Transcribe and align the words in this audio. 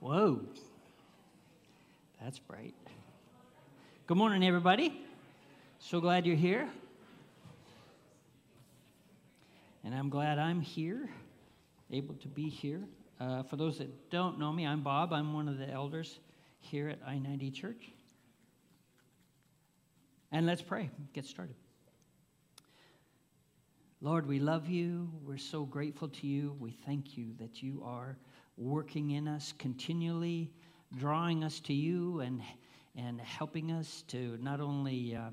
Whoa. 0.00 0.40
That's 2.22 2.38
bright. 2.38 2.74
Good 4.06 4.16
morning, 4.16 4.46
everybody. 4.46 5.04
So 5.80 6.00
glad 6.00 6.24
you're 6.24 6.36
here. 6.36 6.68
And 9.82 9.92
I'm 9.92 10.08
glad 10.08 10.38
I'm 10.38 10.60
here, 10.60 11.08
able 11.90 12.14
to 12.14 12.28
be 12.28 12.48
here. 12.48 12.84
Uh, 13.18 13.42
for 13.42 13.56
those 13.56 13.78
that 13.78 14.10
don't 14.10 14.38
know 14.38 14.52
me, 14.52 14.64
I'm 14.64 14.82
Bob. 14.82 15.12
I'm 15.12 15.32
one 15.32 15.48
of 15.48 15.58
the 15.58 15.68
elders 15.68 16.20
here 16.60 16.88
at 16.88 17.00
I 17.04 17.18
90 17.18 17.50
Church. 17.50 17.90
And 20.30 20.46
let's 20.46 20.62
pray, 20.62 20.90
get 21.12 21.24
started. 21.24 21.56
Lord, 24.00 24.28
we 24.28 24.38
love 24.38 24.68
you. 24.68 25.10
We're 25.26 25.38
so 25.38 25.64
grateful 25.64 26.08
to 26.08 26.26
you. 26.28 26.54
We 26.60 26.70
thank 26.86 27.16
you 27.16 27.34
that 27.40 27.64
you 27.64 27.82
are 27.84 28.16
working 28.58 29.12
in 29.12 29.28
us 29.28 29.54
continually, 29.58 30.50
drawing 30.96 31.44
us 31.44 31.60
to 31.60 31.72
you 31.72 32.20
and, 32.20 32.42
and 32.96 33.20
helping 33.20 33.70
us 33.70 34.04
to 34.08 34.38
not 34.42 34.60
only 34.60 35.14
uh, 35.14 35.30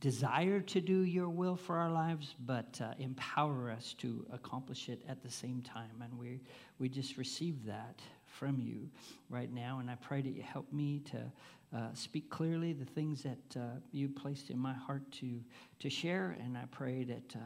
desire 0.00 0.60
to 0.60 0.80
do 0.80 1.00
your 1.02 1.28
will 1.28 1.56
for 1.56 1.76
our 1.76 1.90
lives, 1.90 2.34
but 2.46 2.80
uh, 2.82 2.92
empower 2.98 3.70
us 3.70 3.94
to 3.98 4.26
accomplish 4.32 4.88
it 4.88 5.02
at 5.08 5.22
the 5.22 5.30
same 5.30 5.62
time. 5.62 6.02
And 6.02 6.18
we, 6.18 6.40
we 6.78 6.88
just 6.88 7.16
receive 7.16 7.64
that 7.66 8.00
from 8.24 8.58
you 8.58 8.88
right 9.30 9.52
now. 9.52 9.78
And 9.80 9.90
I 9.90 9.96
pray 9.96 10.22
that 10.22 10.30
you 10.30 10.42
help 10.42 10.72
me 10.72 11.00
to 11.10 11.18
uh, 11.74 11.92
speak 11.92 12.30
clearly 12.30 12.72
the 12.72 12.84
things 12.84 13.22
that 13.22 13.60
uh, 13.60 13.78
you 13.92 14.08
placed 14.08 14.48
in 14.50 14.58
my 14.58 14.72
heart 14.72 15.02
to, 15.12 15.40
to 15.80 15.90
share. 15.90 16.36
And 16.42 16.56
I 16.56 16.64
pray 16.70 17.04
that 17.04 17.36
uh, 17.36 17.40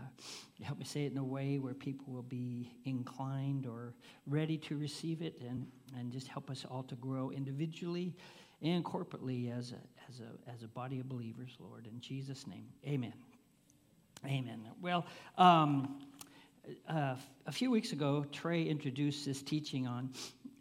you 0.59 0.65
help 0.65 0.79
me 0.79 0.85
say 0.85 1.05
it 1.05 1.13
in 1.13 1.19
a 1.19 1.25
way 1.25 1.59
where 1.59 1.75
people 1.75 2.13
will 2.13 2.23
be 2.23 2.71
inclined 2.85 3.67
or 3.67 3.95
ready 4.27 4.57
to 4.59 4.77
receive 4.77 5.23
it 5.23 5.41
and, 5.41 5.67
and 5.99 6.13
just 6.13 6.29
help 6.29 6.51
us 6.51 6.65
all 6.71 6.85
to 6.85 6.95
grow 6.97 7.31
individually 7.31 8.15
and 8.63 8.85
corporately 8.85 9.57
as 9.57 9.73
a, 9.73 10.09
as 10.09 10.21
a, 10.21 10.51
as 10.51 10.63
a 10.63 10.69
body 10.69 11.01
of 11.01 11.09
believers, 11.09 11.57
Lord. 11.59 11.89
In 11.93 12.01
Jesus' 12.01 12.47
name, 12.47 12.67
amen. 12.87 13.15
Amen. 14.25 14.61
Well, 14.81 15.05
um, 15.37 15.99
uh, 16.89 17.17
a 17.47 17.53
few 17.53 17.73
weeks 17.73 17.91
ago, 17.91 18.25
Trey 18.31 18.63
introduced 18.63 19.27
this 19.27 19.43
teaching 19.43 19.89
on, 19.89 20.11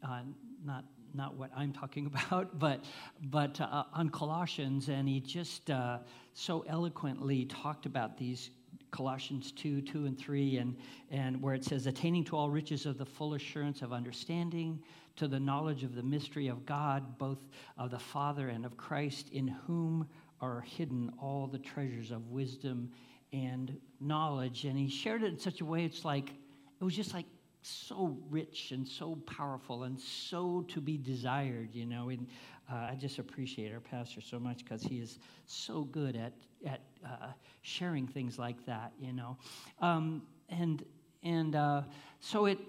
on 0.04 0.34
not 0.66 0.84
not 1.16 1.36
what 1.36 1.52
I'm 1.56 1.73
talking 1.73 2.06
about, 2.14 2.58
but, 2.59 2.84
but 3.23 3.59
uh, 3.62 3.84
on 3.94 4.09
Colossians, 4.09 4.90
and 4.90 5.08
he 5.08 5.20
just 5.20 5.70
uh, 5.70 6.00
so 6.34 6.66
eloquently 6.67 7.45
talked 7.45 7.86
about 7.86 8.17
these 8.17 8.52
Colossians 8.92 9.52
2, 9.54 9.82
2 9.82 10.06
and 10.06 10.17
3, 10.17 10.58
and, 10.58 10.76
and 11.09 11.42
where 11.42 11.54
it 11.54 11.64
says, 11.64 11.88
attaining 11.88 12.23
to 12.26 12.36
all 12.36 12.50
riches 12.50 12.86
of 12.86 12.98
the 12.98 13.06
full 13.06 13.34
assurance 13.34 13.82
of 13.82 13.94
understanding, 13.94 14.80
to 15.16 15.28
the 15.28 15.39
knowledge 15.39 15.84
of 15.84 15.95
the 15.95 16.04
mystery 16.04 16.48
of 16.48 16.66
God, 16.66 17.17
both 17.17 17.39
of 17.78 17.92
the 17.92 18.00
Father 18.00 18.50
and 18.50 18.66
of 18.66 18.78
Christ, 18.78 19.30
in 19.30 19.48
whom 19.48 20.08
are 20.42 20.62
hidden 20.62 21.12
all 21.20 21.48
the 21.48 21.59
treasures 21.59 22.12
of 22.12 22.30
wisdom 22.30 22.92
and 23.32 23.78
knowledge. 24.00 24.66
And 24.66 24.78
he 24.78 24.89
shared 24.89 25.23
it 25.23 25.28
in 25.28 25.39
such 25.39 25.62
a 25.62 25.66
way, 25.66 25.86
it's 25.86 26.04
like, 26.04 26.30
it 26.30 26.84
was 26.84 26.95
just 26.95 27.14
like 27.14 27.26
so 27.62 28.17
rich 28.30 28.72
and 28.72 28.88
so 28.88 29.16
powerful 29.26 29.84
and 29.84 30.00
so 30.00 30.66
to 30.70 30.81
be 30.81 30.98
desired, 30.98 31.70
you 31.73 31.86
know. 31.86 32.09
And 32.09 32.28
uh, 32.72 32.90
I 32.92 32.95
just 33.00 33.20
appreciate 33.20 33.73
our 33.73 33.80
pastor 33.80 34.22
so 34.22 34.40
much 34.40 34.64
because 34.64 34.84
he 34.84 35.00
is 35.00 35.20
so 35.45 35.84
good 35.84 36.16
at 36.16 36.34
at 36.66 36.82
uh, 37.06 37.28
sharing 37.62 38.08
things 38.08 38.38
like 38.38 38.66
that, 38.66 38.94
you 39.00 39.14
know. 39.14 39.38
Um, 39.80 40.23
and 40.50 40.84
and 41.23 41.56
uh, 41.56 41.84
so 42.20 42.45
it 42.45 42.59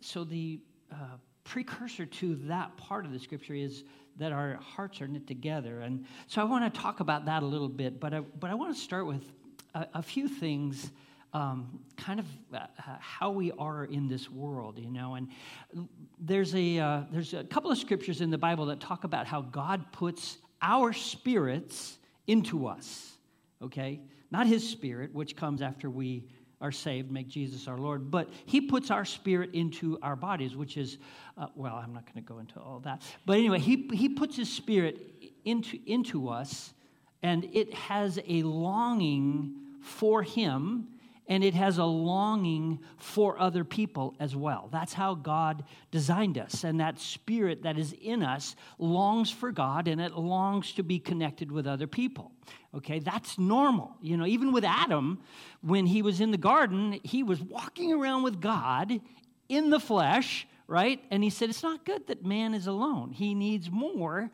so 0.00 0.24
the 0.24 0.60
uh, 0.92 1.16
precursor 1.44 2.06
to 2.06 2.36
that 2.46 2.76
part 2.76 3.04
of 3.04 3.12
the 3.12 3.18
scripture 3.18 3.54
is 3.54 3.84
that 4.16 4.32
our 4.32 4.56
hearts 4.56 5.00
are 5.00 5.08
knit 5.08 5.26
together, 5.26 5.80
and 5.80 6.04
so 6.26 6.40
I 6.40 6.44
want 6.44 6.72
to 6.72 6.80
talk 6.80 7.00
about 7.00 7.24
that 7.26 7.42
a 7.42 7.46
little 7.46 7.68
bit. 7.68 8.00
But 8.00 8.14
I, 8.14 8.20
but 8.20 8.50
I 8.50 8.54
want 8.54 8.74
to 8.74 8.80
start 8.80 9.06
with 9.06 9.22
a, 9.74 9.86
a 9.94 10.02
few 10.02 10.28
things 10.28 10.90
um, 11.32 11.80
kind 11.96 12.20
of 12.20 12.26
uh, 12.54 12.66
how 13.00 13.30
we 13.30 13.52
are 13.52 13.84
in 13.84 14.08
this 14.08 14.30
world, 14.30 14.78
you 14.78 14.90
know. 14.90 15.14
And 15.14 15.28
there's 16.18 16.54
a 16.54 16.78
uh, 16.78 17.02
there's 17.10 17.34
a 17.34 17.44
couple 17.44 17.70
of 17.70 17.78
scriptures 17.78 18.20
in 18.20 18.30
the 18.30 18.38
Bible 18.38 18.66
that 18.66 18.80
talk 18.80 19.04
about 19.04 19.26
how 19.26 19.42
God 19.42 19.92
puts 19.92 20.38
our 20.62 20.92
spirits 20.92 21.98
into 22.26 22.66
us. 22.66 23.12
Okay, 23.62 24.00
not 24.30 24.46
His 24.46 24.68
Spirit, 24.68 25.12
which 25.12 25.36
comes 25.36 25.62
after 25.62 25.90
we 25.90 26.24
are 26.60 26.72
saved, 26.72 27.10
make 27.10 27.28
Jesus 27.28 27.68
our 27.68 27.78
Lord, 27.78 28.10
but 28.10 28.28
He 28.46 28.60
puts 28.60 28.90
our 28.90 29.04
spirit 29.04 29.50
into 29.54 29.98
our 30.02 30.16
bodies, 30.16 30.56
which 30.56 30.76
is, 30.76 30.98
uh, 31.36 31.46
well, 31.54 31.76
I'm 31.76 31.92
not 31.92 32.04
going 32.04 32.24
to 32.24 32.28
go 32.32 32.38
into 32.40 32.58
all 32.58 32.80
that. 32.80 33.02
But 33.26 33.38
anyway, 33.38 33.60
He, 33.60 33.88
he 33.92 34.08
puts 34.08 34.36
His 34.36 34.52
spirit 34.52 34.98
into, 35.44 35.78
into 35.86 36.28
us, 36.28 36.72
and 37.22 37.44
it 37.52 37.72
has 37.74 38.18
a 38.26 38.42
longing 38.42 39.54
for 39.80 40.22
Him 40.22 40.88
and 41.28 41.44
it 41.44 41.54
has 41.54 41.76
a 41.76 41.84
longing 41.84 42.80
for 42.96 43.38
other 43.38 43.62
people 43.62 44.14
as 44.18 44.34
well. 44.34 44.68
That's 44.72 44.94
how 44.94 45.14
God 45.14 45.62
designed 45.90 46.38
us. 46.38 46.64
And 46.64 46.80
that 46.80 46.98
spirit 46.98 47.62
that 47.62 47.78
is 47.78 47.94
in 48.00 48.22
us 48.22 48.56
longs 48.78 49.30
for 49.30 49.52
God 49.52 49.88
and 49.88 50.00
it 50.00 50.14
longs 50.14 50.72
to 50.72 50.82
be 50.82 50.98
connected 50.98 51.52
with 51.52 51.66
other 51.66 51.86
people. 51.86 52.32
Okay, 52.74 52.98
that's 52.98 53.38
normal. 53.38 53.94
You 54.00 54.16
know, 54.16 54.26
even 54.26 54.52
with 54.52 54.64
Adam, 54.64 55.20
when 55.60 55.86
he 55.86 56.00
was 56.00 56.22
in 56.22 56.30
the 56.30 56.38
garden, 56.38 56.98
he 57.04 57.22
was 57.22 57.40
walking 57.42 57.92
around 57.92 58.22
with 58.22 58.40
God 58.40 58.98
in 59.50 59.68
the 59.68 59.80
flesh, 59.80 60.46
right? 60.66 61.00
And 61.10 61.22
he 61.22 61.30
said, 61.30 61.50
It's 61.50 61.62
not 61.62 61.84
good 61.84 62.06
that 62.06 62.24
man 62.24 62.54
is 62.54 62.66
alone. 62.66 63.12
He 63.12 63.34
needs 63.34 63.70
more 63.70 64.30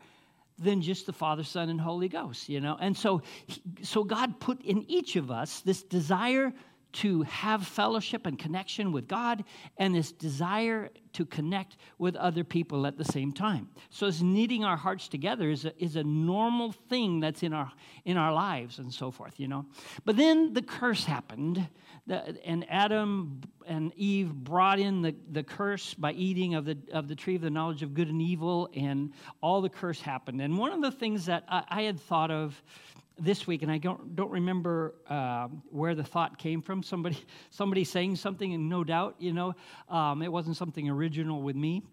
than 0.57 0.81
just 0.81 1.05
the 1.05 1.13
Father, 1.13 1.43
Son, 1.43 1.67
and 1.69 1.81
Holy 1.81 2.07
Ghost, 2.07 2.47
you 2.47 2.61
know? 2.61 2.77
And 2.79 2.95
so, 2.95 3.21
so 3.81 4.05
God 4.05 4.39
put 4.39 4.61
in 4.61 4.89
each 4.89 5.17
of 5.17 5.29
us 5.29 5.59
this 5.61 5.83
desire 5.83 6.53
to 6.95 7.23
have 7.23 7.67
fellowship 7.67 8.25
and 8.25 8.39
connection 8.39 8.91
with 8.91 9.07
God 9.07 9.43
and 9.77 9.93
this 9.93 10.11
desire 10.11 10.89
to 11.13 11.25
connect 11.25 11.77
with 11.97 12.15
other 12.15 12.43
people 12.43 12.87
at 12.87 12.97
the 12.97 13.05
same 13.05 13.31
time. 13.31 13.69
So, 13.89 14.07
it's 14.07 14.21
knitting 14.21 14.63
our 14.63 14.77
hearts 14.77 15.07
together 15.07 15.49
is 15.49 15.65
a, 15.65 15.83
is 15.83 15.95
a 15.95 16.03
normal 16.03 16.71
thing 16.71 17.19
that's 17.19 17.43
in 17.43 17.53
our, 17.53 17.71
in 18.05 18.17
our 18.17 18.33
lives 18.33 18.79
and 18.79 18.93
so 18.93 19.11
forth, 19.11 19.39
you 19.39 19.47
know. 19.47 19.65
But 20.05 20.17
then 20.17 20.53
the 20.53 20.61
curse 20.61 21.03
happened, 21.03 21.67
and 22.07 22.65
Adam 22.69 23.41
and 23.65 23.93
Eve 23.95 24.33
brought 24.33 24.79
in 24.79 25.01
the, 25.01 25.15
the 25.31 25.43
curse 25.43 25.93
by 25.93 26.13
eating 26.13 26.55
of 26.55 26.65
the, 26.65 26.77
of 26.93 27.07
the 27.07 27.15
tree 27.15 27.35
of 27.35 27.41
the 27.41 27.49
knowledge 27.49 27.83
of 27.83 27.93
good 27.93 28.09
and 28.09 28.21
evil, 28.21 28.69
and 28.75 29.11
all 29.41 29.61
the 29.61 29.69
curse 29.69 29.99
happened. 29.99 30.41
And 30.41 30.57
one 30.57 30.71
of 30.71 30.81
the 30.81 30.91
things 30.91 31.25
that 31.25 31.43
I, 31.49 31.63
I 31.69 31.81
had 31.83 31.99
thought 31.99 32.31
of 32.31 32.61
this 33.17 33.47
week, 33.47 33.61
and 33.61 33.71
I 33.71 33.77
don't, 33.77 34.15
don't 34.15 34.31
remember 34.31 34.95
uh, 35.09 35.47
where 35.69 35.95
the 35.95 36.03
thought 36.03 36.37
came 36.37 36.61
from. 36.61 36.83
Somebody, 36.83 37.17
somebody 37.49 37.83
saying 37.83 38.17
something, 38.17 38.53
and 38.53 38.69
no 38.69 38.83
doubt, 38.83 39.15
you 39.19 39.33
know, 39.33 39.55
um, 39.89 40.21
it 40.21 40.31
wasn't 40.31 40.57
something 40.57 40.89
original 40.89 41.41
with 41.41 41.55
me. 41.55 41.83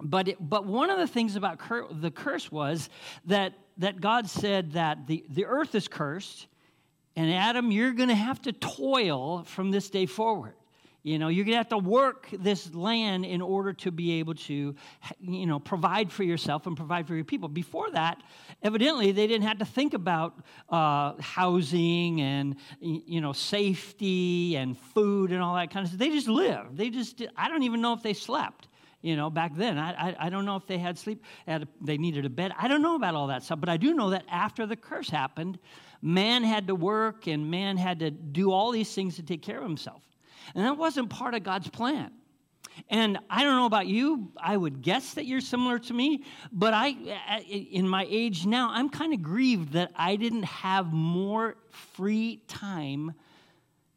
But, 0.00 0.28
it, 0.28 0.36
but 0.40 0.66
one 0.66 0.90
of 0.90 0.98
the 0.98 1.06
things 1.06 1.36
about 1.36 1.58
cur- 1.58 1.86
the 1.90 2.10
curse 2.10 2.50
was 2.50 2.90
that, 3.26 3.54
that 3.78 4.00
God 4.00 4.28
said 4.28 4.72
that 4.72 5.06
the, 5.06 5.24
the 5.28 5.46
earth 5.46 5.74
is 5.74 5.88
cursed, 5.88 6.46
and 7.16 7.32
Adam, 7.32 7.70
you're 7.70 7.92
going 7.92 8.08
to 8.08 8.14
have 8.14 8.42
to 8.42 8.52
toil 8.52 9.44
from 9.44 9.70
this 9.70 9.88
day 9.88 10.06
forward. 10.06 10.54
You 11.04 11.18
know, 11.18 11.28
you're 11.28 11.44
going 11.44 11.52
to 11.52 11.58
have 11.58 11.68
to 11.68 11.76
work 11.76 12.28
this 12.32 12.74
land 12.74 13.26
in 13.26 13.42
order 13.42 13.74
to 13.74 13.90
be 13.90 14.20
able 14.20 14.34
to, 14.36 14.74
you 15.20 15.46
know, 15.46 15.58
provide 15.58 16.10
for 16.10 16.22
yourself 16.22 16.66
and 16.66 16.74
provide 16.74 17.06
for 17.06 17.14
your 17.14 17.26
people. 17.26 17.50
Before 17.50 17.90
that, 17.90 18.22
evidently, 18.62 19.12
they 19.12 19.26
didn't 19.26 19.46
have 19.46 19.58
to 19.58 19.66
think 19.66 19.92
about 19.92 20.42
uh, 20.70 21.12
housing 21.20 22.22
and, 22.22 22.56
you 22.80 23.20
know, 23.20 23.34
safety 23.34 24.56
and 24.56 24.78
food 24.78 25.30
and 25.30 25.42
all 25.42 25.54
that 25.56 25.70
kind 25.70 25.84
of 25.84 25.88
stuff. 25.90 25.98
They 25.98 26.08
just 26.08 26.26
lived. 26.26 26.78
They 26.78 26.88
just, 26.88 27.20
I 27.36 27.50
don't 27.50 27.64
even 27.64 27.82
know 27.82 27.92
if 27.92 28.02
they 28.02 28.14
slept 28.14 28.68
you 29.02 29.16
know, 29.16 29.28
back 29.28 29.54
then. 29.54 29.76
I, 29.76 29.92
I, 29.92 30.16
I, 30.18 30.28
don't 30.30 30.46
know 30.46 30.56
if 30.56 30.66
they 30.66 30.78
had 30.78 30.98
sleep, 30.98 31.22
had 31.46 31.64
a, 31.64 31.68
they 31.82 31.98
needed 31.98 32.24
a 32.24 32.30
bed. 32.30 32.54
I 32.58 32.68
don't 32.68 32.80
know 32.80 32.96
about 32.96 33.14
all 33.14 33.26
that 33.26 33.42
stuff, 33.42 33.60
but 33.60 33.68
I 33.68 33.76
do 33.76 33.92
know 33.92 34.08
that 34.10 34.24
after 34.30 34.64
the 34.64 34.76
curse 34.76 35.10
happened, 35.10 35.58
man 36.00 36.42
had 36.42 36.68
to 36.68 36.74
work 36.74 37.26
and 37.26 37.50
man 37.50 37.76
had 37.76 37.98
to 37.98 38.10
do 38.10 38.50
all 38.50 38.70
these 38.70 38.94
things 38.94 39.16
to 39.16 39.22
take 39.22 39.42
care 39.42 39.58
of 39.58 39.64
himself. 39.64 40.00
And 40.54 40.64
that 40.64 40.76
wasn't 40.76 41.10
part 41.10 41.34
of 41.34 41.42
God's 41.42 41.68
plan. 41.68 42.10
And 42.90 43.18
I 43.30 43.44
don't 43.44 43.56
know 43.56 43.66
about 43.66 43.86
you, 43.86 44.32
I 44.36 44.56
would 44.56 44.82
guess 44.82 45.14
that 45.14 45.26
you're 45.26 45.40
similar 45.40 45.78
to 45.78 45.94
me, 45.94 46.24
but 46.52 46.74
I, 46.74 46.88
in 47.48 47.88
my 47.88 48.04
age 48.08 48.46
now, 48.46 48.70
I'm 48.72 48.88
kind 48.88 49.12
of 49.12 49.22
grieved 49.22 49.74
that 49.74 49.92
I 49.94 50.16
didn't 50.16 50.44
have 50.44 50.92
more 50.92 51.56
free 51.70 52.42
time 52.48 53.14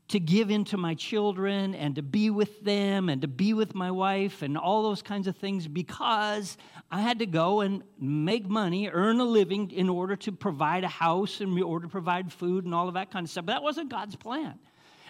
to 0.09 0.19
give 0.19 0.49
into 0.49 0.77
my 0.77 0.93
children 0.93 1.75
and 1.75 1.95
to 1.95 2.01
be 2.01 2.29
with 2.29 2.63
them 2.63 3.09
and 3.09 3.21
to 3.21 3.27
be 3.27 3.53
with 3.53 3.75
my 3.75 3.91
wife 3.91 4.41
and 4.41 4.57
all 4.57 4.83
those 4.83 5.01
kinds 5.01 5.27
of 5.27 5.35
things 5.35 5.67
because 5.67 6.57
I 6.89 7.01
had 7.01 7.19
to 7.19 7.25
go 7.25 7.59
and 7.61 7.83
make 7.99 8.47
money, 8.47 8.89
earn 8.89 9.19
a 9.19 9.25
living 9.25 9.71
in 9.71 9.89
order 9.89 10.15
to 10.17 10.31
provide 10.31 10.85
a 10.85 10.89
house 10.89 11.41
and 11.41 11.57
in 11.57 11.63
order 11.63 11.87
to 11.87 11.91
provide 11.91 12.31
food 12.31 12.63
and 12.63 12.73
all 12.73 12.87
of 12.87 12.93
that 12.93 13.11
kind 13.11 13.25
of 13.25 13.29
stuff. 13.29 13.47
But 13.47 13.53
that 13.53 13.63
wasn't 13.63 13.89
God's 13.89 14.15
plan. 14.15 14.57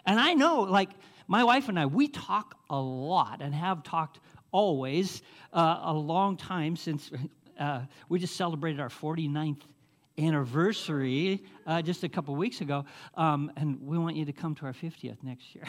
And 0.05 0.19
I 0.19 0.33
know, 0.33 0.61
like, 0.61 0.89
my 1.27 1.43
wife 1.43 1.69
and 1.69 1.79
I, 1.79 1.85
we 1.85 2.07
talk 2.07 2.57
a 2.69 2.79
lot 2.79 3.41
and 3.41 3.53
have 3.53 3.83
talked 3.83 4.19
always 4.51 5.21
uh, 5.53 5.81
a 5.83 5.93
long 5.93 6.37
time 6.37 6.75
since 6.75 7.11
uh, 7.59 7.81
we 8.09 8.19
just 8.19 8.35
celebrated 8.35 8.79
our 8.79 8.89
49th 8.89 9.61
anniversary 10.17 11.43
uh, 11.65 11.81
just 11.81 12.03
a 12.03 12.09
couple 12.09 12.35
weeks 12.35 12.61
ago. 12.61 12.85
Um, 13.15 13.51
and 13.55 13.79
we 13.81 13.97
want 13.97 14.15
you 14.15 14.25
to 14.25 14.33
come 14.33 14.55
to 14.55 14.65
our 14.65 14.73
50th 14.73 15.21
next 15.21 15.53
year. 15.53 15.65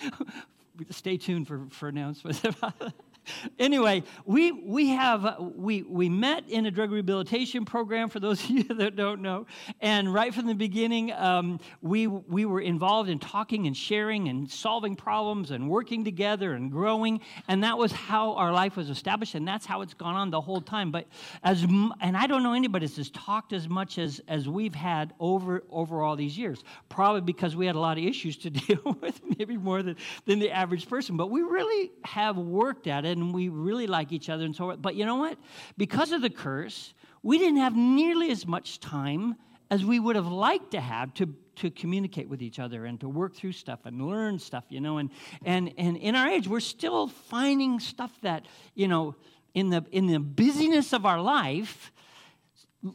Stay 0.90 1.16
tuned 1.16 1.48
for, 1.48 1.66
for 1.70 1.88
announcements 1.88 2.44
about 2.44 2.78
that 2.78 2.94
anyway, 3.58 4.02
we, 4.24 4.52
we 4.52 4.88
have, 4.88 5.36
we, 5.40 5.82
we 5.82 6.08
met 6.08 6.48
in 6.48 6.66
a 6.66 6.70
drug 6.70 6.90
rehabilitation 6.90 7.64
program, 7.64 8.08
for 8.08 8.20
those 8.20 8.42
of 8.44 8.50
you 8.50 8.64
that 8.64 8.96
don't 8.96 9.22
know. 9.22 9.46
And 9.80 10.12
right 10.12 10.34
from 10.34 10.46
the 10.46 10.54
beginning, 10.54 11.12
um, 11.12 11.60
we, 11.80 12.06
we 12.06 12.44
were 12.44 12.60
involved 12.60 13.08
in 13.08 13.18
talking 13.18 13.66
and 13.66 13.76
sharing 13.76 14.28
and 14.28 14.50
solving 14.50 14.96
problems 14.96 15.50
and 15.50 15.68
working 15.68 16.04
together 16.04 16.54
and 16.54 16.70
growing. 16.70 17.20
And 17.48 17.64
that 17.64 17.78
was 17.78 17.92
how 17.92 18.34
our 18.34 18.52
life 18.52 18.76
was 18.76 18.90
established. 18.90 19.34
And 19.34 19.46
that's 19.46 19.66
how 19.66 19.82
it's 19.82 19.94
gone 19.94 20.14
on 20.14 20.30
the 20.30 20.40
whole 20.40 20.60
time. 20.60 20.90
But 20.90 21.06
as, 21.42 21.62
and 21.62 22.16
I 22.16 22.26
don't 22.26 22.42
know 22.42 22.54
anybody 22.54 22.86
that's 22.86 23.10
talked 23.10 23.52
as 23.52 23.68
much 23.68 23.98
as, 23.98 24.20
as 24.28 24.48
we've 24.48 24.74
had 24.74 25.12
over, 25.20 25.64
over 25.70 26.02
all 26.02 26.16
these 26.16 26.36
years. 26.36 26.62
Probably 26.88 27.20
because 27.20 27.56
we 27.56 27.66
had 27.66 27.76
a 27.76 27.80
lot 27.80 27.98
of 27.98 28.04
issues 28.04 28.36
to 28.38 28.50
deal 28.50 28.96
with, 29.00 29.20
maybe 29.38 29.56
more 29.56 29.82
than, 29.82 29.96
than 30.26 30.38
the 30.38 30.50
average 30.50 30.88
person. 30.88 31.16
But 31.16 31.30
we 31.30 31.42
really 31.42 31.92
have 32.04 32.36
worked 32.36 32.86
at 32.86 33.04
it 33.04 33.09
and 33.16 33.34
we 33.34 33.48
really 33.48 33.86
like 33.86 34.12
each 34.12 34.28
other 34.28 34.44
and 34.44 34.54
so 34.54 34.70
on. 34.70 34.80
But 34.80 34.94
you 34.94 35.04
know 35.04 35.16
what? 35.16 35.38
Because 35.76 36.12
of 36.12 36.22
the 36.22 36.30
curse, 36.30 36.94
we 37.22 37.38
didn't 37.38 37.58
have 37.58 37.76
nearly 37.76 38.30
as 38.30 38.46
much 38.46 38.80
time 38.80 39.36
as 39.70 39.84
we 39.84 40.00
would 40.00 40.16
have 40.16 40.26
liked 40.26 40.72
to 40.72 40.80
have 40.80 41.14
to, 41.14 41.28
to 41.56 41.70
communicate 41.70 42.28
with 42.28 42.42
each 42.42 42.58
other 42.58 42.86
and 42.86 43.00
to 43.00 43.08
work 43.08 43.34
through 43.34 43.52
stuff 43.52 43.80
and 43.84 44.06
learn 44.06 44.38
stuff, 44.38 44.64
you 44.68 44.80
know. 44.80 44.98
And, 44.98 45.10
and, 45.44 45.72
and 45.78 45.96
in 45.96 46.16
our 46.16 46.28
age, 46.28 46.48
we're 46.48 46.60
still 46.60 47.06
finding 47.06 47.78
stuff 47.78 48.10
that, 48.22 48.46
you 48.74 48.88
know, 48.88 49.14
in 49.54 49.70
the, 49.70 49.84
in 49.92 50.06
the 50.06 50.18
busyness 50.18 50.92
of 50.92 51.06
our 51.06 51.20
life, 51.20 51.92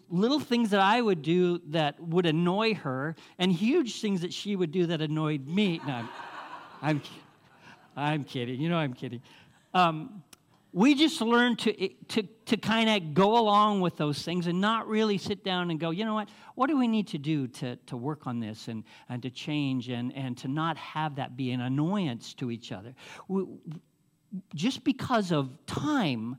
little 0.09 0.39
things 0.39 0.71
that 0.71 0.79
I 0.81 1.01
would 1.01 1.21
do 1.21 1.59
that 1.67 1.99
would 1.99 2.25
annoy 2.25 2.73
her, 2.75 3.15
and 3.37 3.51
huge 3.51 4.01
things 4.01 4.21
that 4.21 4.33
she 4.33 4.55
would 4.55 4.71
do 4.71 4.87
that 4.87 5.01
annoyed 5.01 5.47
me. 5.47 5.79
No, 5.85 5.93
I'm, 5.93 6.09
I'm, 6.81 7.01
I'm 7.95 8.23
kidding. 8.23 8.59
You 8.59 8.69
know 8.69 8.77
I'm 8.77 8.93
kidding 8.93 9.21
um, 9.75 10.23
we 10.71 10.93
just 10.95 11.21
learn 11.21 11.55
to, 11.55 11.89
to, 12.09 12.23
to 12.45 12.57
kind 12.57 12.89
of 12.89 13.13
go 13.13 13.37
along 13.37 13.79
with 13.79 13.95
those 13.95 14.23
things 14.23 14.47
and 14.47 14.59
not 14.59 14.87
really 14.87 15.17
sit 15.17 15.43
down 15.43 15.71
and 15.71 15.79
go, 15.79 15.91
you 15.91 16.03
know 16.03 16.15
what, 16.15 16.27
what 16.55 16.67
do 16.67 16.77
we 16.77 16.87
need 16.87 17.07
to 17.07 17.17
do 17.17 17.47
to, 17.47 17.77
to 17.85 17.95
work 17.95 18.27
on 18.27 18.39
this 18.39 18.67
and, 18.67 18.83
and 19.07 19.21
to 19.23 19.29
change 19.29 19.87
and, 19.89 20.13
and 20.15 20.37
to 20.39 20.47
not 20.47 20.75
have 20.75 21.15
that 21.15 21.37
be 21.37 21.51
an 21.51 21.61
annoyance 21.61 22.33
to 22.33 22.51
each 22.51 22.73
other? 22.73 22.93
We, 23.27 23.45
just 24.53 24.83
because 24.83 25.31
of 25.31 25.49
time, 25.65 26.37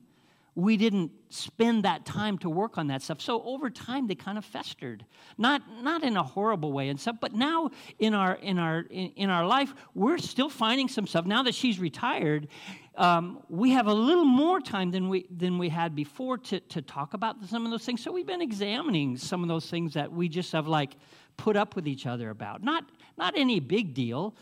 we 0.57 0.79
didn't 0.79 1.13
spend 1.29 1.85
that 1.85 2.07
time 2.07 2.39
to 2.39 2.49
work 2.49 2.79
on 2.79 2.87
that 2.87 3.03
stuff. 3.03 3.21
So 3.21 3.43
over 3.43 3.69
time, 3.69 4.07
they 4.07 4.15
kind 4.15 4.39
of 4.39 4.45
festered, 4.45 5.05
not 5.37 5.63
not 5.83 6.03
in 6.03 6.17
a 6.17 6.23
horrible 6.23 6.73
way 6.73 6.89
and 6.89 6.99
stuff. 6.99 7.17
But 7.21 7.35
now 7.35 7.71
in 7.99 8.15
our 8.15 8.35
in 8.37 8.59
our 8.59 8.81
in, 8.91 9.09
in 9.17 9.31
our 9.31 9.47
life, 9.47 9.75
we're 9.95 10.17
still 10.17 10.49
finding 10.49 10.89
some 10.89 11.07
stuff. 11.07 11.27
Now 11.27 11.43
that 11.43 11.55
she's 11.55 11.79
retired, 11.79 12.49
um, 12.97 13.43
we 13.49 13.71
have 13.71 13.87
a 13.87 13.95
little 13.95 14.25
more 14.25 14.61
time 14.61 14.91
than 14.91 15.09
we 15.09 15.27
than 15.31 15.59
we 15.59 15.69
had 15.69 15.95
before 15.95 16.39
to 16.39 16.61
to 16.61 16.83
talk 16.83 17.15
about 17.15 17.45
some 17.45 17.65
of 17.65 17.71
those 17.71 17.85
things. 17.85 18.03
So 18.03 18.13
we've 18.13 18.27
been 18.27 18.43
examining 18.43 19.17
some 19.17 19.43
of 19.43 19.49
those 19.49 19.69
things 19.69 19.95
that 19.95 20.11
we 20.11 20.29
just 20.29 20.53
have 20.53 20.67
like 20.67 20.93
put 21.37 21.57
up 21.57 21.77
with 21.77 21.87
each 21.87 22.07
other 22.07 22.31
about. 22.31 22.63
Not 22.63 22.85
not 23.17 23.35
any 23.37 23.61
big 23.61 23.95
deal, 23.95 24.35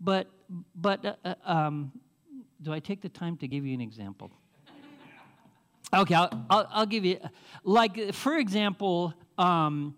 but 0.00 0.28
but 0.74 1.04
uh, 1.04 1.14
uh 1.24 1.34
um, 1.44 1.92
do 2.62 2.72
I 2.72 2.78
take 2.78 3.00
the 3.00 3.08
time 3.08 3.36
to 3.38 3.48
give 3.48 3.64
you 3.64 3.74
an 3.74 3.80
example? 3.80 4.30
Okay, 5.92 6.14
I'll, 6.14 6.46
I'll, 6.48 6.68
I'll, 6.70 6.86
give 6.86 7.04
you, 7.04 7.18
like, 7.64 8.14
for 8.14 8.36
example, 8.36 9.12
um, 9.38 9.96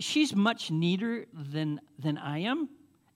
she's 0.00 0.34
much 0.34 0.72
neater 0.72 1.26
than, 1.32 1.80
than 1.96 2.18
I 2.18 2.38
am, 2.38 2.68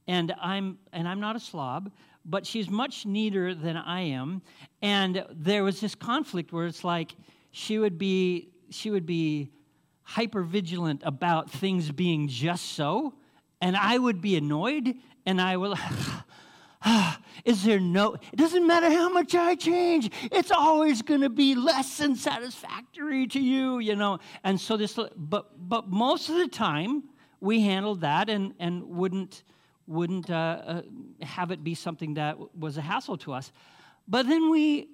and 0.07 0.33
I'm, 0.41 0.79
and 0.93 1.09
I'm 1.09 1.19
not 1.19 1.35
a 1.35 1.41
slob, 1.41 1.91
but 2.25 2.47
she's 2.47 2.71
much 2.71 3.07
neater 3.07 3.55
than 3.55 3.77
I 3.77 4.03
am. 4.03 4.43
And 4.81 5.25
there 5.31 5.65
was 5.65 5.81
this 5.81 5.95
conflict 5.95 6.53
where 6.53 6.67
it's 6.67 6.85
like 6.85 7.15
she 7.51 7.79
would 7.79 7.99
be, 7.99 8.51
she 8.71 8.91
would 8.91 9.07
be 9.07 9.51
hyper 10.03 10.43
vigilant 10.43 11.03
about 11.05 11.51
things 11.51 11.91
being 11.91 12.29
just 12.29 12.73
so, 12.73 13.15
and 13.61 13.77
I 13.77 13.99
would 13.99 14.21
be 14.21 14.37
annoyed, 14.37 14.95
and 15.25 15.41
I 15.41 15.57
will. 15.57 15.77
is 17.45 17.63
there 17.65 17.81
no, 17.81 18.15
it 18.15 18.37
doesn't 18.37 18.67
matter 18.67 18.91
how 18.91 19.09
much 19.09 19.35
I 19.35 19.55
change, 19.55 20.11
it's 20.31 20.51
always 20.51 21.03
going 21.03 21.21
to 21.21 21.31
be 21.31 21.55
less 21.55 21.99
than 21.99 22.17
satisfactory 22.17 23.27
to 23.29 23.41
you, 23.41 23.79
you 23.79 23.97
know. 23.97 24.19
And 24.45 24.61
so 24.61 24.77
this, 24.77 24.99
but, 25.17 25.69
but 25.69 25.89
most 25.89 26.29
of 26.29 26.37
the 26.37 26.49
time, 26.49 27.05
we 27.41 27.61
handled 27.61 28.01
that 28.03 28.29
and, 28.29 28.55
and 28.59 28.85
wouldn't, 28.85 29.43
wouldn't 29.87 30.31
uh, 30.31 30.35
uh, 30.35 30.83
have 31.23 31.51
it 31.51 31.63
be 31.63 31.75
something 31.75 32.15
that 32.15 32.37
was 32.57 32.77
a 32.77 32.81
hassle 32.81 33.17
to 33.19 33.33
us. 33.33 33.53
But 34.09 34.27
then 34.27 34.51
we, 34.51 34.89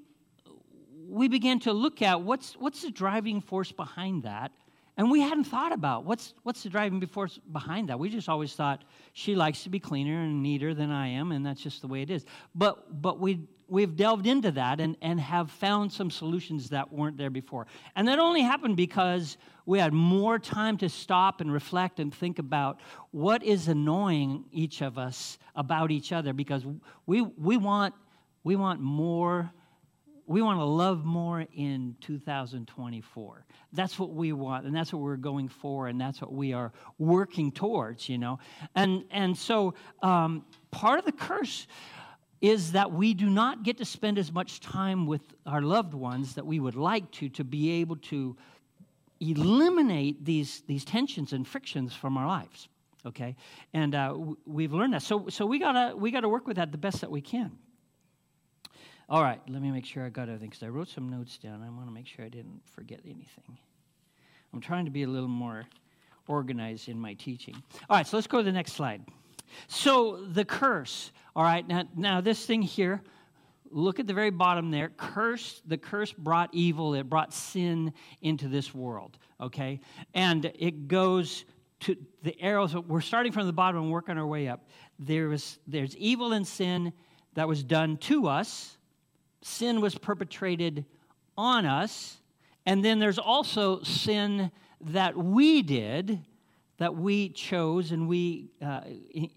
we 1.08 1.28
began 1.28 1.60
to 1.60 1.72
look 1.72 2.02
at 2.02 2.20
what's, 2.22 2.54
what's 2.54 2.82
the 2.82 2.90
driving 2.90 3.40
force 3.40 3.72
behind 3.72 4.24
that 4.24 4.52
and 4.98 5.12
we 5.12 5.20
hadn't 5.20 5.44
thought 5.44 5.70
about 5.70 6.04
what's, 6.04 6.34
what's 6.42 6.64
the 6.64 6.68
driving 6.68 7.00
force 7.06 7.38
behind 7.52 7.88
that. 7.88 8.00
We 8.00 8.10
just 8.10 8.28
always 8.28 8.54
thought 8.54 8.82
she 9.12 9.36
likes 9.36 9.62
to 9.62 9.70
be 9.70 9.78
cleaner 9.78 10.20
and 10.22 10.42
neater 10.42 10.74
than 10.74 10.90
I 10.90 11.06
am, 11.06 11.30
and 11.30 11.46
that's 11.46 11.62
just 11.62 11.82
the 11.82 11.86
way 11.86 12.02
it 12.02 12.10
is. 12.10 12.26
But, 12.52 13.00
but 13.00 13.20
we, 13.20 13.46
we've 13.68 13.94
delved 13.94 14.26
into 14.26 14.50
that 14.50 14.80
and, 14.80 14.96
and 15.00 15.20
have 15.20 15.52
found 15.52 15.92
some 15.92 16.10
solutions 16.10 16.70
that 16.70 16.92
weren't 16.92 17.16
there 17.16 17.30
before. 17.30 17.68
And 17.94 18.08
that 18.08 18.18
only 18.18 18.42
happened 18.42 18.76
because 18.76 19.36
we 19.66 19.78
had 19.78 19.92
more 19.92 20.36
time 20.36 20.76
to 20.78 20.88
stop 20.88 21.40
and 21.40 21.52
reflect 21.52 22.00
and 22.00 22.12
think 22.12 22.40
about 22.40 22.80
what 23.12 23.44
is 23.44 23.68
annoying 23.68 24.46
each 24.50 24.82
of 24.82 24.98
us 24.98 25.38
about 25.54 25.92
each 25.92 26.10
other 26.10 26.32
because 26.32 26.66
we, 27.06 27.20
we, 27.20 27.56
want, 27.56 27.94
we 28.42 28.56
want 28.56 28.80
more 28.80 29.52
we 30.28 30.42
want 30.42 30.60
to 30.60 30.64
love 30.64 31.06
more 31.06 31.46
in 31.54 31.96
2024. 32.02 33.46
That's 33.72 33.98
what 33.98 34.10
we 34.10 34.32
want, 34.32 34.66
and 34.66 34.76
that's 34.76 34.92
what 34.92 35.00
we're 35.00 35.16
going 35.16 35.48
for, 35.48 35.88
and 35.88 35.98
that's 35.98 36.20
what 36.20 36.34
we 36.34 36.52
are 36.52 36.70
working 36.98 37.50
towards, 37.50 38.10
you 38.10 38.18
know. 38.18 38.38
And, 38.74 39.04
and 39.10 39.36
so 39.36 39.72
um, 40.02 40.44
part 40.70 40.98
of 40.98 41.06
the 41.06 41.12
curse 41.12 41.66
is 42.42 42.72
that 42.72 42.92
we 42.92 43.14
do 43.14 43.30
not 43.30 43.62
get 43.62 43.78
to 43.78 43.86
spend 43.86 44.18
as 44.18 44.30
much 44.30 44.60
time 44.60 45.06
with 45.06 45.22
our 45.46 45.62
loved 45.62 45.94
ones 45.94 46.34
that 46.34 46.44
we 46.44 46.60
would 46.60 46.76
like 46.76 47.10
to, 47.12 47.30
to 47.30 47.42
be 47.42 47.80
able 47.80 47.96
to 47.96 48.36
eliminate 49.20 50.26
these, 50.26 50.62
these 50.66 50.84
tensions 50.84 51.32
and 51.32 51.48
frictions 51.48 51.94
from 51.94 52.18
our 52.18 52.26
lives, 52.26 52.68
okay? 53.06 53.34
And 53.72 53.94
uh, 53.94 54.14
we've 54.44 54.74
learned 54.74 54.92
that. 54.92 55.02
So, 55.02 55.28
so 55.30 55.46
we, 55.46 55.58
gotta, 55.58 55.96
we 55.96 56.10
gotta 56.10 56.28
work 56.28 56.46
with 56.46 56.58
that 56.58 56.70
the 56.70 56.78
best 56.78 57.00
that 57.00 57.10
we 57.10 57.22
can. 57.22 57.58
All 59.10 59.22
right, 59.22 59.40
let 59.48 59.62
me 59.62 59.70
make 59.70 59.86
sure 59.86 60.04
I 60.04 60.10
got 60.10 60.28
everything 60.28 60.50
because 60.50 60.62
I 60.62 60.68
wrote 60.68 60.88
some 60.88 61.08
notes 61.08 61.38
down. 61.38 61.62
I 61.62 61.70
want 61.70 61.86
to 61.86 61.92
make 61.92 62.06
sure 62.06 62.26
I 62.26 62.28
didn't 62.28 62.60
forget 62.74 63.00
anything. 63.06 63.56
I'm 64.52 64.60
trying 64.60 64.84
to 64.84 64.90
be 64.90 65.04
a 65.04 65.06
little 65.06 65.28
more 65.28 65.64
organized 66.26 66.90
in 66.90 66.98
my 66.98 67.14
teaching. 67.14 67.54
All 67.88 67.96
right, 67.96 68.06
so 68.06 68.18
let's 68.18 68.26
go 68.26 68.36
to 68.38 68.44
the 68.44 68.52
next 68.52 68.72
slide. 68.72 69.02
So 69.66 70.22
the 70.32 70.44
curse. 70.44 71.10
All 71.34 71.42
right, 71.42 71.66
now, 71.66 71.84
now 71.96 72.20
this 72.20 72.44
thing 72.44 72.60
here, 72.60 73.00
look 73.70 73.98
at 73.98 74.06
the 74.06 74.12
very 74.12 74.28
bottom 74.28 74.70
there. 74.70 74.90
Curse, 74.90 75.62
the 75.66 75.78
curse 75.78 76.12
brought 76.12 76.50
evil, 76.52 76.92
it 76.92 77.08
brought 77.08 77.32
sin 77.32 77.94
into 78.20 78.46
this 78.46 78.74
world, 78.74 79.16
okay? 79.40 79.80
And 80.12 80.52
it 80.58 80.86
goes 80.86 81.46
to 81.80 81.96
the 82.22 82.38
arrows. 82.42 82.76
We're 82.76 83.00
starting 83.00 83.32
from 83.32 83.46
the 83.46 83.54
bottom 83.54 83.84
and 83.84 83.90
working 83.90 84.18
our 84.18 84.26
way 84.26 84.48
up. 84.48 84.68
There 84.98 85.28
was, 85.28 85.58
there's 85.66 85.96
evil 85.96 86.34
and 86.34 86.46
sin 86.46 86.92
that 87.32 87.48
was 87.48 87.62
done 87.62 87.96
to 87.98 88.28
us 88.28 88.77
sin 89.42 89.80
was 89.80 89.96
perpetrated 89.96 90.84
on 91.36 91.64
us, 91.64 92.18
and 92.66 92.84
then 92.84 92.98
there's 92.98 93.18
also 93.18 93.82
sin 93.82 94.50
that 94.80 95.16
we 95.16 95.62
did, 95.62 96.20
that 96.78 96.94
we 96.94 97.30
chose 97.30 97.92
and 97.92 98.08
we 98.08 98.50
uh, 98.62 98.80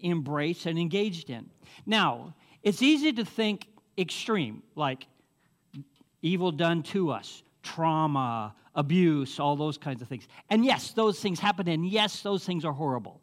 embraced 0.02 0.66
and 0.66 0.78
engaged 0.78 1.30
in. 1.30 1.48
Now, 1.86 2.34
it's 2.62 2.82
easy 2.82 3.12
to 3.14 3.24
think 3.24 3.68
extreme, 3.96 4.62
like 4.76 5.06
evil 6.20 6.52
done 6.52 6.82
to 6.84 7.10
us, 7.10 7.42
trauma, 7.62 8.54
abuse, 8.74 9.40
all 9.40 9.56
those 9.56 9.78
kinds 9.78 10.02
of 10.02 10.08
things. 10.08 10.28
And 10.50 10.64
yes, 10.64 10.92
those 10.92 11.20
things 11.20 11.40
happen, 11.40 11.68
and 11.68 11.86
yes, 11.86 12.20
those 12.20 12.44
things 12.44 12.64
are 12.64 12.72
horrible 12.72 13.21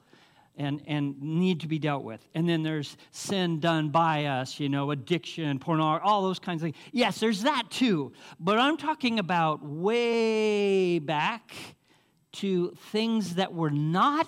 and, 0.60 0.82
and 0.86 1.20
need 1.22 1.62
to 1.62 1.68
be 1.68 1.80
dealt 1.80 2.04
with. 2.04 2.28
And 2.36 2.48
then 2.48 2.62
there's 2.62 2.98
sin 3.12 3.60
done 3.60 3.90
by 3.90 4.26
us, 4.26 4.60
you 4.60 4.70
know, 4.70 4.92
addiction, 4.92 5.58
pornography, 5.58 6.04
all 6.06 6.22
those 6.22 6.38
kinds 6.38 6.62
of 6.62 6.68
things. 6.68 6.76
Yes, 6.92 7.20
there's 7.20 7.44
that 7.44 7.72
too. 7.72 8.12
But 8.40 8.60
I'm 8.60 8.78
talking 8.78 9.18
about 9.18 9.64
way 9.64 11.00
back 11.00 11.56
to 12.34 12.72
things 12.92 13.36
that 13.36 13.54
were 13.54 13.72
not 13.72 14.28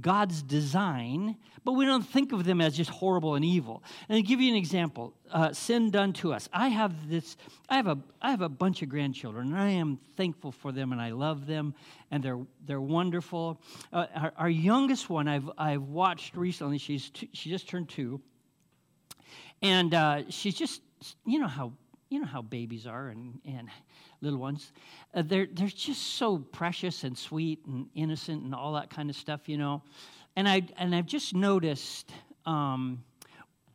God's 0.00 0.42
design, 0.42 1.36
but 1.64 1.72
we 1.72 1.84
don't 1.84 2.06
think 2.06 2.32
of 2.32 2.44
them 2.44 2.60
as 2.60 2.76
just 2.76 2.90
horrible 2.90 3.34
and 3.34 3.44
evil. 3.44 3.82
And 4.08 4.16
to 4.16 4.22
give 4.22 4.40
you 4.40 4.50
an 4.50 4.56
example, 4.56 5.14
uh, 5.30 5.52
sin 5.52 5.90
done 5.90 6.12
to 6.14 6.32
us. 6.32 6.48
I 6.52 6.68
have 6.68 7.08
this. 7.08 7.36
I 7.68 7.76
have 7.76 7.86
a. 7.86 7.98
I 8.20 8.30
have 8.30 8.40
a 8.40 8.48
bunch 8.48 8.82
of 8.82 8.88
grandchildren, 8.88 9.48
and 9.48 9.60
I 9.60 9.70
am 9.70 9.98
thankful 10.16 10.52
for 10.52 10.72
them, 10.72 10.92
and 10.92 11.00
I 11.00 11.10
love 11.10 11.46
them, 11.46 11.74
and 12.10 12.22
they're 12.22 12.40
they're 12.66 12.80
wonderful. 12.80 13.60
Uh, 13.92 14.06
our, 14.14 14.32
our, 14.36 14.50
youngest 14.50 15.10
one, 15.10 15.28
I've 15.28 15.50
I've 15.58 15.82
watched 15.82 16.36
recently. 16.36 16.78
She's 16.78 17.10
she 17.32 17.50
just 17.50 17.68
turned 17.68 17.88
two, 17.88 18.20
and 19.60 19.92
uh, 19.94 20.22
she's 20.30 20.54
just 20.54 20.80
you 21.26 21.38
know 21.38 21.48
how 21.48 21.72
you 22.12 22.20
know 22.20 22.26
how 22.26 22.42
babies 22.42 22.86
are 22.86 23.08
and, 23.08 23.40
and 23.46 23.68
little 24.22 24.38
ones. 24.38 24.72
Uh, 25.14 25.22
they're, 25.22 25.46
they're 25.52 25.68
just 25.68 26.14
so 26.14 26.38
precious 26.38 27.04
and 27.04 27.16
sweet 27.16 27.64
and 27.66 27.86
innocent 27.94 28.42
and 28.42 28.54
all 28.54 28.72
that 28.74 28.90
kind 28.90 29.10
of 29.10 29.16
stuff, 29.16 29.48
you 29.48 29.58
know. 29.58 29.82
And, 30.36 30.48
I, 30.48 30.62
and 30.78 30.94
I've 30.94 31.06
just 31.06 31.34
noticed 31.34 32.10
um, 32.46 33.04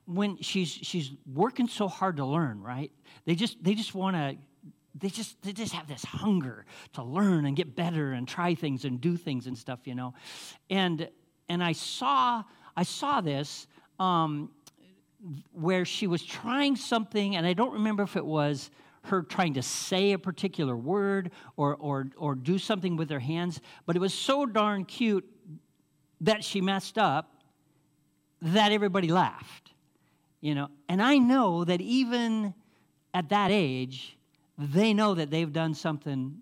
when 0.06 0.42
she's, 0.42 0.70
she's 0.70 1.12
working 1.32 1.68
so 1.68 1.88
hard 1.88 2.18
to 2.18 2.25
learn, 2.25 2.62
right? 2.62 2.92
They 3.25 3.36
just, 3.36 3.63
they 3.63 3.75
just 3.75 3.94
want 3.94 4.16
to 4.16 4.38
they 5.00 5.10
just 5.10 5.39
they 5.44 5.54
just 5.54 5.74
have 5.74 5.88
this 5.88 6.04
hunger 6.04 6.66
to 6.94 7.04
learn 7.04 7.46
and 7.46 7.56
get 7.56 7.75
better 7.75 8.13
and 8.13 8.27
try 8.27 8.56
things 8.56 8.84
and 8.84 9.00
do 9.00 9.16
things 9.16 9.46
and 9.46 9.56
stuff 9.56 9.82
you 9.86 9.94
know 9.94 10.12
and 10.72 11.08
and 11.50 11.63
i 11.63 11.72
saw 11.72 12.44
i 12.75 12.82
saw 12.82 13.22
this 13.22 13.68
um, 14.00 14.50
where 15.51 15.86
she 15.86 16.08
was 16.08 16.24
trying 16.24 16.75
something, 16.75 17.36
and 17.36 17.46
I 17.46 17.54
don't 17.54 17.74
remember 17.74 18.04
if 18.04 18.16
it 18.16 18.25
was 18.25 18.70
her 19.08 19.22
trying 19.22 19.54
to 19.56 19.62
say 19.62 20.12
a 20.14 20.20
particular 20.20 20.76
word 20.76 21.32
or, 21.56 21.76
or, 21.76 22.08
or 22.18 22.36
do 22.36 22.58
something 22.58 22.96
with 22.96 23.10
her 23.10 23.20
hands, 23.20 23.62
but 23.86 23.96
it 23.96 24.00
was 24.00 24.14
so 24.14 24.46
darn 24.46 24.86
cute 24.86 25.26
that 26.22 26.44
she 26.44 26.62
messed 26.62 26.98
up 26.98 27.44
that 28.42 28.72
everybody 28.72 29.08
laughed. 29.08 29.72
You 30.42 30.56
know, 30.56 30.70
and 30.88 31.02
I 31.02 31.18
know 31.18 31.64
that 31.64 31.82
even 31.82 32.54
at 33.14 33.30
that 33.30 33.52
age, 33.52 34.18
they 34.58 34.94
know 34.94 35.16
that 35.16 35.32
they've 35.32 35.52
done 35.52 35.74
something 35.74 36.38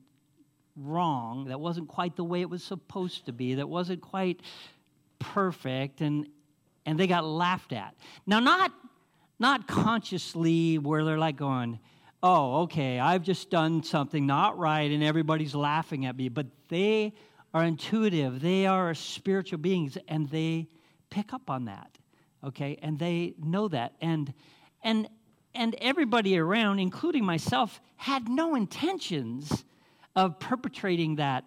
wrong 0.76 1.46
that 1.46 1.60
wasn't 1.60 1.88
quite 1.88 2.18
the 2.18 2.24
way 2.24 2.42
it 2.42 2.50
was 2.50 2.64
supposed 2.64 3.26
to 3.28 3.32
be, 3.32 3.56
that 3.56 3.70
wasn't 3.70 4.02
quite 4.02 4.42
perfect, 5.20 6.02
and 6.02 6.28
and 6.86 7.00
they 7.00 7.08
got 7.08 7.26
laughed 7.26 7.74
at. 7.74 7.96
Now, 8.26 8.40
not, 8.40 8.72
not 9.40 9.68
consciously 9.68 10.78
where 10.78 11.04
they're 11.04 11.18
like 11.18 11.36
going, 11.36 11.80
oh, 12.26 12.64
okay, 12.64 13.00
I've 13.00 13.22
just 13.22 13.52
done 13.52 13.84
something 13.84 14.26
not 14.26 14.58
right 14.58 14.90
and 14.90 15.04
everybody's 15.04 15.54
laughing 15.54 16.08
at 16.08 16.18
me, 16.18 16.28
but 16.28 16.48
they 16.70 17.14
are 17.54 17.64
intuitive. 17.64 18.42
They 18.42 18.66
are 18.66 18.96
spiritual 18.96 19.60
beings 19.60 19.96
and 20.08 20.28
they 20.30 20.68
pick 21.12 21.34
up 21.34 21.52
on 21.52 21.66
that, 21.66 22.00
okay? 22.44 22.80
And 22.82 22.98
they 22.98 23.36
know 23.38 23.68
that. 23.68 23.94
And, 24.02 24.34
and, 24.82 25.08
and 25.54 25.76
everybody 25.80 26.36
around, 26.40 26.80
including 26.80 27.24
myself, 27.24 27.80
had 27.96 28.28
no 28.28 28.56
intentions 28.56 29.64
of 30.16 30.40
perpetrating 30.40 31.18
that 31.18 31.46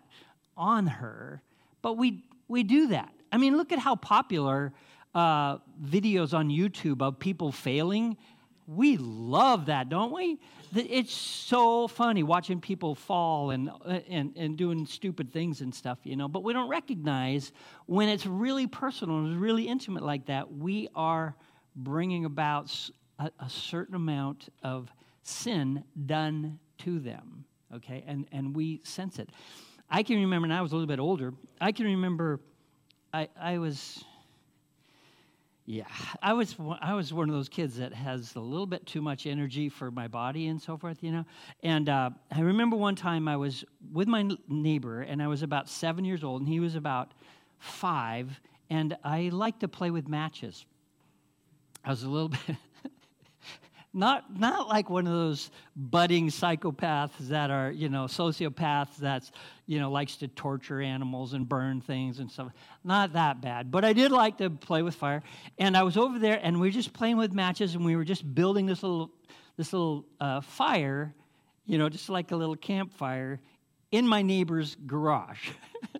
on 0.57 0.87
her, 0.87 1.43
but 1.83 1.97
we, 1.97 2.23
we 2.47 2.63
do 2.63 2.87
that. 2.89 3.13
I 3.33 3.37
mean, 3.37 3.57
look 3.57 3.73
at 3.73 3.81
how 3.81 3.97
popular 3.97 4.73
uh, 5.13 5.57
videos 5.85 6.35
on 6.35 6.51
YouTube 6.51 7.03
of 7.03 7.19
people 7.19 7.51
failing. 7.51 8.17
We 8.69 8.97
love 8.97 9.67
that, 9.67 9.89
don't 9.89 10.13
we? 10.13 10.39
It's 10.75 11.13
so 11.13 11.89
funny 11.89 12.23
watching 12.23 12.61
people 12.61 12.95
fall 12.95 13.51
and, 13.51 13.71
and, 14.09 14.33
and 14.37 14.57
doing 14.57 14.87
stupid 14.87 15.33
things 15.33 15.61
and 15.61 15.75
stuff, 15.75 15.99
you 16.05 16.17
know. 16.17 16.29
But 16.29 16.43
we 16.43 16.53
don't 16.53 16.69
recognize 16.69 17.53
when 17.87 18.09
it's 18.09 18.27
really 18.27 18.67
personal 18.67 19.19
and 19.19 19.41
really 19.41 19.67
intimate 19.67 20.03
like 20.03 20.27
that, 20.27 20.53
we 20.53 20.89
are 20.95 21.35
bringing 21.75 22.25
about 22.25 22.75
a, 23.19 23.31
a 23.41 23.49
certain 23.49 23.95
amount 23.95 24.49
of 24.63 24.93
sin 25.23 25.85
done 26.07 26.59
to 26.79 26.99
them, 26.99 27.45
okay? 27.75 28.05
And, 28.07 28.27
and 28.33 28.55
we 28.55 28.81
sense 28.85 29.19
it. 29.19 29.31
I 29.91 30.03
can 30.03 30.17
remember, 30.17 30.47
and 30.47 30.53
I 30.53 30.61
was 30.61 30.73
a 30.73 30.75
little 30.75 30.89
bit 30.89 31.01
older, 31.01 31.33
I 31.61 31.73
can 31.73 31.87
remember 31.87 32.41
I, 33.13 33.29
I 33.41 33.59
was 33.59 34.05
yeah, 35.71 35.85
I 36.23 36.33
was 36.33 36.57
I 36.81 36.95
was 36.95 37.13
one 37.13 37.29
of 37.29 37.35
those 37.35 37.51
kids 37.51 37.77
that 37.77 37.93
has 37.93 38.35
a 38.37 38.41
little 38.41 38.65
bit 38.65 38.87
too 38.87 39.03
much 39.03 39.27
energy 39.27 39.69
for 39.69 39.91
my 39.91 40.09
body 40.09 40.47
and 40.47 40.59
so 40.63 40.79
forth, 40.79 41.03
you 41.03 41.13
know. 41.13 41.27
And 41.63 41.91
uh, 41.91 42.09
I 42.33 42.41
remember 42.41 42.75
one 42.75 42.97
time 42.97 43.29
I 43.29 43.37
was 43.37 43.67
with 43.93 44.09
my 44.09 44.31
neighbor, 44.49 45.03
and 45.03 45.23
I 45.23 45.27
was 45.27 45.43
about 45.43 45.69
seven 45.69 46.07
years 46.07 46.25
old, 46.25 46.41
and 46.41 46.49
he 46.49 46.59
was 46.59 46.75
about 46.75 47.13
five, 47.59 48.41
and 48.71 48.97
I 49.05 49.29
liked 49.31 49.61
to 49.61 49.69
play 49.69 49.91
with 49.91 50.09
matches. 50.09 50.65
I 51.85 51.91
was 51.91 52.03
a 52.03 52.09
little 52.09 52.29
bit 52.47 52.57
not 53.95 54.39
not 54.39 54.69
like 54.69 54.91
one 54.91 55.07
of 55.07 55.13
those 55.13 55.51
budding 55.75 56.29
psychopaths 56.29 57.17
that 57.19 57.51
are 57.51 57.71
you 57.71 57.89
know 57.89 58.05
sociopaths 58.05 58.97
that's 58.97 59.33
you 59.67 59.81
know 59.81 59.91
likes 59.91 60.17
to 60.17 60.29
torture 60.29 60.81
animals 60.81 61.33
and 61.33 61.49
burn 61.49 61.81
things 61.81 62.19
and 62.19 62.31
stuff. 62.31 62.53
Not 62.85 63.15
that 63.15 63.41
bad. 63.41 63.71
But 63.71 63.85
i 63.85 63.93
did 63.93 64.13
like 64.13 64.39
to 64.39 64.51
play 64.51 64.83
with 64.83 64.95
fire. 64.95 65.23
And 65.59 65.77
i 65.77 65.83
was 65.83 65.97
over 65.97 66.19
there 66.19 66.39
and 66.43 66.61
we 66.61 66.69
were 66.69 66.73
just 66.73 66.93
playing 66.93 67.17
with 67.17 67.33
matches 67.33 67.75
and 67.75 67.85
we 67.85 67.97
were 67.97 68.05
just 68.05 68.35
building 68.35 68.67
this 68.67 68.83
little 68.83 69.11
this 69.57 69.73
little 69.73 70.05
uh, 70.21 70.41
fire 70.41 71.13
you 71.67 71.79
know 71.79 71.89
just 71.89 72.09
like 72.09 72.31
a 72.31 72.37
little 72.37 72.57
campfire 72.57 73.41
in 73.91 74.07
my 74.07 74.23
neighbor's 74.23 74.77
garage. 74.87 75.51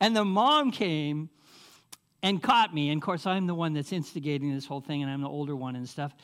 And 0.00 0.16
the 0.16 0.24
mom 0.24 0.70
came 0.70 1.30
and 2.22 2.42
caught 2.42 2.74
me. 2.74 2.90
And 2.90 3.00
of 3.02 3.04
course 3.04 3.26
i'm 3.26 3.46
the 3.46 3.54
one 3.54 3.74
that's 3.74 3.92
instigating 3.92 4.54
this 4.54 4.66
whole 4.66 4.80
thing 4.80 5.02
and 5.02 5.10
i'm 5.10 5.20
the 5.20 5.28
older 5.28 5.54
one 5.56 5.76
and 5.76 5.88
stuff 5.88 6.14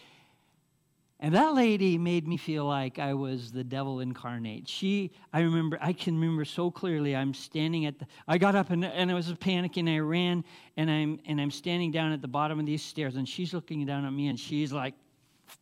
and 1.23 1.35
that 1.35 1.55
lady 1.55 1.99
made 1.99 2.27
me 2.27 2.39
feel 2.39 2.65
like 2.65 2.99
I 2.99 3.12
was 3.12 3.53
the 3.53 3.62
devil 3.62 4.00
incarnate. 4.00 4.67
She, 4.67 5.11
I 5.35 5.41
remember, 5.41 5.79
I 5.79 5.93
can 5.93 6.19
remember 6.19 6.47
so 6.47 6.71
clearly. 6.71 7.15
I'm 7.15 7.35
standing 7.35 7.85
at 7.85 7.99
the, 7.99 8.07
I 8.27 8.39
got 8.39 8.55
up 8.55 8.71
and, 8.71 8.83
and 8.87 9.11
I 9.11 9.15
was 9.15 9.27
panicking. 9.35 9.95
I 9.95 9.99
ran 9.99 10.45
and 10.79 10.91
I'm, 10.91 11.21
and 11.27 11.39
I'm 11.39 11.50
standing 11.50 11.91
down 11.91 12.12
at 12.12 12.23
the 12.23 12.29
bottom 12.29 12.59
of 12.59 12.65
these 12.65 12.83
stairs 12.83 13.17
and 13.17 13.29
she's 13.29 13.53
looking 13.53 13.85
down 13.85 14.07
at 14.07 14.12
me 14.15 14.29
and 14.29 14.41
she's 14.41 14.73
like 14.73 14.95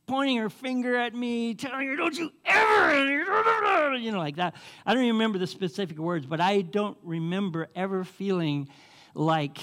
pointing 0.07 0.37
her 0.37 0.49
finger 0.49 0.95
at 0.95 1.13
me, 1.13 1.55
telling 1.55 1.89
her, 1.89 1.97
don't 1.97 2.17
you 2.17 2.31
ever, 2.45 3.97
you 3.97 4.13
know, 4.13 4.19
like 4.19 4.37
that. 4.37 4.55
I 4.87 4.95
don't 4.95 5.09
remember 5.09 5.39
the 5.39 5.47
specific 5.49 5.99
words, 5.99 6.25
but 6.25 6.41
I 6.41 6.61
don't 6.61 6.99
remember 7.03 7.67
ever 7.75 8.05
feeling 8.05 8.69
like 9.13 9.59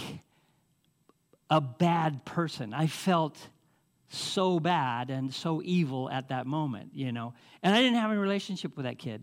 a 1.50 1.62
bad 1.62 2.26
person. 2.26 2.74
I 2.74 2.88
felt 2.88 3.38
so 4.10 4.60
bad 4.60 5.10
and 5.10 5.34
so 5.34 5.62
evil 5.64 6.10
at 6.10 6.30
that 6.30 6.46
moment, 6.46 6.92
you 6.94 7.12
know. 7.12 7.34
And 7.64 7.76
I 7.76 7.82
didn't 7.82 7.98
have 7.98 8.12
a 8.12 8.18
relationship 8.18 8.76
with 8.78 8.86
that 8.86 8.98
kid 9.00 9.22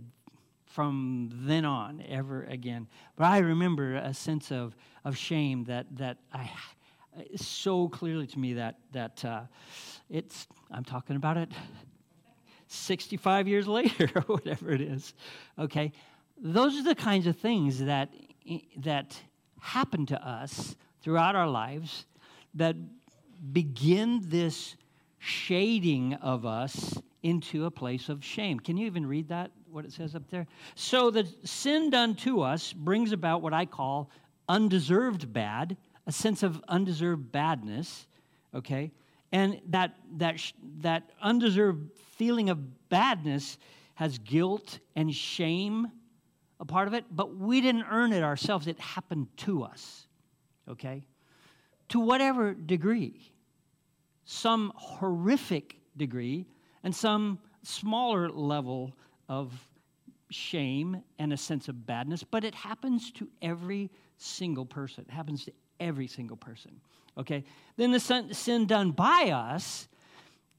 from 0.66 1.30
then 1.32 1.64
on 1.64 2.02
ever 2.08 2.44
again. 2.44 2.88
But 3.16 3.24
I 3.24 3.38
remember 3.38 3.96
a 3.96 4.14
sense 4.14 4.50
of, 4.50 4.74
of 5.04 5.16
shame 5.16 5.64
that, 5.64 5.86
that 5.96 6.18
I 6.32 6.50
so 7.36 7.88
clearly 7.88 8.26
to 8.26 8.38
me 8.38 8.54
that, 8.54 8.76
that 8.92 9.24
uh, 9.24 9.42
it's, 10.08 10.46
I'm 10.70 10.84
talking 10.84 11.16
about 11.16 11.36
it 11.36 11.50
65 12.68 13.48
years 13.48 13.68
later 13.68 14.10
or 14.16 14.22
whatever 14.22 14.70
it 14.70 14.80
is. 14.80 15.14
Okay? 15.58 15.92
Those 16.38 16.76
are 16.78 16.84
the 16.84 16.94
kinds 16.94 17.26
of 17.26 17.36
things 17.36 17.80
that, 17.84 18.10
that 18.78 19.20
happen 19.60 20.06
to 20.06 20.26
us 20.26 20.74
throughout 21.02 21.36
our 21.36 21.48
lives 21.48 22.06
that 22.54 22.76
begin 23.52 24.20
this 24.24 24.76
shading 25.18 26.14
of 26.14 26.44
us 26.44 27.00
into 27.22 27.66
a 27.66 27.70
place 27.70 28.08
of 28.08 28.24
shame. 28.24 28.58
Can 28.58 28.76
you 28.76 28.86
even 28.86 29.06
read 29.06 29.28
that, 29.28 29.50
what 29.70 29.84
it 29.84 29.92
says 29.92 30.14
up 30.14 30.28
there? 30.30 30.46
So 30.74 31.10
the 31.10 31.26
sin 31.44 31.90
done 31.90 32.14
to 32.16 32.42
us 32.42 32.72
brings 32.72 33.12
about 33.12 33.42
what 33.42 33.52
I 33.52 33.64
call 33.64 34.10
undeserved 34.48 35.32
bad, 35.32 35.76
a 36.06 36.12
sense 36.12 36.42
of 36.42 36.62
undeserved 36.68 37.30
badness, 37.30 38.06
okay? 38.54 38.90
And 39.30 39.60
that, 39.68 39.94
that, 40.16 40.40
that 40.80 41.10
undeserved 41.20 41.92
feeling 42.16 42.50
of 42.50 42.88
badness 42.88 43.56
has 43.94 44.18
guilt 44.18 44.80
and 44.96 45.14
shame 45.14 45.88
a 46.58 46.64
part 46.64 46.86
of 46.86 46.94
it, 46.94 47.04
but 47.10 47.36
we 47.36 47.60
didn't 47.60 47.84
earn 47.90 48.12
it 48.12 48.22
ourselves. 48.22 48.66
It 48.66 48.78
happened 48.78 49.28
to 49.38 49.64
us, 49.64 50.06
okay? 50.68 51.06
To 51.90 52.00
whatever 52.00 52.54
degree 52.54 53.31
some 54.24 54.72
horrific 54.76 55.76
degree 55.96 56.46
and 56.84 56.94
some 56.94 57.38
smaller 57.62 58.28
level 58.28 58.96
of 59.28 59.52
shame 60.30 61.02
and 61.18 61.32
a 61.32 61.36
sense 61.36 61.68
of 61.68 61.86
badness, 61.86 62.24
but 62.24 62.44
it 62.44 62.54
happens 62.54 63.10
to 63.12 63.28
every 63.40 63.90
single 64.16 64.64
person. 64.64 65.04
It 65.08 65.12
happens 65.12 65.44
to 65.44 65.52
every 65.78 66.06
single 66.06 66.36
person. 66.36 66.80
Okay? 67.18 67.44
Then 67.76 67.92
the 67.92 68.00
sin, 68.00 68.66
done 68.66 68.92
by 68.92 69.30
us, 69.30 69.88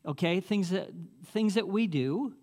okay, 0.06 0.40
things 0.40 0.70
that 0.70 0.90
things 1.28 1.56
that 1.56 1.68
we 1.68 1.88
do, 1.88 2.34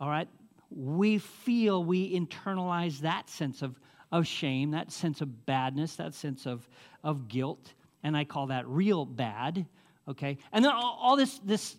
all 0.00 0.08
right, 0.08 0.28
we 0.70 1.18
feel 1.18 1.84
we 1.84 2.18
internalize 2.18 3.00
that 3.00 3.28
sense 3.28 3.62
of, 3.62 3.78
of 4.10 4.26
shame, 4.26 4.70
that 4.72 4.92
sense 4.92 5.20
of 5.20 5.46
badness, 5.46 5.96
that 5.96 6.14
sense 6.14 6.46
of, 6.46 6.68
of 7.02 7.28
guilt. 7.28 7.74
And 8.02 8.16
I 8.16 8.24
call 8.24 8.48
that 8.48 8.66
real 8.66 9.04
bad. 9.04 9.66
Okay? 10.08 10.38
And 10.52 10.64
then 10.64 10.72
all, 10.72 10.98
all 11.00 11.16
this, 11.16 11.38
this 11.44 11.76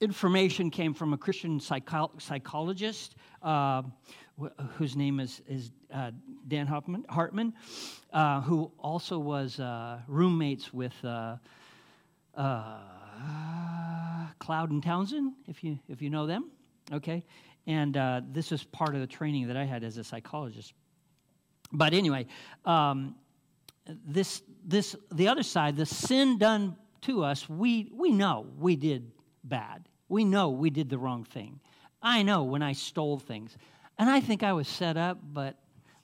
information 0.00 0.70
came 0.70 0.94
from 0.94 1.12
a 1.12 1.18
Christian 1.18 1.60
psycho- 1.60 2.12
psychologist 2.18 3.14
uh, 3.42 3.82
wh- 4.40 4.48
whose 4.76 4.96
name 4.96 5.20
is, 5.20 5.42
is 5.48 5.70
uh, 5.92 6.10
Dan 6.46 6.66
Hartman, 6.66 7.04
Hartman 7.08 7.52
uh, 8.12 8.40
who 8.42 8.70
also 8.78 9.18
was 9.18 9.60
uh, 9.60 9.98
roommates 10.06 10.72
with 10.72 10.94
uh, 11.04 11.36
uh, 12.36 12.78
Cloud 14.38 14.70
and 14.70 14.82
Townsend, 14.82 15.32
if 15.46 15.62
you, 15.64 15.78
if 15.88 16.00
you 16.02 16.10
know 16.10 16.26
them. 16.26 16.50
Okay? 16.92 17.24
And 17.66 17.94
this 18.32 18.50
is 18.50 18.64
part 18.64 18.94
of 18.94 19.00
the 19.00 19.06
training 19.06 19.48
that 19.48 19.56
I 19.56 19.64
had 19.64 19.84
as 19.84 19.98
a 19.98 20.04
psychologist. 20.04 20.72
But 21.70 21.92
anyway, 21.92 22.26
um, 22.64 23.14
this, 24.06 24.42
this, 24.64 24.96
the 25.12 25.28
other 25.28 25.42
side, 25.42 25.76
the 25.76 25.84
sin 25.84 26.38
done 26.38 26.76
to 27.02 27.24
us, 27.24 27.48
we, 27.48 27.90
we 27.94 28.10
know 28.10 28.46
we 28.58 28.76
did 28.76 29.10
bad. 29.44 29.88
We 30.08 30.24
know 30.24 30.50
we 30.50 30.70
did 30.70 30.88
the 30.88 30.98
wrong 30.98 31.24
thing. 31.24 31.60
I 32.02 32.22
know 32.22 32.44
when 32.44 32.62
I 32.62 32.72
stole 32.72 33.18
things. 33.18 33.56
And 33.98 34.08
I 34.08 34.20
think 34.20 34.42
I 34.42 34.52
was 34.52 34.68
set 34.68 34.96
up, 34.96 35.18
but 35.22 35.56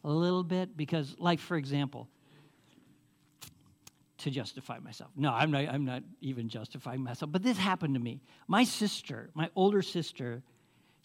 a 0.03 0.11
little 0.11 0.45
bit, 0.45 0.77
because, 0.77 1.15
like, 1.19 1.39
for 1.39 1.57
example, 1.57 2.09
to 4.19 4.31
justify 4.31 4.79
myself. 4.79 5.11
No, 5.17 5.31
I'm 5.31 5.51
not, 5.51 5.69
I'm 5.69 5.85
not 5.85 6.03
even 6.21 6.49
justifying 6.49 7.03
myself, 7.03 7.31
but 7.31 7.43
this 7.43 7.59
happened 7.59 7.95
to 7.95 8.01
me. 8.01 8.21
My 8.49 8.65
sister, 8.65 9.31
my 9.35 9.51
older 9.55 9.83
sister, 9.83 10.43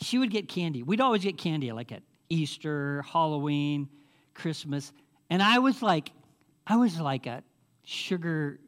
she 0.01 0.17
would 0.17 0.31
get 0.31 0.47
candy. 0.47 0.83
We'd 0.83 1.01
always 1.01 1.23
get 1.23 1.37
candy, 1.37 1.71
like 1.71 1.91
at 1.91 2.01
Easter, 2.29 3.03
Halloween, 3.03 3.89
Christmas. 4.33 4.93
And 5.29 5.41
I 5.41 5.59
was 5.59 5.81
like, 5.81 6.11
I 6.65 6.77
was 6.77 6.99
like 6.99 7.25
a 7.25 7.43
sugar 7.83 8.59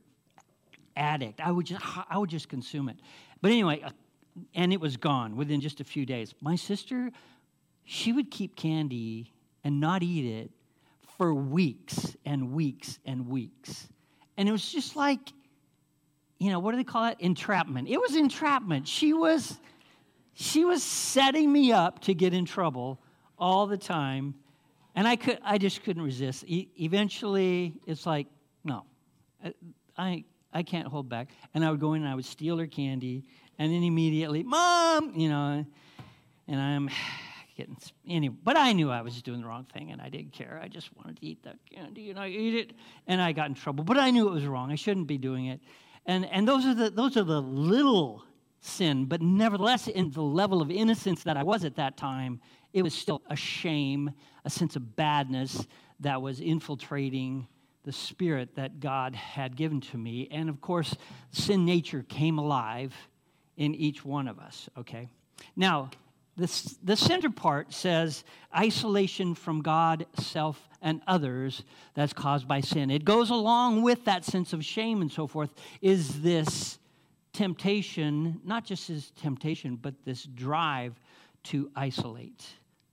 addict. 0.95 1.39
I 1.39 1.51
would 1.51 1.65
just, 1.65 1.83
I 2.09 2.17
would 2.17 2.29
just 2.29 2.49
consume 2.49 2.89
it. 2.89 2.97
But 3.41 3.51
anyway, 3.51 3.81
uh, 3.81 3.89
and 4.53 4.71
it 4.71 4.79
was 4.79 4.97
gone 4.97 5.35
within 5.35 5.61
just 5.61 5.81
a 5.81 5.83
few 5.83 6.05
days. 6.05 6.33
My 6.41 6.55
sister, 6.55 7.11
she 7.83 8.13
would 8.13 8.31
keep 8.31 8.55
candy 8.55 9.31
and 9.63 9.79
not 9.79 10.03
eat 10.03 10.25
it 10.25 10.51
for 11.17 11.33
weeks 11.33 12.15
and 12.25 12.53
weeks 12.53 12.99
and 13.05 13.27
weeks. 13.27 13.87
And 14.37 14.47
it 14.47 14.51
was 14.51 14.71
just 14.71 14.95
like, 14.95 15.19
you 16.39 16.49
know, 16.49 16.59
what 16.59 16.71
do 16.71 16.77
they 16.77 16.83
call 16.83 17.05
it? 17.05 17.17
Entrapment. 17.19 17.87
It 17.87 17.99
was 17.99 18.15
entrapment. 18.15 18.87
She 18.87 19.13
was 19.13 19.59
she 20.33 20.65
was 20.65 20.81
setting 20.81 21.51
me 21.51 21.71
up 21.71 21.99
to 22.01 22.13
get 22.13 22.33
in 22.33 22.45
trouble 22.45 22.99
all 23.37 23.67
the 23.67 23.77
time. 23.77 24.33
And 24.95 25.07
I 25.07 25.15
could 25.15 25.39
I 25.43 25.57
just 25.57 25.83
couldn't 25.83 26.01
resist. 26.01 26.43
E- 26.47 26.69
eventually 26.79 27.73
it's 27.85 28.05
like, 28.05 28.27
no. 28.63 28.85
I 29.97 30.23
I 30.53 30.63
can't 30.63 30.87
hold 30.87 31.09
back. 31.09 31.29
And 31.53 31.63
I 31.63 31.71
would 31.71 31.79
go 31.79 31.93
in 31.93 32.01
and 32.01 32.11
I 32.11 32.15
would 32.15 32.25
steal 32.25 32.57
her 32.57 32.67
candy, 32.67 33.23
and 33.57 33.71
then 33.71 33.83
immediately, 33.83 34.43
Mom, 34.43 35.13
you 35.15 35.29
know, 35.29 35.65
and 36.47 36.59
I'm 36.59 36.89
getting 37.57 37.77
anyway. 38.07 38.35
But 38.43 38.57
I 38.57 38.73
knew 38.73 38.89
I 38.89 39.01
was 39.01 39.21
doing 39.21 39.41
the 39.41 39.47
wrong 39.47 39.65
thing, 39.73 39.91
and 39.91 40.01
I 40.01 40.09
didn't 40.09 40.33
care. 40.33 40.59
I 40.61 40.67
just 40.67 40.95
wanted 40.97 41.19
to 41.19 41.25
eat 41.25 41.43
that 41.43 41.57
candy, 41.69 42.09
and 42.09 42.19
I 42.19 42.27
ate 42.27 42.55
it, 42.55 42.73
and 43.07 43.21
I 43.21 43.31
got 43.31 43.47
in 43.47 43.55
trouble. 43.55 43.83
But 43.83 43.97
I 43.97 44.11
knew 44.11 44.27
it 44.27 44.31
was 44.31 44.45
wrong. 44.45 44.71
I 44.71 44.75
shouldn't 44.75 45.07
be 45.07 45.17
doing 45.17 45.47
it. 45.47 45.59
And 46.05 46.25
and 46.25 46.47
those 46.47 46.65
are 46.65 46.73
the 46.73 46.89
those 46.89 47.17
are 47.17 47.23
the 47.23 47.41
little 47.41 48.23
sin, 48.61 49.05
but 49.05 49.21
nevertheless, 49.21 49.87
in 49.87 50.11
the 50.11 50.21
level 50.21 50.61
of 50.61 50.69
innocence 50.71 51.23
that 51.23 51.37
I 51.37 51.43
was 51.43 51.65
at 51.65 51.75
that 51.75 51.97
time, 51.97 52.39
it 52.73 52.83
was 52.83 52.93
still 52.93 53.21
a 53.29 53.35
shame, 53.35 54.11
a 54.45 54.49
sense 54.49 54.75
of 54.75 54.95
badness 54.95 55.65
that 55.99 56.21
was 56.21 56.39
infiltrating 56.39 57.47
the 57.83 57.91
spirit 57.91 58.55
that 58.55 58.79
God 58.79 59.15
had 59.15 59.55
given 59.55 59.81
to 59.81 59.97
me. 59.97 60.27
And 60.31 60.49
of 60.49 60.61
course, 60.61 60.95
sin 61.31 61.65
nature 61.65 62.05
came 62.07 62.37
alive 62.37 62.93
in 63.57 63.75
each 63.75 64.05
one 64.05 64.27
of 64.27 64.39
us, 64.39 64.69
okay? 64.77 65.09
Now, 65.55 65.89
this, 66.37 66.77
the 66.83 66.95
center 66.95 67.29
part 67.29 67.73
says 67.73 68.23
isolation 68.55 69.35
from 69.35 69.61
God, 69.61 70.05
self, 70.17 70.69
and 70.81 71.01
others 71.05 71.63
that's 71.93 72.13
caused 72.13 72.47
by 72.47 72.61
sin. 72.61 72.89
It 72.89 73.05
goes 73.05 73.29
along 73.29 73.81
with 73.83 74.05
that 74.05 74.25
sense 74.25 74.53
of 74.53 74.63
shame 74.65 75.01
and 75.01 75.11
so 75.11 75.27
forth, 75.27 75.53
is 75.81 76.21
this 76.21 76.79
temptation, 77.33 78.41
not 78.43 78.65
just 78.65 78.87
this 78.87 79.11
temptation, 79.21 79.75
but 79.75 79.93
this 80.05 80.23
drive 80.23 80.99
to 81.43 81.69
isolate, 81.75 82.45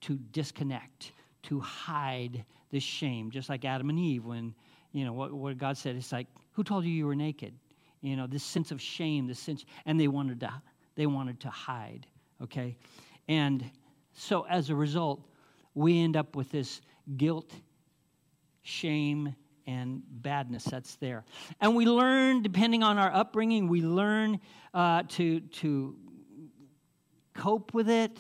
to 0.03 0.19
disconnect, 0.33 1.13
to 1.45 1.61
hide 1.61 2.45
this 2.71 2.83
shame, 2.83 3.31
just 3.31 3.49
like 3.49 3.65
Adam 3.65 3.89
and 3.89 3.99
Eve 3.99 4.25
when 4.25 4.55
you 4.93 5.05
know, 5.05 5.13
what, 5.13 5.33
what 5.33 5.59
God 5.59 5.77
said. 5.77 5.97
It's 5.97 6.13
like, 6.13 6.27
who 6.53 6.65
told 6.65 6.85
you 6.85 6.91
you 6.91 7.07
were 7.07 7.15
naked? 7.15 7.55
You 8.01 8.17
know, 8.17 8.27
this 8.27 8.45
sense 8.45 8.71
of 8.71 8.81
shame, 8.81 9.27
this 9.27 9.39
sense, 9.39 9.65
and 9.87 9.99
they 9.99 10.09
wanted 10.09 10.41
to, 10.41 10.53
they 10.95 11.07
wanted 11.07 11.41
to 11.41 11.51
hide, 11.51 12.07
okay? 12.43 12.77
And 13.29 13.69
so 14.13 14.47
as 14.49 14.71
a 14.71 14.75
result, 14.75 15.27
we 15.75 16.01
end 16.01 16.17
up 16.17 16.37
with 16.37 16.51
this 16.51 16.81
guilt, 17.17 17.53
shame, 18.63 19.35
and 19.67 20.03
badness 20.09 20.65
that's 20.65 20.97
there. 20.97 21.25
And 21.61 21.77
we 21.77 21.85
learn, 21.85 22.43
depending 22.43 22.83
on 22.83 22.99
our 22.99 23.13
upbringing, 23.13 23.69
we 23.69 23.83
learn 23.83 24.41
uh, 24.73 25.03
to, 25.09 25.41
to 25.41 25.97
cope 27.35 27.75
with 27.75 27.91
it 27.91 28.19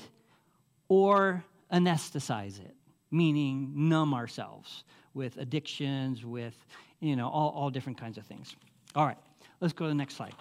or 0.88 1.42
anesthetize 1.72 2.61
it, 2.61 2.74
meaning 3.11 3.88
numb 3.88 4.12
ourselves 4.12 4.85
with 5.18 5.37
addictions, 5.37 6.24
with, 6.24 6.54
you 7.00 7.16
know, 7.16 7.28
all, 7.28 7.50
all 7.50 7.70
different 7.70 8.00
kinds 8.00 8.16
of 8.16 8.24
things. 8.24 8.54
All 8.94 9.04
right, 9.04 9.18
let's 9.61 9.74
go 9.74 9.85
to 9.85 9.88
the 9.88 9.94
next 9.94 10.14
slide. 10.14 10.33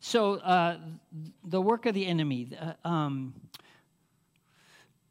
So, 0.00 0.34
uh, 0.36 0.78
the 1.44 1.60
work 1.60 1.84
of 1.86 1.94
the 1.94 2.06
enemy. 2.06 2.48
Uh, 2.58 2.88
um, 2.88 3.34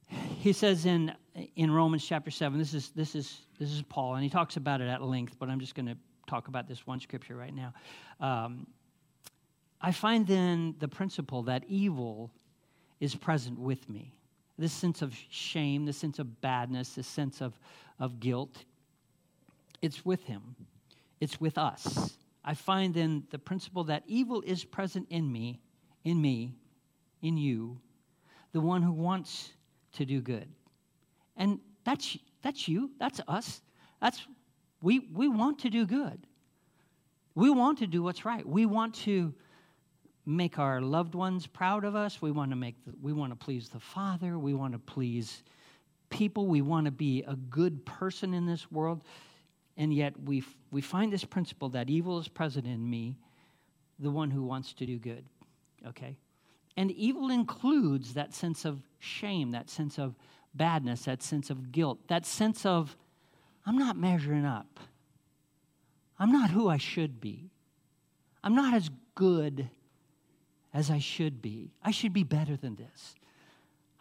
he 0.08 0.54
says 0.54 0.86
in 0.86 1.14
in 1.56 1.70
Romans 1.70 2.06
chapter 2.06 2.32
seven. 2.32 2.58
This 2.58 2.74
is 2.74 2.92
this 2.92 3.14
is 3.14 3.42
this 3.60 3.72
is 3.72 3.82
Paul, 3.82 4.16
and 4.16 4.24
he 4.24 4.30
talks 4.30 4.56
about 4.56 4.80
it 4.82 4.88
at 4.88 5.02
length. 5.02 5.36
But 5.38 5.50
I'm 5.50 5.60
just 5.60 5.76
going 5.76 5.88
to 5.88 5.98
talk 6.28 6.48
about 6.48 6.68
this 6.68 6.88
one 6.88 7.00
scripture 7.02 7.36
right 7.36 7.54
now. 7.54 7.74
Um, 8.22 8.68
I 9.82 9.92
find 9.92 10.26
then 10.26 10.76
the 10.80 10.88
principle 10.88 11.44
that 11.44 11.66
evil 11.68 12.32
is 13.00 13.16
present 13.16 13.60
with 13.60 13.90
me. 13.90 14.14
This 14.58 14.72
sense 14.72 15.02
of 15.02 15.16
shame, 15.30 15.86
this 15.86 15.98
sense 15.98 16.20
of 16.20 16.42
badness, 16.42 16.96
this 16.96 17.08
sense 17.08 17.42
of, 17.42 17.60
of 18.00 18.20
guilt, 18.20 18.64
it's 19.82 20.06
with 20.06 20.24
him, 20.24 20.56
it's 21.20 21.40
with 21.42 21.58
us. 21.58 22.18
I 22.44 22.54
find 22.54 22.94
then 22.94 23.24
the 23.32 23.40
principle 23.40 23.86
that 23.86 24.04
evil 24.08 24.42
is 24.46 24.64
present 24.64 25.08
in 25.10 25.32
me, 25.32 25.60
in 26.04 26.22
me, 26.22 26.54
in 27.22 27.38
you, 27.38 27.80
the 28.52 28.62
one 28.62 28.82
who 28.82 28.94
wants 28.94 29.52
to 29.94 30.06
do 30.06 30.22
good. 30.22 30.48
And 31.36 31.60
that's, 31.84 32.18
that's 32.42 32.68
you, 32.68 32.92
that's 33.00 33.20
us. 33.28 33.62
That's, 34.02 34.26
we, 34.82 35.00
we 35.14 35.28
want 35.28 35.60
to 35.60 35.70
do 35.70 35.86
good. 35.86 36.26
We 37.34 37.50
want 37.50 37.80
to 37.80 37.88
do 37.88 38.04
what's 38.04 38.24
right. 38.24 38.48
We 38.48 38.66
want 38.66 38.96
to 38.96 39.34
make 40.26 40.58
our 40.58 40.82
loved 40.82 41.16
ones 41.16 41.48
proud 41.48 41.84
of 41.84 41.96
us. 41.96 42.22
We 42.22 42.32
want 42.32 42.52
to 42.52 42.56
make 42.56 42.76
the, 42.86 42.94
we 43.02 43.14
want 43.14 43.32
to 43.32 43.36
please 43.36 43.70
the 43.70 43.80
Father. 43.80 44.38
We 44.40 44.54
want 44.54 44.74
to 44.74 44.80
please 44.80 45.44
people. 46.10 46.48
We 46.48 46.62
want 46.62 46.86
to 46.86 46.92
be 46.92 47.24
a 47.28 47.36
good 47.36 47.86
person 47.86 48.34
in 48.34 48.46
this 48.46 48.72
world. 48.72 49.04
And 49.78 49.94
yet 49.94 50.14
we 50.24 50.44
we 50.72 50.82
find 50.82 51.12
this 51.12 51.24
principle 51.24 51.70
that 51.70 51.90
evil 51.90 52.20
is 52.20 52.28
present 52.28 52.66
in 52.66 52.90
me, 52.90 53.16
the 54.00 54.12
one 54.12 54.32
who 54.32 54.44
wants 54.44 54.74
to 54.74 54.86
do 54.86 54.98
good. 54.98 55.26
Okay? 55.88 56.18
And 56.78 56.92
evil 56.92 57.30
includes 57.30 58.14
that 58.14 58.34
sense 58.34 58.66
of 58.66 58.82
shame, 59.00 59.52
that 59.52 59.70
sense 59.70 59.98
of 59.98 60.16
badness, 60.54 61.04
that 61.04 61.22
sense 61.22 61.50
of 61.50 61.72
guilt, 61.72 62.00
that 62.08 62.26
sense 62.26 62.66
of 62.66 62.96
I'm 63.66 63.78
not 63.78 63.98
measuring 63.98 64.46
up. 64.46 64.80
I'm 66.20 66.32
not 66.32 66.52
who 66.52 66.70
I 66.70 66.78
should 66.78 67.20
be. 67.20 67.50
I'm 68.44 68.56
not 68.56 68.74
as 68.74 68.90
good 69.16 69.70
as 70.76 70.92
I 70.92 71.00
should 71.00 71.42
be. 71.42 71.72
I 71.82 71.92
should 71.92 72.12
be 72.12 72.24
better 72.24 72.58
than 72.58 72.76
this. 72.76 73.16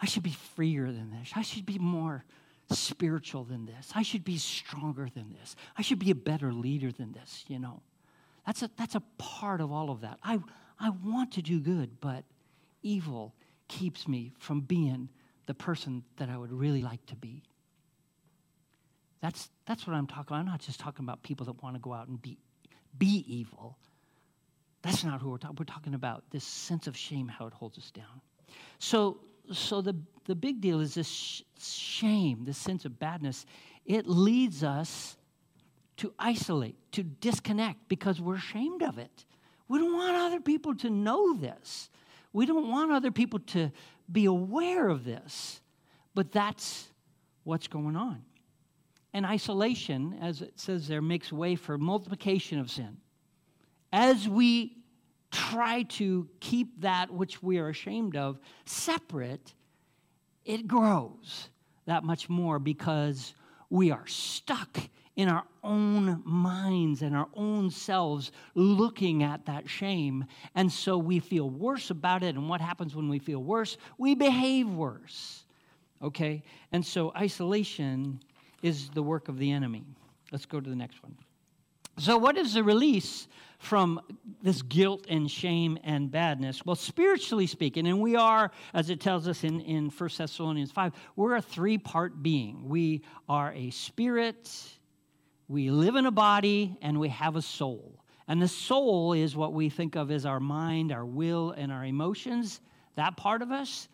I 0.01 0.07
should 0.07 0.25
be 0.25 0.37
freer 0.57 0.87
than 0.87 1.13
this. 1.13 1.31
I 1.37 1.43
should 1.43 1.65
be 1.65 1.79
more 1.79 2.25
spiritual 2.69 3.45
than 3.45 3.65
this. 3.65 3.93
I 3.95 4.03
should 4.03 4.25
be 4.25 4.39
stronger 4.39 5.09
than 5.15 5.33
this. 5.33 5.55
I 5.79 5.83
should 5.83 6.01
be 6.01 6.11
a 6.11 6.17
better 6.17 6.53
leader 6.53 6.91
than 6.91 7.13
this, 7.13 7.45
you 7.47 7.61
know. 7.61 7.81
That's 8.45 8.63
a, 8.63 8.71
that's 8.77 8.97
a 8.97 9.03
part 9.19 9.61
of 9.61 9.71
all 9.71 9.91
of 9.91 10.01
that. 10.01 10.19
I, 10.25 10.41
I 10.81 10.91
want 10.91 11.33
to 11.35 11.43
do 11.43 11.61
good, 11.61 12.01
but 12.01 12.25
evil 12.83 13.35
keeps 13.69 14.09
me 14.09 14.33
from 14.41 14.61
being 14.61 15.09
the 15.47 15.55
person 15.55 16.03
that 16.17 16.29
I 16.29 16.37
would 16.37 16.53
really 16.53 16.83
like 16.83 17.07
to 17.07 17.15
be. 17.17 17.45
That's, 19.21 19.49
that's 19.65 19.87
what 19.87 19.95
I'm 19.95 20.09
talking 20.09 20.27
about. 20.29 20.41
I'm 20.41 20.47
not 20.47 20.61
just 20.61 20.81
talking 20.81 21.05
about 21.05 21.23
people 21.23 21.47
that 21.47 21.63
want 21.63 21.77
to 21.77 21.81
go 21.81 21.93
out 21.93 22.09
and 22.09 22.21
be, 22.21 22.37
be 22.99 23.25
evil. 23.29 23.79
That's 24.85 25.03
not 25.03 25.23
who 25.23 25.31
we're 25.31 25.39
talking. 25.39 25.57
We're 25.59 25.65
talking 25.65 25.95
about 25.95 26.25
this 26.31 26.45
sense 26.45 26.87
of 26.87 26.95
shame, 26.95 27.27
how 27.27 27.47
it 27.47 27.55
holds 27.55 27.79
us 27.79 27.91
down. 27.91 28.21
So, 28.79 29.19
so 29.51 29.81
the, 29.81 29.97
the 30.27 30.35
big 30.35 30.61
deal 30.61 30.81
is 30.81 30.93
this 30.95 31.09
sh- 31.09 31.43
shame, 31.59 32.45
this 32.45 32.59
sense 32.59 32.85
of 32.85 32.99
badness. 32.99 33.47
It 33.87 34.07
leads 34.07 34.63
us 34.63 35.17
to 35.97 36.13
isolate, 36.19 36.77
to 36.93 37.03
disconnect 37.03 37.89
because 37.89 38.21
we're 38.21 38.35
ashamed 38.35 38.83
of 38.83 38.99
it. 38.99 39.25
We 39.69 39.79
don't 39.79 39.97
want 39.97 40.17
other 40.17 40.41
people 40.41 40.75
to 40.77 40.91
know 40.91 41.35
this. 41.35 41.89
We 42.35 42.45
don't 42.45 42.69
want 42.69 42.93
other 42.93 43.11
people 43.11 43.39
to 43.39 43.73
be 44.13 44.27
aware 44.27 44.89
of 44.89 45.05
this. 45.05 45.63
But 46.15 46.31
that's 46.31 46.89
what's 47.45 47.69
going 47.69 47.97
on. 47.97 48.23
And 49.15 49.25
isolation, 49.25 50.19
as 50.21 50.43
it 50.43 50.61
says 50.61 50.89
there, 50.89 51.01
makes 51.01 51.33
way 51.33 51.55
for 51.57 51.79
multiplication 51.79 52.59
of 52.59 52.71
sin. 52.71 52.99
As 53.95 54.29
we 54.29 54.77
try 55.31 55.85
to 55.85 56.29
keep 56.41 56.81
that 56.81 57.13
which 57.13 57.41
we 57.45 57.59
are 57.59 57.69
ashamed 57.69 58.17
of 58.17 58.41
separate, 58.67 59.55
it 60.45 60.67
grows 60.67 61.49
that 61.87 62.03
much 62.03 62.29
more 62.29 62.59
because 62.59 63.35
we 63.71 63.93
are 63.93 64.05
stuck 64.09 64.79
in 65.15 65.29
our 65.29 65.45
own 65.63 66.21
minds 66.25 67.03
and 67.03 67.15
our 67.15 67.29
own 67.35 67.71
selves 67.71 68.33
looking 68.57 69.23
at 69.23 69.47
that 69.47 69.69
shame. 69.69 70.25
And 70.57 70.73
so 70.73 70.99
we 70.99 71.21
feel 71.21 71.49
worse 71.49 71.91
about 71.91 72.25
it. 72.25 72.35
And 72.35 72.49
what 72.49 72.61
happens 72.61 72.97
when 72.97 73.09
we 73.09 73.21
feel 73.21 73.45
worse? 73.45 73.77
We 73.97 74.17
behave 74.17 74.69
worse. 74.69 75.45
Okay? 76.03 76.43
And 76.73 76.85
so 76.85 77.13
isolation 77.17 78.19
is 78.61 78.89
the 78.89 79.05
work 79.05 79.29
of 79.29 79.39
the 79.39 79.53
enemy. 79.53 79.85
Let's 80.33 80.47
go 80.47 80.59
to 80.61 80.69
the 80.69 80.75
next 80.75 81.01
one. 81.01 81.15
So, 81.99 82.19
what 82.19 82.37
is 82.37 82.55
the 82.55 82.65
release 82.65 83.29
from 83.59 84.01
this 84.43 84.63
guilt 84.63 85.07
and 85.09 85.31
shame 85.31 85.79
and 85.85 86.11
badness? 86.11 86.67
Well, 86.67 86.75
spiritually 86.75 87.47
speaking, 87.47 87.87
and 87.87 88.01
we 88.01 88.17
are, 88.17 88.51
as 88.73 88.91
it 88.91 89.01
tells 89.01 89.29
us 89.29 89.45
in, 89.45 89.61
in 89.61 89.91
1 89.91 90.11
Thessalonians 90.19 90.73
5, 90.73 90.93
we're 91.15 91.37
a 91.37 91.43
three 91.43 91.79
part 91.79 92.21
being. 92.21 92.69
We 92.69 93.03
are 93.29 93.53
a 93.53 93.71
spirit, 93.71 94.51
we 95.47 95.71
live 95.71 95.95
in 95.95 96.07
a 96.07 96.11
body, 96.11 96.77
and 96.83 96.99
we 96.99 97.11
have 97.11 97.37
a 97.37 97.43
soul. 97.43 98.01
And 98.27 98.43
the 98.43 98.49
soul 98.49 99.13
is 99.13 99.37
what 99.37 99.53
we 99.53 99.69
think 99.69 99.95
of 99.95 100.11
as 100.11 100.27
our 100.27 100.41
mind, 100.41 100.91
our 100.91 101.05
will, 101.05 101.53
and 101.53 101.71
our 101.71 101.85
emotions, 101.85 102.61
that 102.97 103.17
part 103.17 103.41
of 103.41 103.53
us, 103.53 103.89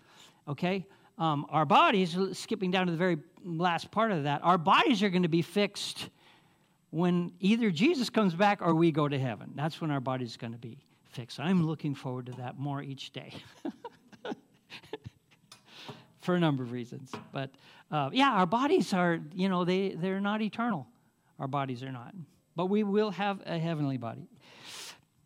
okay? 0.48 0.86
Um, 1.18 1.44
our 1.50 1.66
bodies, 1.66 2.16
skipping 2.32 2.70
down 2.70 2.86
to 2.86 2.92
the 2.92 2.98
very 2.98 3.18
last 3.44 3.90
part 3.90 4.10
of 4.10 4.22
that, 4.24 4.42
our 4.42 4.56
bodies 4.56 5.02
are 5.02 5.10
going 5.10 5.24
to 5.24 5.28
be 5.28 5.42
fixed 5.42 6.08
when 6.90 7.32
either 7.40 7.70
Jesus 7.70 8.10
comes 8.10 8.34
back 8.34 8.60
or 8.62 8.74
we 8.74 8.90
go 8.90 9.08
to 9.08 9.18
heaven. 9.18 9.52
That's 9.54 9.80
when 9.80 9.90
our 9.90 10.00
body's 10.00 10.36
going 10.36 10.52
to 10.52 10.58
be 10.58 10.78
fixed. 11.10 11.40
I'm 11.40 11.66
looking 11.66 11.94
forward 11.94 12.26
to 12.26 12.32
that 12.32 12.58
more 12.58 12.82
each 12.82 13.12
day. 13.12 13.34
For 16.20 16.34
a 16.34 16.40
number 16.40 16.62
of 16.62 16.72
reasons. 16.72 17.12
But 17.32 17.50
uh, 17.90 18.10
yeah, 18.12 18.32
our 18.32 18.46
bodies 18.46 18.92
are, 18.92 19.20
you 19.34 19.48
know, 19.48 19.64
they, 19.64 19.90
they're 19.90 20.20
not 20.20 20.42
eternal. 20.42 20.86
Our 21.38 21.48
bodies 21.48 21.82
are 21.82 21.92
not. 21.92 22.14
But 22.56 22.66
we 22.66 22.82
will 22.82 23.10
have 23.10 23.40
a 23.46 23.58
heavenly 23.58 23.96
body. 23.96 24.28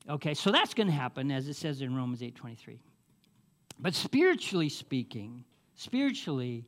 Okay, 0.08 0.34
so 0.34 0.52
that's 0.52 0.74
going 0.74 0.86
to 0.86 0.92
happen 0.92 1.30
as 1.30 1.48
it 1.48 1.54
says 1.54 1.80
in 1.80 1.96
Romans 1.96 2.20
8:23. 2.20 2.78
But 3.78 3.94
spiritually 3.94 4.68
speaking, 4.68 5.44
spiritually 5.74 6.66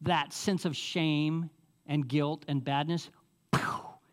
that 0.00 0.32
sense 0.32 0.64
of 0.64 0.74
shame 0.74 1.48
and 1.86 2.08
guilt 2.08 2.44
and 2.48 2.64
badness 2.64 3.10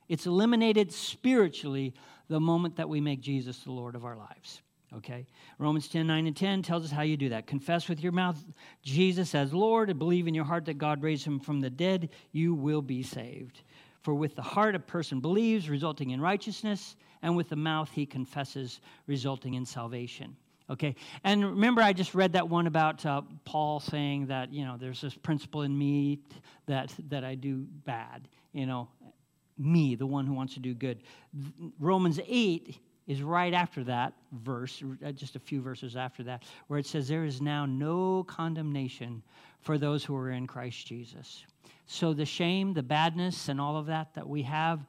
it's 0.09 0.25
eliminated 0.25 0.91
spiritually 0.91 1.93
the 2.27 2.39
moment 2.39 2.75
that 2.75 2.89
we 2.89 2.99
make 2.99 3.21
Jesus 3.21 3.59
the 3.59 3.71
Lord 3.71 3.95
of 3.95 4.03
our 4.03 4.17
lives. 4.17 4.61
Okay? 4.95 5.27
Romans 5.59 5.87
10 5.87 6.07
9 6.07 6.27
and 6.27 6.35
10 6.35 6.63
tells 6.63 6.83
us 6.83 6.91
how 6.91 7.03
you 7.03 7.15
do 7.15 7.29
that. 7.29 7.47
Confess 7.47 7.87
with 7.87 8.01
your 8.01 8.11
mouth 8.11 8.43
Jesus 8.83 9.35
as 9.35 9.53
Lord 9.53 9.89
and 9.89 9.99
believe 9.99 10.27
in 10.27 10.33
your 10.33 10.45
heart 10.45 10.65
that 10.65 10.77
God 10.77 11.03
raised 11.03 11.25
him 11.25 11.39
from 11.39 11.61
the 11.61 11.69
dead, 11.69 12.09
you 12.31 12.53
will 12.53 12.81
be 12.81 13.03
saved. 13.03 13.61
For 14.01 14.15
with 14.15 14.35
the 14.35 14.41
heart 14.41 14.75
a 14.75 14.79
person 14.79 15.19
believes, 15.19 15.69
resulting 15.69 16.11
in 16.11 16.21
righteousness, 16.21 16.95
and 17.21 17.35
with 17.35 17.49
the 17.49 17.55
mouth 17.55 17.91
he 17.91 18.05
confesses, 18.05 18.79
resulting 19.07 19.53
in 19.55 19.65
salvation. 19.65 20.35
Okay, 20.69 20.95
and 21.23 21.43
remember, 21.43 21.81
I 21.81 21.93
just 21.93 22.13
read 22.13 22.33
that 22.33 22.47
one 22.47 22.67
about 22.67 23.03
uh, 23.03 23.23
Paul 23.43 23.79
saying 23.79 24.27
that 24.27 24.53
you 24.53 24.65
know 24.65 24.77
there's 24.77 25.01
this 25.01 25.15
principle 25.15 25.63
in 25.63 25.75
me 25.75 26.19
that 26.67 26.93
that 27.09 27.23
I 27.23 27.33
do 27.33 27.65
bad. 27.85 28.27
You 28.53 28.67
know, 28.67 28.87
me, 29.59 29.93
the 29.93 30.07
one 30.07 30.25
who 30.25 30.33
wants 30.33 30.55
to 30.55 30.59
do 30.59 30.73
good. 30.73 31.03
Romans 31.79 32.19
eight 32.25 32.79
is 33.05 33.21
right 33.21 33.53
after 33.53 33.83
that 33.83 34.13
verse, 34.31 34.81
uh, 35.05 35.11
just 35.11 35.35
a 35.35 35.39
few 35.39 35.61
verses 35.61 35.95
after 35.95 36.23
that, 36.23 36.43
where 36.67 36.79
it 36.79 36.85
says, 36.85 37.07
"There 37.07 37.25
is 37.25 37.41
now 37.41 37.65
no 37.65 38.23
condemnation 38.23 39.21
for 39.59 39.77
those 39.77 40.05
who 40.05 40.15
are 40.15 40.31
in 40.31 40.47
Christ 40.47 40.87
Jesus." 40.87 41.45
So 41.85 42.13
the 42.13 42.25
shame, 42.25 42.73
the 42.73 42.83
badness, 42.83 43.49
and 43.49 43.59
all 43.59 43.75
of 43.75 43.87
that 43.87 44.13
that 44.13 44.27
we 44.27 44.43
have, 44.43 44.85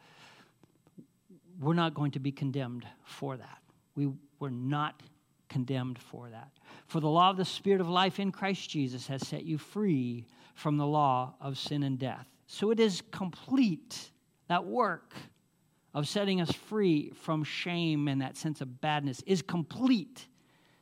we're 1.58 1.74
not 1.74 1.94
going 1.94 2.12
to 2.12 2.20
be 2.20 2.30
condemned 2.30 2.86
for 3.04 3.36
that. 3.36 3.58
We, 3.96 4.12
we're 4.38 4.50
not 4.50 5.02
condemned 5.48 5.98
for 5.98 6.30
that. 6.30 6.50
For 6.86 7.00
the 7.00 7.08
law 7.08 7.30
of 7.30 7.36
the 7.36 7.44
Spirit 7.44 7.80
of 7.80 7.88
life 7.88 8.20
in 8.20 8.30
Christ 8.30 8.70
Jesus 8.70 9.06
has 9.08 9.26
set 9.26 9.44
you 9.44 9.58
free 9.58 10.26
from 10.54 10.76
the 10.76 10.86
law 10.86 11.34
of 11.40 11.58
sin 11.58 11.82
and 11.82 11.98
death. 11.98 12.26
So 12.46 12.70
it 12.70 12.78
is 12.78 13.02
complete, 13.10 14.10
that 14.50 14.66
work 14.66 15.14
of 15.94 16.08
setting 16.08 16.40
us 16.40 16.50
free 16.50 17.12
from 17.14 17.44
shame 17.44 18.08
and 18.08 18.20
that 18.20 18.36
sense 18.36 18.60
of 18.60 18.80
badness 18.80 19.22
is 19.24 19.42
complete, 19.42 20.26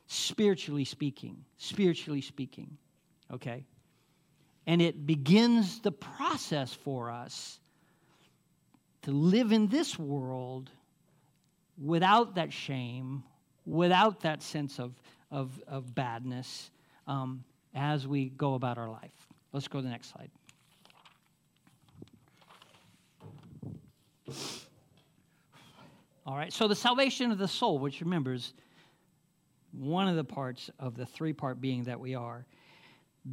spiritually 0.07 0.83
speaking. 0.83 1.45
Spiritually 1.57 2.21
speaking. 2.21 2.77
Okay? 3.31 3.63
And 4.65 4.81
it 4.81 5.05
begins 5.05 5.81
the 5.81 5.91
process 5.91 6.73
for 6.73 7.11
us 7.11 7.59
to 9.03 9.11
live 9.11 9.51
in 9.51 9.67
this 9.67 9.99
world 9.99 10.71
without 11.77 12.33
that 12.35 12.51
shame, 12.51 13.21
without 13.67 14.21
that 14.21 14.41
sense 14.41 14.79
of, 14.79 14.95
of, 15.29 15.61
of 15.67 15.93
badness 15.93 16.71
um, 17.05 17.43
as 17.75 18.07
we 18.07 18.29
go 18.29 18.55
about 18.55 18.79
our 18.79 18.89
life. 18.89 19.27
Let's 19.53 19.67
go 19.67 19.77
to 19.77 19.83
the 19.83 19.91
next 19.91 20.09
slide. 20.09 20.31
All 26.25 26.35
right, 26.35 26.53
so 26.53 26.67
the 26.67 26.75
salvation 26.75 27.31
of 27.31 27.37
the 27.37 27.47
soul, 27.47 27.79
which 27.79 28.01
remembers 28.01 28.53
one 29.71 30.07
of 30.07 30.15
the 30.15 30.23
parts 30.23 30.69
of 30.79 30.95
the 30.95 31.05
three 31.05 31.33
part 31.33 31.61
being 31.61 31.83
that 31.85 31.99
we 31.99 32.15
are, 32.15 32.45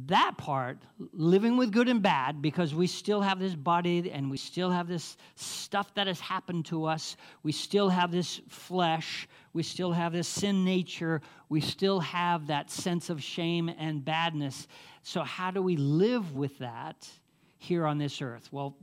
that 0.05 0.37
part, 0.37 0.77
living 1.13 1.57
with 1.57 1.71
good 1.71 1.87
and 1.87 2.01
bad, 2.01 2.41
because 2.41 2.75
we 2.75 2.87
still 2.87 3.21
have 3.21 3.39
this 3.39 3.55
body 3.55 4.11
and 4.11 4.29
we 4.29 4.37
still 4.37 4.69
have 4.69 4.87
this 4.87 5.17
stuff 5.35 5.93
that 5.95 6.07
has 6.07 6.19
happened 6.19 6.65
to 6.65 6.85
us. 6.85 7.15
We 7.43 7.51
still 7.51 7.89
have 7.89 8.11
this 8.11 8.41
flesh. 8.49 9.27
We 9.53 9.63
still 9.63 9.91
have 9.91 10.13
this 10.13 10.27
sin 10.27 10.65
nature. 10.65 11.21
We 11.49 11.61
still 11.61 11.99
have 12.01 12.47
that 12.47 12.69
sense 12.69 13.09
of 13.09 13.23
shame 13.23 13.69
and 13.69 14.03
badness. 14.03 14.67
So, 15.03 15.23
how 15.23 15.51
do 15.51 15.61
we 15.61 15.77
live 15.77 16.35
with 16.35 16.57
that 16.59 17.09
here 17.57 17.85
on 17.85 17.97
this 17.97 18.21
earth? 18.21 18.49
Well, 18.51 18.75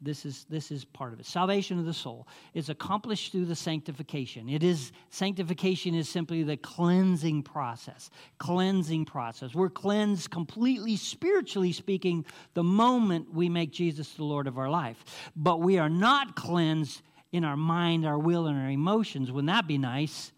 this 0.00 0.24
is, 0.24 0.46
this 0.48 0.70
is 0.70 0.84
part 0.84 1.12
of 1.12 1.20
it. 1.20 1.26
Salvation 1.26 1.78
of 1.78 1.84
the 1.84 1.92
soul 1.92 2.28
is 2.54 2.68
accomplished 2.68 3.32
through 3.32 3.46
the 3.46 3.56
sanctification. 3.56 4.48
It 4.48 4.62
is 4.62 4.92
sanctification 5.10 5.94
is 5.94 6.08
simply 6.08 6.42
the 6.42 6.56
cleansing 6.56 7.42
process. 7.42 8.10
Cleansing 8.38 9.06
process. 9.06 9.54
We're 9.54 9.70
cleansed 9.70 10.30
completely 10.30 10.96
spiritually 10.96 11.72
speaking 11.72 12.24
the 12.54 12.62
moment 12.62 13.34
we 13.34 13.48
make 13.48 13.72
Jesus 13.72 14.12
the 14.14 14.24
Lord 14.24 14.46
of 14.46 14.56
our 14.56 14.70
life. 14.70 15.04
But 15.34 15.60
we 15.60 15.78
are 15.78 15.90
not 15.90 16.36
cleansed 16.36 17.02
in 17.32 17.44
our 17.44 17.56
mind, 17.56 18.06
our 18.06 18.18
will, 18.18 18.46
and 18.46 18.58
our 18.58 18.70
emotions. 18.70 19.32
Wouldn't 19.32 19.48
that 19.48 19.66
be 19.66 19.78
nice? 19.78 20.32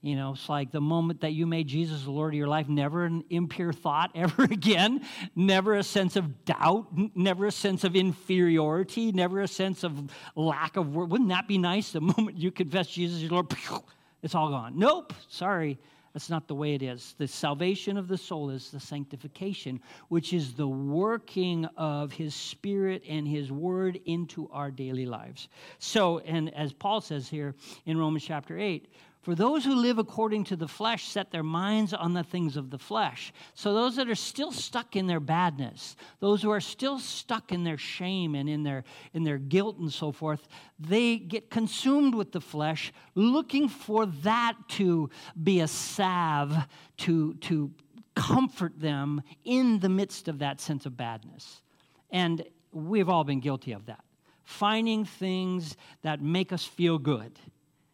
You 0.00 0.14
know, 0.14 0.34
it's 0.34 0.48
like 0.48 0.70
the 0.70 0.80
moment 0.80 1.22
that 1.22 1.32
you 1.32 1.44
made 1.44 1.66
Jesus 1.66 2.04
the 2.04 2.12
Lord 2.12 2.32
of 2.32 2.38
your 2.38 2.46
life, 2.46 2.68
never 2.68 3.04
an 3.04 3.24
impure 3.30 3.72
thought 3.72 4.12
ever 4.14 4.44
again, 4.44 5.04
never 5.34 5.74
a 5.74 5.82
sense 5.82 6.14
of 6.14 6.44
doubt, 6.44 6.86
never 7.16 7.46
a 7.46 7.52
sense 7.52 7.82
of 7.82 7.96
inferiority, 7.96 9.10
never 9.10 9.40
a 9.40 9.48
sense 9.48 9.82
of 9.82 10.10
lack 10.36 10.76
of. 10.76 10.94
Wouldn't 10.94 11.30
that 11.30 11.48
be 11.48 11.58
nice? 11.58 11.90
The 11.90 12.00
moment 12.16 12.38
you 12.38 12.52
confess 12.52 12.86
Jesus 12.88 13.20
your 13.20 13.32
Lord, 13.32 13.52
it's 14.22 14.34
all 14.34 14.50
gone. 14.50 14.78
Nope, 14.78 15.12
sorry. 15.28 15.78
That's 16.14 16.30
not 16.30 16.48
the 16.48 16.54
way 16.54 16.74
it 16.74 16.82
is. 16.82 17.14
The 17.18 17.28
salvation 17.28 17.96
of 17.96 18.08
the 18.08 18.16
soul 18.16 18.50
is 18.50 18.70
the 18.70 18.80
sanctification, 18.80 19.80
which 20.08 20.32
is 20.32 20.54
the 20.54 20.66
working 20.66 21.66
of 21.76 22.12
his 22.12 22.34
spirit 22.34 23.02
and 23.08 23.28
his 23.28 23.52
word 23.52 24.00
into 24.06 24.48
our 24.50 24.70
daily 24.70 25.06
lives. 25.06 25.48
So, 25.78 26.18
and 26.20 26.52
as 26.54 26.72
Paul 26.72 27.00
says 27.00 27.28
here 27.28 27.54
in 27.86 27.98
Romans 27.98 28.24
chapter 28.24 28.58
8, 28.58 28.88
for 29.22 29.34
those 29.34 29.64
who 29.64 29.74
live 29.74 29.98
according 29.98 30.44
to 30.44 30.56
the 30.56 30.68
flesh 30.68 31.08
set 31.08 31.30
their 31.30 31.42
minds 31.42 31.92
on 31.92 32.14
the 32.14 32.22
things 32.22 32.56
of 32.56 32.70
the 32.70 32.78
flesh. 32.78 33.32
So 33.54 33.74
those 33.74 33.96
that 33.96 34.08
are 34.08 34.14
still 34.14 34.52
stuck 34.52 34.94
in 34.94 35.06
their 35.06 35.20
badness, 35.20 35.96
those 36.20 36.40
who 36.42 36.50
are 36.50 36.60
still 36.60 36.98
stuck 36.98 37.52
in 37.52 37.64
their 37.64 37.78
shame 37.78 38.34
and 38.34 38.48
in 38.48 38.62
their 38.62 38.84
in 39.12 39.24
their 39.24 39.38
guilt 39.38 39.78
and 39.78 39.92
so 39.92 40.12
forth, 40.12 40.46
they 40.78 41.16
get 41.16 41.50
consumed 41.50 42.14
with 42.14 42.32
the 42.32 42.40
flesh, 42.40 42.92
looking 43.14 43.68
for 43.68 44.06
that 44.06 44.54
to 44.68 45.10
be 45.42 45.60
a 45.60 45.68
salve 45.68 46.56
to 46.98 47.34
to 47.34 47.72
comfort 48.14 48.78
them 48.78 49.22
in 49.44 49.78
the 49.80 49.88
midst 49.88 50.28
of 50.28 50.38
that 50.38 50.60
sense 50.60 50.86
of 50.86 50.96
badness. 50.96 51.62
And 52.10 52.44
we've 52.72 53.08
all 53.08 53.24
been 53.24 53.40
guilty 53.40 53.72
of 53.72 53.86
that. 53.86 54.04
Finding 54.44 55.04
things 55.04 55.76
that 56.02 56.22
make 56.22 56.52
us 56.52 56.64
feel 56.64 56.98
good 56.98 57.38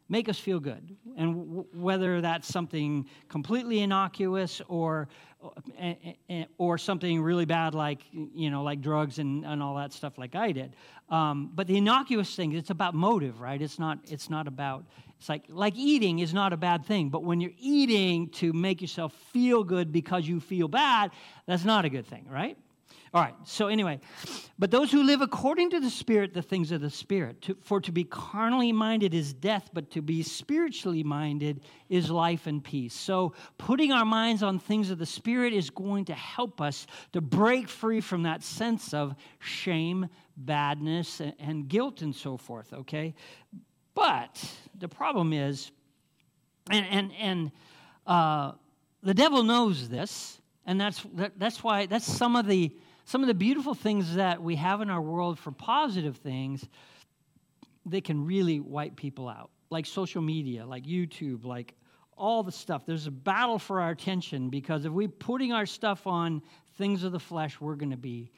make 0.09 0.29
us 0.29 0.39
feel 0.39 0.61
good. 0.61 0.97
And 1.17 1.35
w- 1.35 1.67
whether 1.73 2.21
that's 2.21 2.49
something 2.49 3.07
completely 3.29 3.81
innocuous 3.81 4.61
or, 4.69 5.09
or 6.59 6.79
something 6.79 7.23
really 7.23 7.45
bad 7.45 7.75
like, 7.75 8.01
you 8.13 8.51
know, 8.51 8.63
like 8.63 8.81
drugs 8.81 9.19
and, 9.19 9.45
and 9.45 9.63
all 9.63 9.77
that 9.77 9.93
stuff 9.93 10.19
like 10.19 10.35
I 10.35 10.53
did. 10.53 10.77
Um, 11.09 11.51
but 11.55 11.67
the 11.67 11.77
innocuous 11.77 12.35
thing, 12.35 12.53
it's 12.53 12.71
about 12.71 12.95
motive, 12.95 13.41
right? 13.41 13.61
It's 13.61 13.79
not, 13.79 13.99
it's 14.05 14.29
not 14.29 14.47
about, 14.47 14.85
it's 15.19 15.29
like, 15.29 15.45
like 15.49 15.75
eating 15.77 16.19
is 16.19 16.35
not 16.35 16.53
a 16.53 16.57
bad 16.57 16.85
thing. 16.85 17.09
But 17.09 17.25
when 17.25 17.41
you're 17.41 17.59
eating 17.59 18.29
to 18.31 18.53
make 18.53 18.81
yourself 18.83 19.13
feel 19.33 19.65
good 19.65 19.93
because 19.93 20.27
you 20.27 20.41
feel 20.41 20.69
bad, 20.69 21.13
that's 21.47 21.65
not 21.65 21.85
a 21.85 21.89
good 21.89 22.07
thing, 22.07 22.27
right? 22.31 22.59
All 23.15 23.23
right, 23.23 23.37
so 23.45 23.69
anyway, 23.69 24.01
but 24.59 24.73
those 24.73 24.91
who 24.91 25.05
live 25.05 25.21
according 25.21 25.71
to 25.71 25.79
the 25.79 25.89
Spirit, 25.89 26.35
the 26.35 26.43
things 26.43 26.73
of 26.73 26.81
the 26.81 26.91
Spirit. 26.91 27.41
To, 27.43 27.57
for 27.63 27.81
to 27.81 27.93
be 27.93 28.03
carnally 28.03 28.73
minded 28.73 29.15
is 29.15 29.33
death, 29.33 29.71
but 29.73 29.89
to 29.93 30.03
be 30.03 30.25
spiritually 30.25 31.05
minded 31.05 31.61
is 31.89 32.11
life 32.11 32.49
and 32.49 32.63
peace. 32.63 32.93
So 32.93 33.35
putting 33.57 33.93
our 33.93 34.05
minds 34.05 34.43
on 34.43 34.59
things 34.59 34.91
of 34.91 34.99
the 34.99 35.07
Spirit 35.07 35.53
is 35.53 35.71
going 35.71 36.07
to 36.07 36.15
help 36.15 36.61
us 36.61 36.89
to 37.13 37.21
break 37.21 37.69
free 37.69 38.01
from 38.01 38.25
that 38.25 38.43
sense 38.43 38.93
of 38.93 39.15
shame, 39.39 40.09
badness, 40.37 41.21
and, 41.21 41.35
and 41.39 41.69
guilt 41.69 42.03
and 42.03 42.13
so 42.13 42.37
forth, 42.37 42.73
okay? 42.73 43.15
But 43.95 44.45
the 44.77 44.89
problem 44.89 45.33
is, 45.33 45.71
and, 46.69 46.85
and, 46.91 47.13
and 47.21 47.53
uh, 48.09 48.53
the 49.05 49.15
devil 49.15 49.45
knows 49.45 49.89
this, 49.89 50.41
and 50.67 50.81
that's, 50.81 51.01
that, 51.15 51.39
that's 51.39 51.63
why, 51.63 51.87
that's 51.87 52.13
some 52.13 52.35
of 52.35 52.49
the 52.49 52.75
some 53.05 53.23
of 53.23 53.29
the 53.29 53.35
beautiful 53.35 53.75
things 53.75 54.15
that 54.15 54.43
we 54.43 54.57
have 54.57 54.81
in 54.81 54.91
our 54.91 55.03
world 55.03 55.39
for 55.39 55.51
positive 55.53 56.17
things, 56.17 56.67
they 57.85 58.01
can 58.01 58.25
really 58.25 58.61
wipe 58.61 58.97
people 58.97 59.29
out, 59.29 59.51
like 59.71 59.87
social 59.87 60.23
media, 60.23 60.65
like 60.65 60.85
YouTube, 60.85 61.45
like 61.45 61.75
all 62.17 62.43
the 62.43 62.53
stuff. 62.53 62.87
There's 62.87 63.07
a 63.07 63.11
battle 63.11 63.59
for 63.59 63.81
our 63.81 63.91
attention 63.91 64.49
because 64.49 64.85
if 64.85 64.93
we're 64.93 65.09
putting 65.09 65.53
our 65.53 65.67
stuff 65.67 66.07
on 66.07 66.43
things 66.79 67.05
of 67.05 67.13
the 67.13 67.21
flesh, 67.21 67.61
we're 67.61 67.77
going 67.77 67.91
to 67.91 67.97
be, 67.97 68.31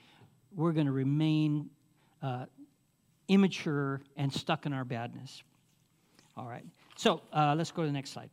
we're 0.54 0.72
going 0.72 0.86
to 0.86 0.92
remain 0.92 1.70
uh, 2.22 2.46
immature 3.28 4.00
and 4.16 4.32
stuck 4.32 4.66
in 4.66 4.72
our 4.72 4.84
badness. 4.84 5.42
All 6.36 6.46
right. 6.46 6.64
So 6.96 7.22
uh, 7.32 7.54
let's 7.56 7.70
go 7.70 7.82
to 7.82 7.86
the 7.86 7.92
next 7.92 8.10
slide. 8.10 8.30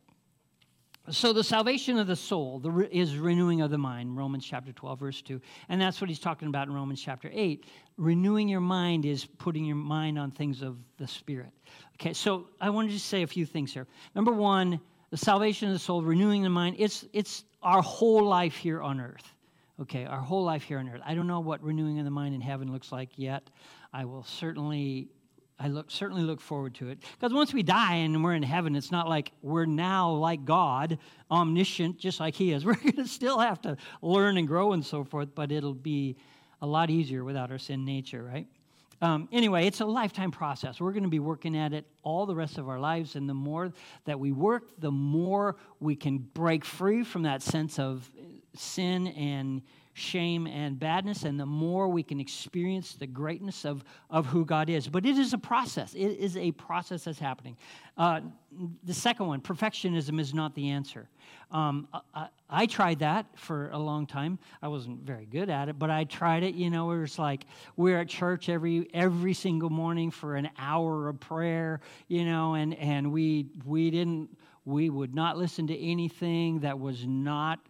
So, 1.10 1.34
the 1.34 1.44
salvation 1.44 1.98
of 1.98 2.06
the 2.06 2.16
soul 2.16 2.60
the, 2.60 2.88
is 2.90 3.18
renewing 3.18 3.60
of 3.60 3.70
the 3.70 3.76
mind, 3.76 4.16
Romans 4.16 4.42
chapter 4.42 4.72
12, 4.72 4.98
verse 4.98 5.20
2. 5.20 5.38
And 5.68 5.78
that's 5.78 6.00
what 6.00 6.08
he's 6.08 6.18
talking 6.18 6.48
about 6.48 6.66
in 6.66 6.72
Romans 6.72 6.98
chapter 6.98 7.30
8. 7.30 7.66
Renewing 7.98 8.48
your 8.48 8.62
mind 8.62 9.04
is 9.04 9.26
putting 9.26 9.66
your 9.66 9.76
mind 9.76 10.18
on 10.18 10.30
things 10.30 10.62
of 10.62 10.78
the 10.96 11.06
Spirit. 11.06 11.50
Okay, 11.96 12.14
so 12.14 12.48
I 12.58 12.70
wanted 12.70 12.92
to 12.92 12.98
say 12.98 13.22
a 13.22 13.26
few 13.26 13.44
things 13.44 13.70
here. 13.70 13.86
Number 14.14 14.32
one, 14.32 14.80
the 15.10 15.18
salvation 15.18 15.68
of 15.68 15.74
the 15.74 15.78
soul, 15.78 16.02
renewing 16.02 16.42
the 16.42 16.48
mind, 16.48 16.76
it's, 16.78 17.04
it's 17.12 17.44
our 17.62 17.82
whole 17.82 18.24
life 18.24 18.56
here 18.56 18.80
on 18.80 18.98
earth. 18.98 19.34
Okay, 19.82 20.06
our 20.06 20.20
whole 20.20 20.44
life 20.44 20.62
here 20.62 20.78
on 20.78 20.88
earth. 20.88 21.02
I 21.04 21.14
don't 21.14 21.26
know 21.26 21.40
what 21.40 21.62
renewing 21.62 21.98
of 21.98 22.06
the 22.06 22.10
mind 22.10 22.34
in 22.34 22.40
heaven 22.40 22.72
looks 22.72 22.90
like 22.90 23.10
yet. 23.16 23.50
I 23.92 24.06
will 24.06 24.24
certainly 24.24 25.10
I 25.58 25.68
look, 25.68 25.90
certainly 25.90 26.22
look 26.22 26.40
forward 26.40 26.74
to 26.76 26.88
it. 26.88 26.98
Because 27.18 27.32
once 27.32 27.54
we 27.54 27.62
die 27.62 27.94
and 27.96 28.24
we're 28.24 28.34
in 28.34 28.42
heaven, 28.42 28.74
it's 28.74 28.90
not 28.90 29.08
like 29.08 29.32
we're 29.40 29.66
now 29.66 30.10
like 30.10 30.44
God, 30.44 30.98
omniscient, 31.30 31.98
just 31.98 32.18
like 32.18 32.34
He 32.34 32.52
is. 32.52 32.64
We're 32.66 32.74
going 32.74 32.96
to 32.96 33.06
still 33.06 33.38
have 33.38 33.60
to 33.62 33.76
learn 34.02 34.36
and 34.36 34.48
grow 34.48 34.72
and 34.72 34.84
so 34.84 35.04
forth, 35.04 35.28
but 35.34 35.52
it'll 35.52 35.72
be 35.72 36.16
a 36.60 36.66
lot 36.66 36.90
easier 36.90 37.22
without 37.24 37.50
our 37.50 37.58
sin 37.58 37.84
nature, 37.84 38.22
right? 38.22 38.48
Um, 39.00 39.28
anyway, 39.32 39.66
it's 39.66 39.80
a 39.80 39.86
lifetime 39.86 40.30
process. 40.30 40.80
We're 40.80 40.92
going 40.92 41.04
to 41.04 41.08
be 41.08 41.18
working 41.18 41.56
at 41.56 41.72
it 41.72 41.86
all 42.02 42.26
the 42.26 42.34
rest 42.34 42.58
of 42.58 42.68
our 42.68 42.80
lives, 42.80 43.16
and 43.16 43.28
the 43.28 43.34
more 43.34 43.72
that 44.06 44.18
we 44.18 44.32
work, 44.32 44.64
the 44.78 44.90
more 44.90 45.56
we 45.78 45.94
can 45.94 46.18
break 46.18 46.64
free 46.64 47.04
from 47.04 47.22
that 47.22 47.42
sense 47.42 47.78
of 47.78 48.10
sin 48.54 49.08
and 49.08 49.62
shame, 49.94 50.46
and 50.48 50.78
badness, 50.78 51.22
and 51.22 51.38
the 51.38 51.46
more 51.46 51.88
we 51.88 52.02
can 52.02 52.20
experience 52.20 52.94
the 52.94 53.06
greatness 53.06 53.64
of, 53.64 53.84
of 54.10 54.26
who 54.26 54.44
God 54.44 54.68
is. 54.68 54.88
But 54.88 55.06
it 55.06 55.16
is 55.16 55.32
a 55.32 55.38
process, 55.38 55.94
it 55.94 56.18
is 56.18 56.36
a 56.36 56.50
process 56.52 57.04
that's 57.04 57.18
happening. 57.18 57.56
Uh, 57.96 58.20
the 58.82 58.92
second 58.92 59.28
one, 59.28 59.40
perfectionism 59.40 60.20
is 60.20 60.34
not 60.34 60.54
the 60.56 60.70
answer. 60.70 61.08
Um, 61.52 61.86
I, 62.12 62.28
I, 62.50 62.66
tried 62.66 62.98
that 62.98 63.26
for 63.36 63.70
a 63.70 63.78
long 63.78 64.06
time. 64.06 64.40
I 64.60 64.66
wasn't 64.66 65.02
very 65.02 65.26
good 65.26 65.48
at 65.48 65.68
it, 65.68 65.78
but 65.78 65.90
I 65.90 66.02
tried 66.02 66.42
it. 66.42 66.54
You 66.56 66.70
know, 66.70 66.90
it 66.90 66.98
was 66.98 67.18
like 67.18 67.46
we're 67.76 68.00
at 68.00 68.08
church 68.08 68.48
every 68.48 68.88
every 68.92 69.34
single 69.34 69.70
morning 69.70 70.10
for 70.10 70.34
an 70.34 70.50
hour 70.58 71.08
of 71.08 71.20
prayer. 71.20 71.80
You 72.08 72.24
know, 72.24 72.54
and 72.54 72.74
and 72.74 73.12
we 73.12 73.46
we 73.64 73.90
didn't 73.90 74.36
we 74.64 74.90
would 74.90 75.14
not 75.14 75.38
listen 75.38 75.68
to 75.68 75.78
anything 75.78 76.60
that 76.60 76.80
was 76.80 77.06
not 77.06 77.60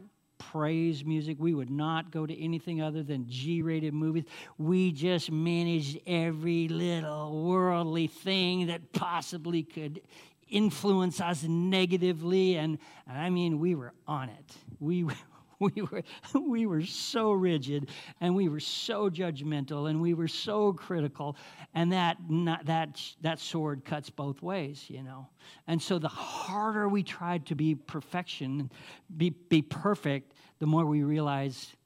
praise 0.51 1.05
music. 1.05 1.37
We 1.39 1.55
would 1.55 1.71
not 1.71 2.11
go 2.11 2.27
to 2.27 2.43
anything 2.43 2.83
other 2.83 3.03
than 3.03 3.27
G 3.29 3.63
rated 3.63 3.95
movies. 3.95 4.25
We 4.59 4.93
just 4.93 5.31
managed 5.31 5.99
every 6.07 6.69
little 6.69 7.45
worldly 7.45 8.07
thing 8.07 8.67
that 8.67 8.93
possibly 8.93 9.63
could 9.63 10.01
influence 10.49 11.21
us 11.21 11.43
negatively. 11.43 12.57
And, 12.57 12.79
I 13.09 13.31
mean, 13.31 13.59
we 13.59 13.75
were 13.75 13.93
on 14.07 14.29
it. 14.29 14.55
We, 14.79 15.07
we 15.61 15.83
were, 15.83 16.03
we 16.41 16.67
were 16.67 16.83
so 16.83 17.33
rigid 17.33 17.89
and 18.21 18.35
we 18.35 18.49
were 18.49 18.61
so 18.61 19.11
judgmental 19.11 19.89
and 19.89 20.01
we 20.01 20.15
were 20.15 20.29
so 20.29 20.73
critical 20.73 21.37
and 21.75 21.93
that, 21.93 22.19
not, 22.29 22.67
that, 22.67 23.01
that 23.23 23.39
sword 23.39 23.85
cuts 23.85 24.11
both 24.11 24.43
ways 24.43 24.85
you 24.89 25.03
know 25.03 25.27
and 25.67 25.81
so 25.81 25.99
the 25.99 26.09
harder 26.09 26.89
we 26.89 27.03
tried 27.03 27.47
to 27.47 27.55
be 27.55 27.75
perfection 27.75 28.71
be, 29.17 29.31
be 29.31 29.63
perfect 29.63 30.34
the 30.65 30.69
more 30.69 30.87
we 30.87 31.03
realize 31.03 31.77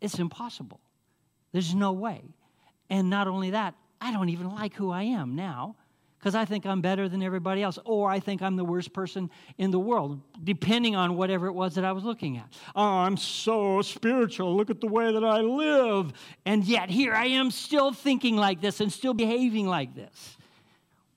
it's 0.00 0.20
impossible 0.20 0.78
there's 1.50 1.74
no 1.74 1.90
way 1.90 2.22
and 2.88 3.10
not 3.10 3.26
only 3.26 3.50
that 3.50 3.74
i 4.00 4.12
don't 4.12 4.28
even 4.28 4.48
like 4.54 4.72
who 4.74 4.92
i 4.92 5.02
am 5.02 5.34
now 5.34 5.74
because 6.16 6.34
I 6.34 6.44
think 6.44 6.66
I'm 6.66 6.82
better 6.82 7.08
than 7.08 7.22
everybody 7.22 7.62
else, 7.62 7.78
or 7.86 8.10
I 8.10 8.20
think 8.20 8.42
I'm 8.42 8.54
the 8.54 8.64
worst 8.64 8.92
person 8.92 9.30
in 9.56 9.70
the 9.70 9.78
world, 9.78 10.20
depending 10.44 10.94
on 10.94 11.16
whatever 11.16 11.46
it 11.46 11.52
was 11.52 11.76
that 11.76 11.84
I 11.86 11.92
was 11.92 12.04
looking 12.04 12.36
at. 12.36 12.46
Oh, 12.76 12.82
I'm 12.82 13.16
so 13.16 13.80
spiritual. 13.80 14.54
Look 14.54 14.68
at 14.68 14.82
the 14.82 14.86
way 14.86 15.10
that 15.10 15.24
I 15.24 15.40
live. 15.40 16.12
And 16.44 16.62
yet, 16.62 16.90
here 16.90 17.14
I 17.14 17.28
am 17.28 17.50
still 17.50 17.90
thinking 17.90 18.36
like 18.36 18.60
this 18.60 18.80
and 18.82 18.92
still 18.92 19.14
behaving 19.14 19.66
like 19.66 19.94
this. 19.94 20.36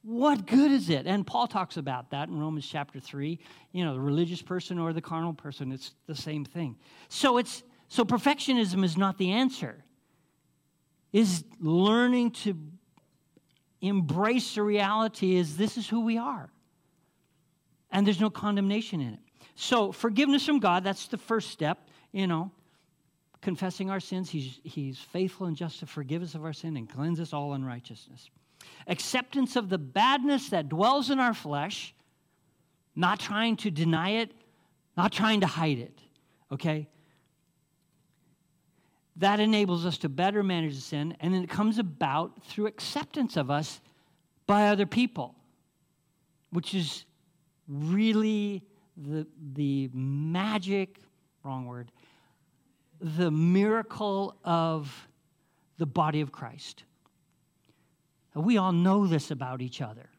What 0.03 0.45
good 0.45 0.71
is 0.71 0.89
it? 0.89 1.07
And 1.07 1.25
Paul 1.25 1.47
talks 1.47 1.77
about 1.77 2.11
that 2.11 2.27
in 2.27 2.37
Romans 2.37 2.67
chapter 2.67 2.99
3. 2.99 3.39
You 3.71 3.85
know, 3.85 3.93
the 3.93 4.01
religious 4.01 4.41
person 4.41 4.77
or 4.77 4.91
the 4.91 5.01
carnal 5.01 5.33
person, 5.33 5.71
it's 5.71 5.93
the 6.07 6.15
same 6.15 6.43
thing. 6.43 6.75
So 7.07 7.37
it's 7.37 7.63
so 7.87 8.03
perfectionism 8.03 8.83
is 8.83 8.97
not 8.97 9.17
the 9.17 9.31
answer. 9.31 9.83
Is 11.13 11.45
learning 11.59 12.31
to 12.31 12.57
embrace 13.81 14.55
the 14.55 14.63
reality 14.63 15.35
is 15.35 15.57
this 15.57 15.77
is 15.77 15.87
who 15.87 16.01
we 16.01 16.17
are. 16.17 16.49
And 17.91 18.05
there's 18.05 18.19
no 18.19 18.29
condemnation 18.29 18.99
in 18.99 19.13
it. 19.13 19.19
So, 19.55 19.91
forgiveness 19.91 20.45
from 20.45 20.59
God, 20.59 20.83
that's 20.83 21.07
the 21.07 21.17
first 21.17 21.51
step, 21.51 21.87
you 22.11 22.25
know, 22.25 22.51
confessing 23.41 23.91
our 23.91 23.99
sins. 23.99 24.29
He's, 24.29 24.59
he's 24.63 24.97
faithful 24.97 25.45
and 25.45 25.55
just 25.55 25.79
to 25.81 25.85
forgive 25.85 26.23
us 26.23 26.33
of 26.33 26.43
our 26.43 26.53
sin 26.53 26.75
and 26.75 26.89
cleanse 26.89 27.19
us 27.19 27.33
all 27.33 27.53
unrighteousness. 27.53 28.31
Acceptance 28.87 29.55
of 29.55 29.69
the 29.69 29.77
badness 29.77 30.49
that 30.49 30.69
dwells 30.69 31.09
in 31.09 31.19
our 31.19 31.33
flesh, 31.33 31.93
not 32.95 33.19
trying 33.19 33.57
to 33.57 33.71
deny 33.71 34.11
it, 34.11 34.31
not 34.95 35.11
trying 35.11 35.41
to 35.41 35.47
hide 35.47 35.79
it, 35.79 35.99
okay? 36.51 36.87
that 39.17 39.39
enables 39.39 39.85
us 39.85 39.97
to 39.99 40.09
better 40.09 40.41
manage 40.43 40.75
the 40.75 40.81
sin, 40.81 41.15
and 41.19 41.33
then 41.33 41.43
it 41.43 41.49
comes 41.49 41.77
about 41.77 42.43
through 42.45 42.67
acceptance 42.67 43.37
of 43.37 43.51
us 43.51 43.79
by 44.47 44.67
other 44.69 44.85
people, 44.85 45.35
which 46.49 46.73
is 46.73 47.05
really 47.67 48.63
the, 48.97 49.27
the 49.53 49.89
magic, 49.93 50.99
wrong 51.43 51.65
word, 51.65 51.91
the 52.99 53.29
miracle 53.29 54.35
of 54.43 55.07
the 55.77 55.85
body 55.85 56.21
of 56.21 56.31
Christ. 56.31 56.83
We 58.35 58.57
all 58.57 58.71
know 58.71 59.07
this 59.07 59.31
about 59.31 59.61
each 59.61 59.81
other 59.81 60.09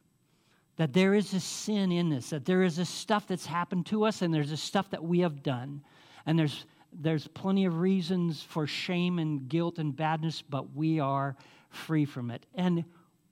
that 0.77 0.93
there 0.93 1.15
is 1.15 1.33
a 1.35 1.39
sin 1.41 1.93
in 1.93 2.11
this, 2.11 2.31
that 2.31 2.45
there 2.45 2.65
is 2.65 2.81
a 2.81 2.85
stuff 2.85 3.29
that's 3.29 3.47
happened 3.47 3.87
to 3.87 4.05
us, 4.05 4.23
and 4.23 4.35
there's 4.35 4.51
a 4.51 4.57
stuff 4.57 4.91
that 4.91 5.05
we 5.05 5.21
have 5.21 5.41
done. 5.41 5.81
And 6.27 6.37
there's 6.37 6.65
there's 7.01 7.27
plenty 7.29 7.65
of 7.65 7.79
reasons 7.81 8.43
for 8.43 8.67
shame 8.67 9.19
and 9.19 9.49
guilt 9.49 9.79
and 9.79 9.95
badness, 9.95 10.43
but 10.43 10.75
we 10.75 11.01
are 11.01 11.37
free 11.71 12.05
from 12.05 12.31
it. 12.31 12.47
And 12.55 12.85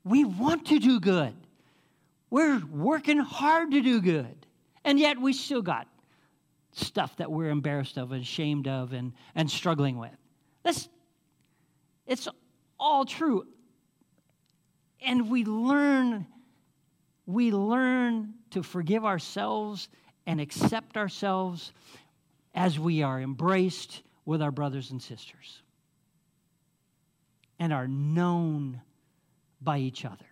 we 0.04 0.24
want 0.24 0.66
to 0.66 0.78
do 0.78 0.98
good. 0.98 1.34
We're 2.30 2.60
working 2.66 3.18
hard 3.18 3.70
to 3.72 3.80
do 3.80 4.00
good. 4.00 4.46
And 4.84 4.98
yet 4.98 5.20
we 5.20 5.32
still 5.32 5.62
got 5.62 5.86
stuff 6.72 7.16
that 7.16 7.30
we're 7.30 7.50
embarrassed 7.50 7.98
of 7.98 8.12
and 8.12 8.22
ashamed 8.22 8.66
of 8.66 8.92
and, 8.92 9.12
and 9.34 9.50
struggling 9.50 9.98
with. 9.98 10.10
That's, 10.64 10.88
it's 12.06 12.26
all 12.80 13.04
true. 13.04 13.46
And 15.04 15.30
we 15.30 15.44
learn, 15.44 16.26
we 17.26 17.50
learn 17.50 18.34
to 18.50 18.62
forgive 18.62 19.04
ourselves 19.04 19.88
and 20.26 20.40
accept 20.40 20.96
ourselves 20.96 21.72
as 22.54 22.78
we 22.78 23.02
are 23.02 23.20
embraced 23.20 24.02
with 24.24 24.42
our 24.42 24.50
brothers 24.50 24.90
and 24.90 25.02
sisters 25.02 25.62
and 27.58 27.72
are 27.72 27.88
known 27.88 28.80
by 29.60 29.78
each 29.78 30.04
other 30.04 30.26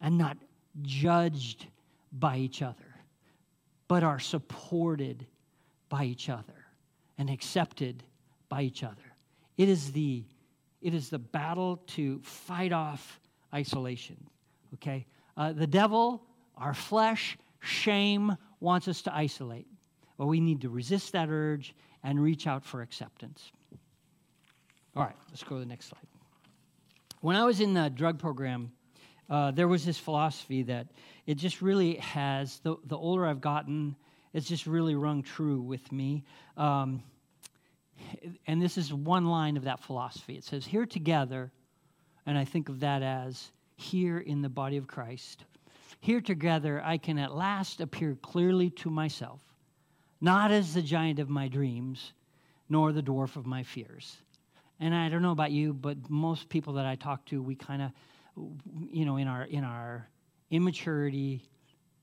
and 0.00 0.18
not 0.18 0.36
judged 0.82 1.66
by 2.12 2.36
each 2.36 2.62
other, 2.62 2.96
but 3.88 4.02
are 4.02 4.18
supported 4.18 5.26
by 5.88 6.04
each 6.04 6.28
other 6.28 6.66
and 7.18 7.30
accepted 7.30 8.02
by 8.48 8.62
each 8.62 8.82
other. 8.82 9.14
It 9.56 9.68
is 9.68 9.92
the, 9.92 10.24
it 10.82 10.94
is 10.94 11.10
the 11.10 11.18
battle 11.18 11.78
to 11.88 12.20
fight 12.22 12.72
off 12.72 13.20
isolation, 13.54 14.16
okay? 14.74 15.06
Uh, 15.36 15.52
the 15.52 15.66
devil, 15.66 16.22
our 16.56 16.74
flesh, 16.74 17.38
shame 17.60 18.36
wants 18.60 18.88
us 18.88 19.02
to 19.02 19.14
isolate. 19.14 19.66
Well, 20.18 20.28
we 20.28 20.40
need 20.40 20.60
to 20.62 20.68
resist 20.68 21.12
that 21.12 21.28
urge 21.30 21.74
and 22.02 22.22
reach 22.22 22.46
out 22.46 22.64
for 22.64 22.82
acceptance. 22.82 23.50
All 24.96 25.02
right, 25.02 25.16
let's 25.30 25.42
go 25.42 25.56
to 25.56 25.60
the 25.60 25.66
next 25.66 25.86
slide. 25.86 26.06
When 27.20 27.36
I 27.36 27.44
was 27.44 27.60
in 27.60 27.74
the 27.74 27.88
drug 27.88 28.18
program, 28.18 28.70
uh, 29.30 29.50
there 29.50 29.66
was 29.66 29.84
this 29.84 29.98
philosophy 29.98 30.62
that 30.64 30.88
it 31.26 31.36
just 31.36 31.62
really 31.62 31.96
has, 31.96 32.60
the, 32.60 32.76
the 32.84 32.96
older 32.96 33.26
I've 33.26 33.40
gotten, 33.40 33.96
it's 34.32 34.46
just 34.46 34.66
really 34.66 34.94
rung 34.94 35.22
true 35.22 35.60
with 35.60 35.90
me. 35.90 36.24
Um, 36.56 37.02
and 38.46 38.60
this 38.60 38.76
is 38.76 38.92
one 38.92 39.26
line 39.26 39.56
of 39.56 39.64
that 39.64 39.80
philosophy. 39.80 40.36
It 40.36 40.44
says, 40.44 40.66
Here 40.66 40.86
together, 40.86 41.50
and 42.26 42.38
I 42.38 42.44
think 42.44 42.68
of 42.68 42.80
that 42.80 43.02
as 43.02 43.50
here 43.76 44.18
in 44.18 44.42
the 44.42 44.48
body 44.48 44.76
of 44.76 44.86
Christ, 44.86 45.44
here 46.00 46.20
together 46.20 46.82
I 46.84 46.98
can 46.98 47.18
at 47.18 47.34
last 47.34 47.80
appear 47.80 48.16
clearly 48.20 48.70
to 48.70 48.90
myself, 48.90 49.40
not 50.20 50.50
as 50.50 50.74
the 50.74 50.82
giant 50.82 51.18
of 51.18 51.28
my 51.28 51.48
dreams, 51.48 52.12
nor 52.68 52.92
the 52.92 53.02
dwarf 53.02 53.36
of 53.36 53.46
my 53.46 53.62
fears. 53.62 54.16
And 54.80 54.94
I 54.94 55.08
don't 55.08 55.22
know 55.22 55.30
about 55.30 55.52
you, 55.52 55.72
but 55.72 56.10
most 56.10 56.48
people 56.48 56.74
that 56.74 56.86
I 56.86 56.96
talk 56.96 57.24
to, 57.26 57.42
we 57.42 57.54
kind 57.54 57.82
of 57.82 57.92
you 58.90 59.04
know, 59.04 59.16
in 59.16 59.28
our 59.28 59.44
in 59.44 59.64
our 59.64 60.08
immaturity, 60.50 61.42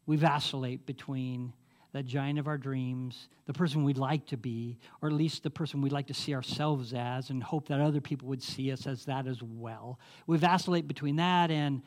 we 0.06 0.18
vacillate 0.18 0.86
between 0.86 1.54
the 1.94 2.02
giant 2.02 2.40
of 2.40 2.48
our 2.48 2.58
dreams, 2.58 3.28
the 3.46 3.54
person 3.54 3.84
we'd 3.84 3.98
like 3.98 4.26
to 4.28 4.38
be, 4.38 4.78
or 5.02 5.10
at 5.10 5.14
least 5.14 5.44
the 5.44 5.50
person 5.50 5.82
we'd 5.82 5.92
like 5.92 6.08
to 6.08 6.14
see 6.14 6.34
ourselves 6.34 6.94
as, 6.94 7.30
and 7.30 7.44
hope 7.44 7.68
that 7.68 7.82
other 7.82 8.00
people 8.00 8.28
would 8.30 8.42
see 8.42 8.72
us 8.72 8.88
as 8.88 9.06
that 9.06 9.28
as 9.28 9.44
well. 9.44 10.00
We 10.26 10.38
vacillate 10.38 10.88
between 10.88 11.18
that 11.18 11.52
and 11.52 11.82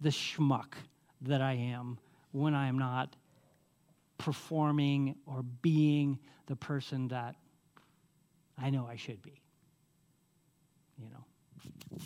the 0.00 0.10
schmuck 0.10 0.74
that 1.22 1.40
I 1.40 1.52
am 1.52 1.98
when 2.32 2.54
I 2.54 2.68
am 2.68 2.78
not 2.78 3.14
performing 4.18 5.14
or 5.26 5.42
being 5.62 6.18
the 6.46 6.56
person 6.56 7.08
that 7.08 7.36
I 8.60 8.70
know 8.70 8.86
I 8.90 8.96
should 8.96 9.22
be. 9.22 9.40
You 11.00 11.10
know. 11.10 11.98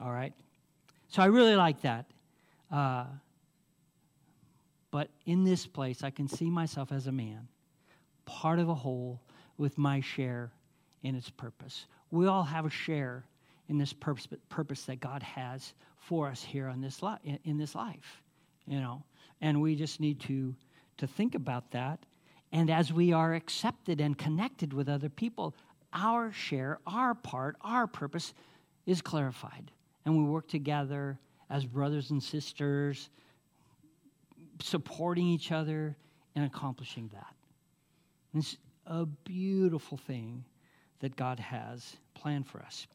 All 0.00 0.12
right? 0.12 0.32
So 1.08 1.20
I 1.20 1.26
really 1.26 1.56
like 1.56 1.82
that. 1.82 2.06
Uh, 2.70 3.06
but 4.92 5.08
in 5.26 5.42
this 5.42 5.66
place, 5.66 6.04
I 6.04 6.10
can 6.10 6.28
see 6.28 6.48
myself 6.48 6.92
as 6.92 7.08
a 7.08 7.12
man, 7.12 7.48
part 8.26 8.60
of 8.60 8.68
a 8.68 8.74
whole 8.74 9.20
with 9.58 9.76
my 9.78 10.00
share 10.00 10.52
in 11.02 11.16
its 11.16 11.30
purpose. 11.30 11.86
We 12.12 12.26
all 12.28 12.44
have 12.44 12.66
a 12.66 12.70
share 12.70 13.24
in 13.68 13.78
this 13.78 13.92
purpose, 13.92 14.28
purpose 14.48 14.84
that 14.84 15.00
God 15.00 15.22
has 15.22 15.72
for 15.98 16.28
us 16.28 16.42
here 16.42 16.68
on 16.68 16.80
this 16.80 17.02
li- 17.02 17.40
in 17.44 17.58
this 17.58 17.74
life, 17.74 18.22
you 18.66 18.78
know. 18.78 19.02
And 19.40 19.60
we 19.60 19.74
just 19.74 19.98
need 19.98 20.20
to 20.20 20.54
to 20.98 21.06
think 21.06 21.34
about 21.34 21.70
that. 21.72 21.98
And 22.52 22.70
as 22.70 22.92
we 22.92 23.12
are 23.12 23.34
accepted 23.34 24.00
and 24.00 24.16
connected 24.16 24.74
with 24.74 24.88
other 24.88 25.08
people, 25.08 25.54
our 25.94 26.30
share, 26.32 26.78
our 26.86 27.14
part, 27.14 27.56
our 27.62 27.86
purpose 27.86 28.34
is 28.84 29.00
clarified 29.00 29.70
and 30.04 30.16
we 30.16 30.24
work 30.24 30.48
together 30.48 31.18
as 31.48 31.64
brothers 31.64 32.10
and 32.10 32.22
sisters, 32.22 33.08
supporting 34.60 35.26
each 35.26 35.52
other 35.52 35.96
and 36.34 36.44
accomplishing 36.44 37.08
that. 37.12 37.34
And 38.32 38.42
it's 38.42 38.56
a 38.86 39.06
beautiful 39.06 39.98
thing 39.98 40.44
that 41.00 41.16
God 41.16 41.38
has 41.40 41.96
planned 42.14 42.46
for 42.46 42.60
us. 42.60 42.86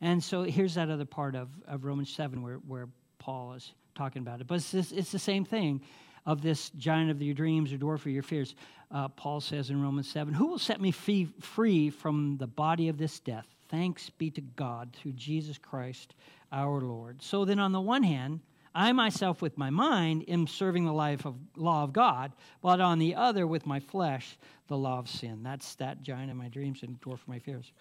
And 0.00 0.22
so 0.22 0.42
here's 0.42 0.74
that 0.74 0.90
other 0.90 1.04
part 1.04 1.34
of, 1.34 1.48
of 1.66 1.84
Romans 1.84 2.10
7 2.10 2.42
where, 2.42 2.56
where 2.56 2.88
Paul 3.18 3.52
is 3.52 3.72
talking 3.94 4.22
about 4.22 4.40
it. 4.40 4.46
But 4.46 4.56
it's, 4.56 4.92
it's 4.92 5.12
the 5.12 5.18
same 5.18 5.44
thing 5.44 5.82
of 6.26 6.42
this 6.42 6.70
giant 6.70 7.10
of 7.10 7.20
your 7.22 7.34
dreams 7.34 7.72
or 7.72 7.78
dwarf 7.78 8.00
of 8.00 8.08
your 8.08 8.22
fears. 8.22 8.54
Uh, 8.90 9.08
Paul 9.08 9.40
says 9.40 9.70
in 9.70 9.80
Romans 9.82 10.08
7 10.08 10.34
Who 10.34 10.46
will 10.46 10.58
set 10.58 10.80
me 10.80 10.90
free, 10.90 11.28
free 11.40 11.90
from 11.90 12.36
the 12.38 12.46
body 12.46 12.88
of 12.88 12.98
this 12.98 13.20
death? 13.20 13.46
Thanks 13.68 14.10
be 14.10 14.30
to 14.30 14.40
God 14.40 14.92
through 14.92 15.12
Jesus 15.12 15.58
Christ 15.58 16.14
our 16.50 16.80
Lord. 16.80 17.22
So 17.22 17.44
then, 17.44 17.60
on 17.60 17.72
the 17.72 17.80
one 17.80 18.02
hand, 18.02 18.40
I 18.74 18.92
myself 18.92 19.42
with 19.42 19.58
my 19.58 19.70
mind 19.70 20.24
am 20.28 20.46
serving 20.46 20.84
the 20.84 20.92
life 20.92 21.24
of 21.24 21.34
law 21.56 21.82
of 21.82 21.92
God, 21.92 22.32
but 22.62 22.80
on 22.80 22.98
the 22.98 23.16
other 23.16 23.46
with 23.46 23.66
my 23.66 23.80
flesh, 23.80 24.38
the 24.68 24.76
law 24.76 24.98
of 24.98 25.08
sin. 25.08 25.42
That's 25.42 25.74
that 25.76 26.02
giant 26.02 26.30
of 26.30 26.36
my 26.36 26.48
dreams 26.48 26.82
and 26.82 27.00
dwarf 27.00 27.18
my 27.26 27.38
fears. 27.38 27.72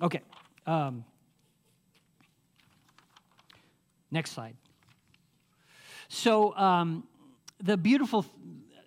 Okay. 0.00 0.20
Um, 0.66 1.04
next 4.10 4.32
slide. 4.32 4.54
So 6.08 6.54
um, 6.56 7.06
the 7.62 7.76
beautiful 7.76 8.24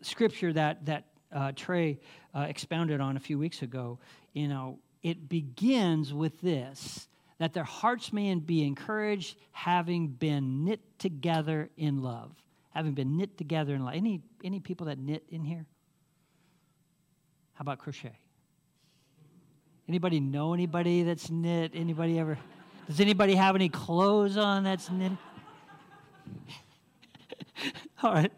scripture 0.01 0.53
that 0.53 0.85
that 0.85 1.05
uh, 1.33 1.51
Trey 1.55 1.99
uh, 2.33 2.41
expounded 2.41 3.01
on 3.01 3.17
a 3.17 3.19
few 3.19 3.37
weeks 3.37 3.61
ago, 3.61 3.99
you 4.33 4.47
know, 4.47 4.79
it 5.03 5.29
begins 5.29 6.13
with 6.13 6.39
this 6.41 7.07
that 7.41 7.53
their 7.53 7.63
hearts 7.63 8.13
may 8.13 8.35
be 8.35 8.63
encouraged, 8.63 9.35
having 9.51 10.09
been 10.09 10.63
knit 10.63 10.79
together 10.99 11.71
in 11.75 12.03
love. 12.03 12.31
Having 12.69 12.93
been 12.93 13.17
knit 13.17 13.35
together 13.35 13.73
in 13.73 13.83
love. 13.83 13.95
Any, 13.95 14.21
any 14.43 14.59
people 14.59 14.85
that 14.85 14.99
knit 14.99 15.23
in 15.27 15.43
here? 15.43 15.65
How 17.53 17.63
about 17.63 17.79
crochet? 17.79 18.15
Anybody 19.89 20.19
know 20.19 20.53
anybody 20.53 21.01
that's 21.01 21.31
knit? 21.31 21.71
Anybody 21.73 22.19
ever? 22.19 22.37
Does 22.85 22.99
anybody 22.99 23.33
have 23.33 23.55
any 23.55 23.69
clothes 23.69 24.37
on 24.37 24.63
that's 24.63 24.91
knit? 24.91 25.13
All 28.03 28.13
right. 28.13 28.31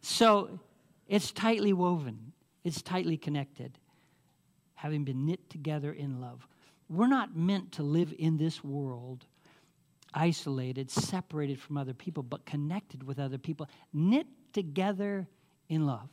So 0.00 0.60
it's 1.08 1.30
tightly 1.30 1.74
woven, 1.74 2.32
it's 2.64 2.80
tightly 2.80 3.18
connected 3.18 3.76
having 4.76 5.04
been 5.04 5.26
knit 5.26 5.50
together 5.50 5.92
in 5.92 6.22
love. 6.22 6.46
We're 6.90 7.06
not 7.06 7.36
meant 7.36 7.72
to 7.72 7.82
live 7.82 8.12
in 8.18 8.36
this 8.36 8.62
world 8.64 9.24
isolated, 10.12 10.90
separated 10.90 11.60
from 11.60 11.76
other 11.76 11.94
people, 11.94 12.24
but 12.24 12.44
connected 12.44 13.04
with 13.04 13.20
other 13.20 13.38
people, 13.38 13.68
knit 13.92 14.26
together 14.52 15.28
in 15.68 15.86
love 15.86 16.10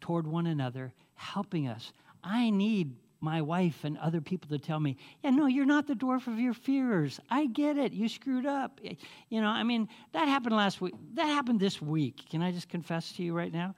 toward 0.00 0.26
one 0.26 0.48
another, 0.48 0.92
helping 1.14 1.68
us. 1.68 1.92
I 2.24 2.50
need 2.50 2.96
my 3.20 3.40
wife 3.40 3.84
and 3.84 3.98
other 3.98 4.20
people 4.20 4.48
to 4.48 4.58
tell 4.58 4.80
me, 4.80 4.96
yeah, 5.22 5.30
no, 5.30 5.46
you're 5.46 5.66
not 5.66 5.86
the 5.86 5.94
dwarf 5.94 6.26
of 6.26 6.40
your 6.40 6.54
fears. 6.54 7.20
I 7.30 7.46
get 7.46 7.76
it. 7.76 7.92
You 7.92 8.08
screwed 8.08 8.46
up. 8.46 8.80
You 9.28 9.40
know, 9.40 9.48
I 9.48 9.62
mean, 9.62 9.88
that 10.12 10.26
happened 10.26 10.56
last 10.56 10.80
week. 10.80 10.94
That 11.14 11.26
happened 11.26 11.60
this 11.60 11.80
week. 11.80 12.28
Can 12.30 12.42
I 12.42 12.50
just 12.50 12.68
confess 12.68 13.12
to 13.12 13.22
you 13.22 13.32
right 13.32 13.52
now? 13.52 13.74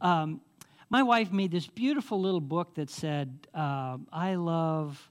Um, 0.00 0.40
my 0.88 1.02
wife 1.02 1.32
made 1.32 1.50
this 1.50 1.66
beautiful 1.66 2.20
little 2.20 2.40
book 2.40 2.76
that 2.76 2.88
said, 2.88 3.48
uh, 3.52 3.98
I 4.12 4.36
love, 4.36 5.10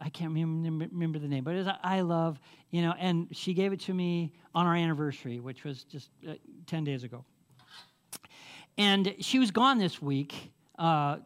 I 0.00 0.08
can't 0.10 0.32
remember, 0.32 1.18
the 1.18 1.28
name, 1.28 1.44
but 1.44 1.54
it 1.54 1.64
was 1.64 1.68
I 1.82 2.00
love, 2.02 2.40
you 2.70 2.82
know, 2.82 2.94
and 2.98 3.28
she 3.32 3.54
gave 3.54 3.72
it 3.72 3.80
to 3.80 3.94
me 3.94 4.32
on 4.54 4.66
our 4.66 4.74
anniversary, 4.74 5.40
which 5.40 5.64
was 5.64 5.84
just 5.84 6.10
uh, 6.28 6.34
10 6.66 6.84
days 6.84 7.04
ago. 7.04 7.24
And 8.76 9.14
she 9.18 9.40
was 9.40 9.50
gone 9.50 9.78
this 9.78 10.00
week 10.00 10.52
uh, 10.78 11.16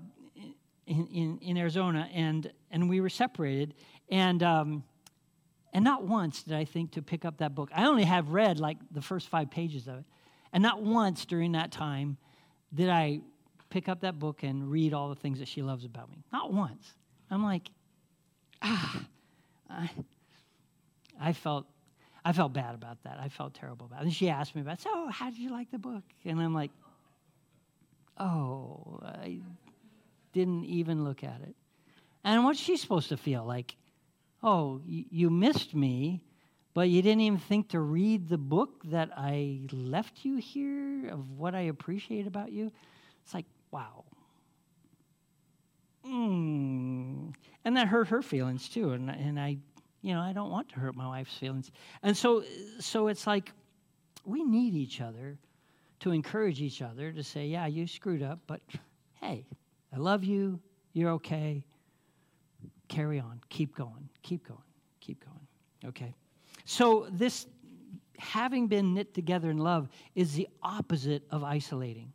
in, 0.87 1.07
in, 1.09 1.39
in, 1.43 1.59
Arizona, 1.59 2.09
and, 2.15 2.51
and 2.71 2.89
we 2.89 3.03
were 3.03 3.11
separated. 3.11 3.75
And, 4.11 4.43
um, 4.43 4.85
and 5.75 5.85
not 5.85 6.05
once 6.05 6.43
did 6.43 6.55
I 6.55 6.65
think 6.65 6.93
to 6.93 7.03
pick 7.03 7.27
up 7.27 7.39
that 7.39 7.55
book. 7.55 7.71
I 7.75 7.85
only 7.85 8.05
have 8.05 8.31
read 8.31 8.59
like 8.59 8.79
the 8.91 9.03
first 9.03 9.29
five 9.29 9.51
pages 9.51 9.87
of 9.87 9.99
it. 9.99 10.05
And 10.55 10.63
not 10.63 10.83
once 10.83 11.27
during 11.27 11.53
that 11.53 11.73
time 11.73 12.17
did 12.75 12.89
I 12.89 13.21
pick 13.69 13.89
up 13.89 14.01
that 14.01 14.19
book 14.19 14.43
and 14.43 14.71
read 14.71 14.93
all 14.95 15.09
the 15.09 15.15
things 15.15 15.39
that 15.39 15.49
she 15.49 15.63
loves 15.63 15.85
about 15.85 16.11
me. 16.11 16.25
Not 16.33 16.53
once. 16.53 16.93
I'm 17.31 17.43
like, 17.43 17.71
ah, 18.63 19.03
I, 19.71 19.91
I 21.21 21.33
felt, 21.33 21.67
I 22.25 22.33
felt 22.33 22.53
bad 22.53 22.75
about 22.75 23.03
that. 23.05 23.19
I 23.21 23.29
felt 23.29 23.55
terrible 23.55 23.87
about 23.87 24.01
it. 24.01 24.05
And 24.05 24.15
she 24.15 24.29
asked 24.29 24.55
me 24.55 24.61
about, 24.61 24.81
so 24.81 25.09
how 25.09 25.31
did 25.31 25.39
you 25.39 25.51
like 25.51 25.71
the 25.71 25.79
book? 25.79 26.03
And 26.25 26.41
I'm 26.41 26.55
like, 26.55 26.71
oh, 28.19 29.01
I, 29.03 29.41
didn't 30.33 30.65
even 30.65 31.05
look 31.05 31.23
at 31.23 31.41
it. 31.43 31.55
And 32.25 32.45
what's 32.45 32.59
she 32.59 32.77
supposed 32.77 33.09
to 33.11 33.17
feel? 33.17 33.45
Like, 33.45 33.77
oh, 34.43 34.81
you 34.87 35.31
missed 35.31 35.75
me, 35.75 36.23
but 36.75 36.89
you 36.89 37.03
didn't 37.03 37.21
even 37.21 37.39
think 37.39 37.71
to 37.71 37.81
read 37.81 38.29
the 38.29 38.39
book 38.39 38.83
that 38.85 39.11
I 39.17 39.61
left 39.73 40.25
you 40.25 40.37
here 40.37 41.09
of 41.09 41.31
what 41.39 41.55
I 41.55 41.63
appreciate 41.63 42.27
about 42.27 42.53
you? 42.53 42.71
It's 43.25 43.35
like, 43.35 43.47
wow. 43.71 44.05
Mm. 46.07 47.35
And 47.65 47.77
that 47.77 47.89
hurt 47.89 48.09
her 48.09 48.23
feelings 48.23 48.69
too. 48.69 48.93
And, 48.93 49.11
and 49.11 49.39
I, 49.39 49.59
you 50.03 50.15
know, 50.15 50.21
I 50.21 50.33
don't 50.33 50.51
want 50.51 50.69
to 50.71 50.77
hurt 50.77 50.97
my 50.97 51.07
wife's 51.07 51.37
feelings. 51.37 51.71
And 52.03 52.17
so, 52.17 52.45
so 52.81 53.09
it's 53.09 53.27
like 53.27 53.53
we 54.25 54.43
need 54.43 54.75
each 54.75 55.01
other 55.01 55.39
to 56.01 56.11
encourage 56.11 56.61
each 56.61 56.83
other 56.83 57.13
to 57.13 57.23
say, 57.23 57.47
yeah, 57.47 57.67
you 57.67 57.87
screwed 57.87 58.23
up, 58.23 58.41
but 58.47 58.61
hey, 59.21 59.47
I 59.95 59.99
love 59.99 60.25
you. 60.25 60.61
You're 60.93 61.13
okay. 61.13 61.65
Carry 62.89 63.21
on. 63.21 63.41
Keep 63.49 63.77
going. 63.77 64.09
Keep 64.23 64.49
going. 64.49 64.59
Keep 65.01 65.25
going. 65.25 65.47
Okay. 65.87 66.15
So, 66.65 67.07
this 67.11 67.47
having 68.19 68.69
been 68.69 68.95
knit 68.95 69.15
together 69.15 69.51
in 69.51 69.59
love 69.59 69.89
is 70.15 70.35
the 70.35 70.49
opposite 70.63 71.23
of 71.31 71.43
isolating. 71.43 72.13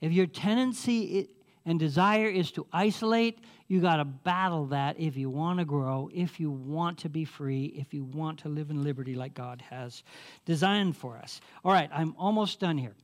If 0.00 0.12
your 0.12 0.26
tendency 0.26 1.30
and 1.64 1.78
desire 1.78 2.26
is 2.26 2.50
to 2.52 2.66
isolate, 2.72 3.38
you 3.68 3.80
got 3.80 3.96
to 3.96 4.04
battle 4.04 4.66
that 4.66 4.98
if 4.98 5.16
you 5.16 5.30
want 5.30 5.58
to 5.58 5.64
grow, 5.64 6.10
if 6.12 6.38
you 6.40 6.50
want 6.50 6.98
to 6.98 7.08
be 7.08 7.24
free, 7.24 7.66
if 7.76 7.94
you 7.94 8.04
want 8.04 8.40
to 8.40 8.48
live 8.48 8.70
in 8.70 8.82
liberty 8.82 9.14
like 9.14 9.34
God 9.34 9.62
has 9.70 10.02
designed 10.44 10.96
for 10.96 11.16
us. 11.16 11.40
All 11.64 11.72
right, 11.72 11.88
I'm 11.92 12.14
almost 12.18 12.60
done 12.60 12.76
here. 12.76 12.94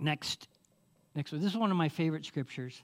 Next, 0.00 0.48
next 1.14 1.32
one. 1.32 1.40
This 1.40 1.52
is 1.52 1.58
one 1.58 1.70
of 1.70 1.76
my 1.76 1.88
favorite 1.88 2.24
scriptures. 2.24 2.82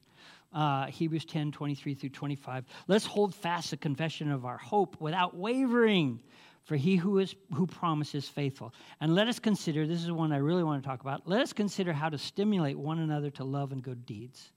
Uh, 0.53 0.87
Hebrews 0.87 1.25
10 1.25 1.53
23 1.53 1.95
through 1.95 2.11
25. 2.11 2.65
Let's 2.87 3.05
hold 3.05 3.35
fast 3.35 3.71
the 3.71 3.77
confession 3.77 4.31
of 4.31 4.45
our 4.45 4.57
hope 4.57 5.01
without 5.01 5.37
wavering, 5.37 6.23
for 6.65 6.77
he 6.77 6.97
who 6.97 7.19
is 7.19 7.35
who 7.53 7.67
promises 7.67 8.29
faithful. 8.29 8.73
And 9.01 9.15
let 9.15 9.27
us 9.29 9.39
consider 9.39 9.87
this 9.87 10.05
is 10.05 10.13
one 10.13 10.33
I 10.33 10.39
really 10.39 10.63
want 10.63 10.83
to 10.83 10.89
talk 10.89 11.01
about. 11.01 11.27
Let 11.27 11.41
us 11.41 11.53
consider 11.53 11.93
how 11.93 12.11
to 12.11 12.17
stimulate 12.19 12.79
one 12.79 13.01
another 13.01 13.31
to 13.31 13.45
love 13.45 13.73
and 13.73 13.83
good 13.83 14.07
deeds. 14.07 14.53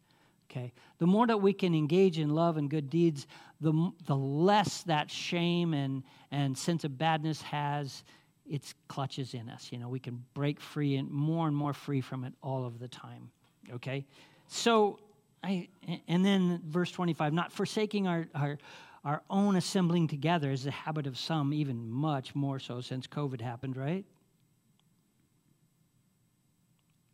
Okay, 0.49 0.73
the 0.97 1.05
more 1.05 1.27
that 1.27 1.37
we 1.37 1.53
can 1.53 1.75
engage 1.75 2.17
in 2.17 2.29
love 2.29 2.57
and 2.57 2.69
good 2.69 2.89
deeds, 2.89 3.27
the 3.61 3.91
the 4.05 4.15
less 4.15 4.81
that 4.83 5.11
shame 5.11 5.75
and 5.75 6.03
and 6.31 6.57
sense 6.57 6.83
of 6.83 6.97
badness 6.97 7.41
has 7.43 8.03
its 8.47 8.73
clutches 8.87 9.35
in 9.35 9.47
us. 9.47 9.71
You 9.71 9.77
know, 9.77 9.89
we 9.89 9.99
can 9.99 10.23
break 10.33 10.59
free 10.59 10.95
and 10.95 11.11
more 11.11 11.47
and 11.47 11.55
more 11.55 11.73
free 11.73 12.01
from 12.01 12.23
it 12.23 12.33
all 12.41 12.65
of 12.65 12.79
the 12.79 12.87
time. 12.87 13.29
Okay, 13.73 14.07
so 14.47 14.99
I 15.43 15.67
and 16.07 16.25
then 16.25 16.61
verse 16.65 16.91
twenty 16.91 17.13
five, 17.13 17.31
not 17.31 17.51
forsaking 17.51 18.07
our 18.07 18.27
our 18.33 18.57
our 19.05 19.21
own 19.29 19.55
assembling 19.55 20.07
together 20.07 20.51
is 20.51 20.63
the 20.63 20.71
habit 20.71 21.05
of 21.05 21.15
some, 21.15 21.53
even 21.53 21.87
much 21.87 22.33
more 22.33 22.59
so 22.59 22.81
since 22.81 23.05
COVID 23.05 23.39
happened, 23.39 23.77
right? 23.77 24.03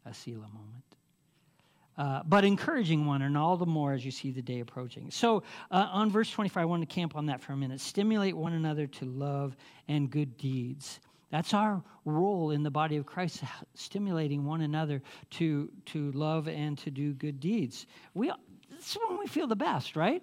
A 0.06 0.14
Selah 0.14 0.48
moment. 0.48 0.95
Uh, 1.98 2.22
but 2.26 2.44
encouraging 2.44 3.06
one, 3.06 3.22
and 3.22 3.38
all 3.38 3.56
the 3.56 3.66
more 3.66 3.94
as 3.94 4.04
you 4.04 4.12
see 4.12 4.32
the 4.32 4.42
day 4.42 4.60
approaching. 4.60 5.10
So, 5.10 5.44
uh, 5.72 5.88
on 5.92 6.12
verse 6.12 6.30
25, 6.30 6.62
I 6.62 6.66
want 6.66 6.82
to 6.82 6.94
camp 6.94 7.16
on 7.16 7.28
that 7.28 7.42
for 7.42 7.54
a 7.54 7.58
minute. 7.58 7.80
Stimulate 7.80 8.36
one 8.36 8.54
another 8.54 8.86
to 8.88 9.06
love 9.06 9.56
and 9.88 10.10
good 10.10 10.38
deeds. 10.38 11.00
That's 11.32 11.54
our 11.54 11.82
role 12.04 12.52
in 12.52 12.64
the 12.64 12.72
body 12.72 12.98
of 12.98 13.06
Christ, 13.06 13.44
stimulating 13.76 14.46
one 14.46 14.62
another 14.62 15.02
to, 15.32 15.72
to 15.86 16.12
love 16.12 16.48
and 16.48 16.78
to 16.80 16.92
do 16.92 17.14
good 17.14 17.40
deeds. 17.40 17.88
We, 18.14 18.32
this 18.70 18.92
is 18.92 18.98
when 19.08 19.18
we 19.18 19.28
feel 19.28 19.48
the 19.48 19.56
best, 19.56 19.96
right? 19.96 20.22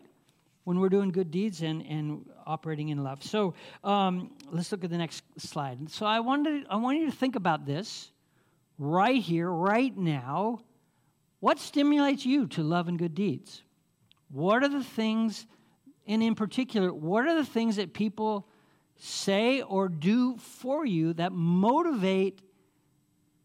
when 0.64 0.78
we're 0.78 0.88
doing 0.88 1.10
good 1.10 1.30
deeds 1.30 1.62
and, 1.62 1.82
and 1.86 2.24
operating 2.46 2.90
in 2.90 3.02
love. 3.02 3.22
So 3.22 3.54
um, 3.82 4.30
let's 4.50 4.70
look 4.70 4.84
at 4.84 4.90
the 4.90 4.98
next 4.98 5.24
slide. 5.36 5.90
So 5.90 6.06
I 6.06 6.20
wanted 6.20 6.66
I 6.70 6.76
want 6.76 6.98
you 6.98 7.06
to 7.06 7.16
think 7.16 7.36
about 7.36 7.66
this 7.66 8.12
right 8.78 9.20
here, 9.20 9.50
right 9.50 9.96
now. 9.96 10.60
What 11.42 11.58
stimulates 11.58 12.24
you 12.24 12.46
to 12.46 12.62
love 12.62 12.86
and 12.86 12.96
good 12.96 13.16
deeds? 13.16 13.64
What 14.30 14.62
are 14.62 14.68
the 14.68 14.84
things, 14.84 15.44
and 16.06 16.22
in 16.22 16.36
particular, 16.36 16.94
what 16.94 17.26
are 17.26 17.34
the 17.34 17.44
things 17.44 17.74
that 17.76 17.92
people 17.92 18.46
say 18.96 19.60
or 19.60 19.88
do 19.88 20.36
for 20.36 20.86
you 20.86 21.14
that 21.14 21.32
motivate 21.32 22.40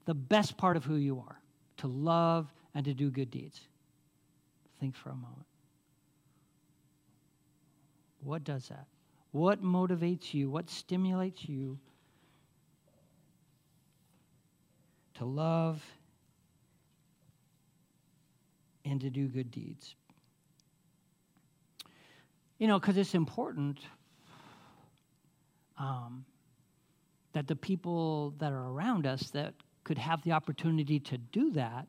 the 0.06 0.14
best 0.14 0.58
part 0.58 0.78
of 0.78 0.86
who 0.86 0.98
you 0.98 1.18
are 1.28 1.41
to 1.78 1.88
love 1.88 2.54
and 2.76 2.86
to 2.86 2.93
do 2.93 3.10
good 3.10 3.32
deeds? 3.32 3.60
Think 4.80 4.95
for 4.95 5.10
a 5.10 5.16
moment. 5.16 5.48
What 8.22 8.43
does 8.43 8.68
that? 8.68 8.86
What 9.32 9.64
motivates 9.64 10.36
you? 10.36 10.52
What 10.52 10.70
stimulates 10.70 11.50
you 11.50 11.80
to 15.16 15.26
love 15.26 15.84
and 18.90 19.02
to 19.02 19.10
do 19.10 19.28
good 19.28 19.52
deeds? 19.52 19.96
You 22.58 22.68
know, 22.68 22.80
because 22.80 22.98
it's 22.98 23.14
important 23.14 23.80
um, 25.78 26.26
that 27.34 27.48
the 27.48 27.56
people 27.56 28.34
that 28.40 28.52
are 28.52 28.70
around 28.70 29.06
us 29.06 29.30
that 29.32 29.54
could 29.84 29.98
have 29.98 30.22
the 30.24 30.32
opportunity 30.32 31.00
to 31.00 31.18
do 31.18 31.52
that 31.52 31.88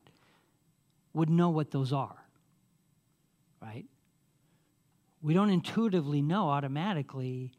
would 1.13 1.29
know 1.29 1.49
what 1.49 1.71
those 1.71 1.91
are, 1.91 2.23
right? 3.61 3.85
we 5.21 5.33
don't 5.33 5.49
intuitively 5.49 6.21
know 6.21 6.49
automatically 6.49 7.51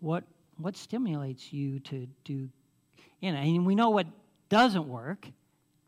what 0.00 0.24
what 0.58 0.76
stimulates 0.76 1.52
you 1.52 1.80
to 1.80 2.06
do 2.24 2.48
you 3.20 3.32
know 3.32 3.38
and 3.38 3.66
we 3.66 3.74
know 3.74 3.90
what 3.90 4.06
doesn't 4.48 4.88
work 4.88 5.28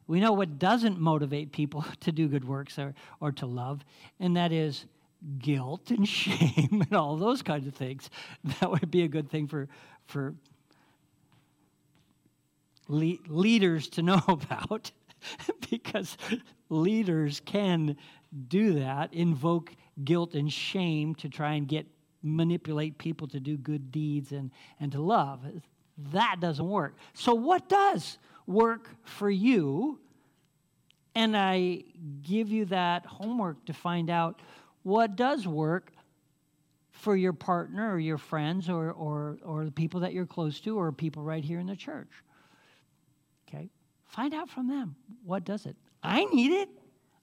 we 0.07 0.21
know 0.21 0.33
what 0.33 0.59
doesn't 0.59 0.99
motivate 1.01 1.53
people 1.53 1.85
to 2.01 2.13
do 2.13 2.29
good 2.29 2.47
works 2.47 2.79
or, 2.79 2.95
or 3.21 3.33
to 3.33 3.47
love 3.47 3.85
and 4.21 4.37
that 4.37 4.53
is 4.53 4.87
guilt 5.39 5.91
and 5.91 6.09
shame 6.09 6.83
and 6.83 6.95
all 6.95 7.17
those 7.17 7.43
kinds 7.43 7.67
of 7.67 7.75
things 7.75 8.11
that 8.61 8.71
would 8.71 8.91
be 8.91 9.03
a 9.03 9.09
good 9.09 9.31
thing 9.31 9.47
for 9.47 9.69
for 10.07 10.35
le- 12.89 13.19
leaders 13.29 13.89
to 13.89 14.03
know 14.03 14.23
about 14.29 14.91
because 15.71 16.17
leaders 16.69 17.41
can 17.45 17.97
do 18.49 18.75
that 18.75 19.13
invoke 19.15 19.75
guilt 20.05 20.35
and 20.35 20.53
shame 20.53 21.15
to 21.15 21.29
try 21.29 21.55
and 21.55 21.69
get 21.69 21.87
manipulate 22.27 22.99
people 22.99 23.29
to 23.29 23.41
do 23.41 23.57
good 23.57 23.91
deeds 23.91 24.33
and, 24.33 24.51
and 24.81 24.93
to 24.93 25.01
love. 25.01 25.41
That 26.13 26.37
doesn't 26.41 26.69
work. 26.69 26.97
So, 27.15 27.35
what 27.35 27.69
does 27.69 28.19
work 28.47 28.89
for 29.05 29.31
you? 29.31 29.99
And 31.15 31.37
I 31.37 31.85
give 32.23 32.51
you 32.51 32.67
that 32.67 33.07
homework 33.07 33.65
to 33.67 33.73
find 33.73 34.11
out 34.11 34.41
what 34.83 35.17
does 35.17 35.47
work 35.47 35.93
for 36.93 37.17
your 37.17 37.33
partner 37.33 37.93
or 37.93 37.99
your 37.99 38.19
friends 38.19 38.69
or, 38.69 38.91
or, 38.93 39.39
or 39.43 39.65
the 39.65 39.71
people 39.71 40.01
that 40.01 40.13
you're 40.13 40.27
close 40.27 40.61
to 40.61 40.79
or 40.79 40.93
people 40.93 41.23
right 41.23 41.45
here 41.45 41.59
in 41.59 41.67
the 41.67 41.77
church. 41.77 42.11
Okay? 43.49 43.71
Find 44.05 44.35
out 44.35 44.49
from 44.49 44.69
them 44.69 44.97
what 45.25 45.45
does 45.45 45.67
it. 45.67 45.77
I 46.03 46.25
need 46.27 46.53
it. 46.53 46.69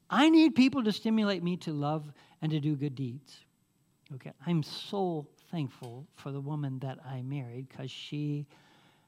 I 0.10 0.30
need 0.30 0.56
people 0.56 0.84
to 0.84 0.92
stimulate 0.92 1.44
me 1.44 1.58
to 1.58 1.72
love 1.72 2.12
and 2.42 2.52
to 2.52 2.60
do 2.60 2.76
good 2.76 2.96
deeds. 2.96 3.40
Okay, 4.16 4.32
I'm 4.46 4.62
so 4.62 5.26
thankful 5.50 6.06
for 6.16 6.32
the 6.32 6.42
woman 6.42 6.78
that 6.80 7.00
I 7.04 7.22
married 7.22 7.68
because 7.70 7.90
she 7.90 8.46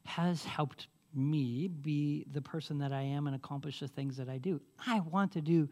has 0.05 0.43
helped 0.43 0.87
me 1.15 1.67
be 1.67 2.25
the 2.31 2.41
person 2.41 2.79
that 2.79 2.91
I 2.91 3.01
am 3.01 3.27
and 3.27 3.35
accomplish 3.35 3.79
the 3.79 3.87
things 3.87 4.17
that 4.17 4.29
I 4.29 4.37
do. 4.37 4.61
I 4.85 4.99
want 4.99 5.33
to 5.33 5.41
do 5.41 5.69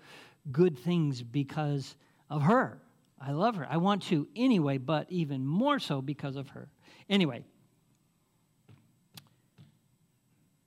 good 0.52 0.78
things 0.78 1.22
because 1.22 1.96
of 2.30 2.42
her. 2.44 2.80
I 3.20 3.32
love 3.32 3.56
her. 3.56 3.68
I 3.70 3.78
want 3.78 4.04
to 4.04 4.28
anyway, 4.36 4.78
but 4.78 5.08
even 5.10 5.46
more 5.46 5.80
so 5.80 6.02
because 6.02 6.36
of 6.36 6.50
her. 6.50 6.68
Anyway, 7.10 7.44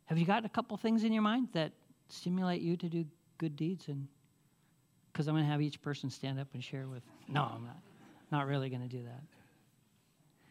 have 0.07 0.19
you 0.19 0.25
got 0.25 0.45
a 0.45 0.49
couple 0.49 0.77
things 0.77 1.05
in 1.05 1.13
your 1.13 1.23
mind 1.23 1.49
that 1.53 1.73
stimulate 2.09 2.63
you 2.63 2.77
to 2.77 2.89
do 2.89 3.05
good 3.39 3.57
deeds 3.57 3.89
and 3.89 4.07
because 5.17 5.29
I'm 5.29 5.35
going 5.35 5.47
to 5.47 5.51
have 5.51 5.63
each 5.63 5.81
person 5.81 6.11
stand 6.11 6.39
up 6.39 6.49
and 6.53 6.63
share 6.63 6.87
with. 6.89 7.03
No, 7.27 7.41
I'm 7.41 7.65
not. 7.65 7.79
Not 8.31 8.47
really 8.47 8.69
going 8.69 8.83
to 8.83 8.89
do 8.89 9.03
that. 9.05 9.23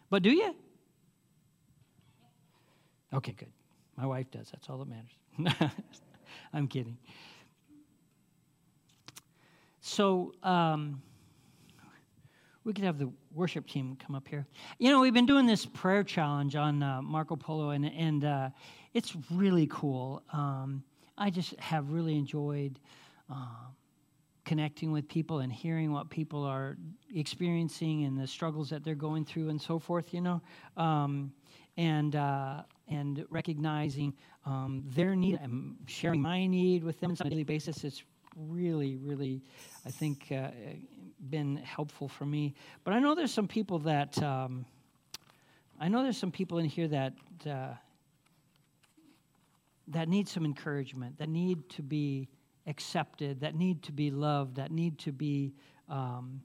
But 0.09 0.23
do 0.23 0.31
you? 0.31 0.55
Okay, 3.13 3.33
good. 3.33 3.51
My 3.97 4.05
wife 4.05 4.29
does. 4.31 4.49
That's 4.51 4.69
all 4.69 4.77
that 4.79 4.87
matters. 4.87 5.71
I'm 6.53 6.67
kidding. 6.67 6.97
So, 9.81 10.33
um, 10.43 11.01
we 12.65 12.73
could 12.73 12.83
have 12.83 12.97
the 12.97 13.11
worship 13.33 13.67
team 13.67 13.95
come 14.03 14.15
up 14.15 14.27
here. 14.27 14.45
You 14.79 14.89
know, 14.89 14.99
we've 14.99 15.13
been 15.13 15.27
doing 15.27 15.45
this 15.45 15.65
prayer 15.65 16.03
challenge 16.03 16.55
on 16.55 16.81
uh, 16.81 17.01
Marco 17.01 17.35
Polo, 17.35 17.69
and, 17.69 17.85
and 17.85 18.25
uh, 18.25 18.49
it's 18.93 19.15
really 19.31 19.67
cool. 19.67 20.23
Um, 20.33 20.83
I 21.17 21.29
just 21.29 21.57
have 21.59 21.91
really 21.91 22.17
enjoyed 22.17 22.79
um, 23.29 23.75
connecting 24.45 24.91
with 24.91 25.07
people 25.07 25.39
and 25.39 25.53
hearing 25.53 25.91
what 25.91 26.09
people 26.09 26.43
are 26.43 26.77
experiencing 27.13 28.05
and 28.05 28.17
the 28.17 28.27
struggles 28.27 28.69
that 28.71 28.83
they're 28.83 28.95
going 28.95 29.25
through 29.25 29.49
and 29.49 29.61
so 29.61 29.77
forth, 29.77 30.13
you 30.13 30.21
know, 30.21 30.41
um, 30.75 31.31
and 31.77 32.15
uh, 32.15 32.63
and 32.87 33.25
recognizing 33.29 34.13
um, 34.45 34.83
their 34.87 35.15
need 35.15 35.39
and 35.41 35.75
sharing 35.87 36.21
my 36.21 36.45
need 36.45 36.83
with 36.83 36.99
them 36.99 37.15
on 37.19 37.27
a 37.27 37.29
daily 37.29 37.43
basis. 37.43 37.83
It's 37.83 38.03
really, 38.35 38.97
really, 38.97 39.41
I 39.85 39.91
think, 39.91 40.31
uh, 40.31 40.49
been 41.29 41.57
helpful 41.57 42.07
for 42.07 42.25
me. 42.25 42.53
But 42.83 42.93
I 42.93 42.99
know 42.99 43.15
there's 43.15 43.33
some 43.33 43.47
people 43.47 43.79
that 43.79 44.21
um, 44.21 44.65
I 45.79 45.87
know 45.87 46.03
there's 46.03 46.17
some 46.17 46.31
people 46.31 46.59
in 46.59 46.65
here 46.65 46.87
that 46.87 47.13
uh, 47.49 47.73
that 49.87 50.09
need 50.09 50.27
some 50.27 50.45
encouragement, 50.45 51.17
that 51.17 51.29
need 51.29 51.69
to 51.69 51.81
be 51.81 52.27
accepted, 52.67 53.39
that 53.41 53.55
need 53.55 53.83
to 53.83 53.91
be 53.91 54.09
loved, 54.09 54.55
that 54.55 54.71
need 54.71 54.97
to 54.99 55.11
be 55.11 55.53
um, 55.89 56.41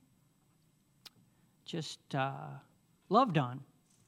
just 1.64 2.14
uh, 2.14 2.48
loved 3.08 3.38
on 3.38 3.60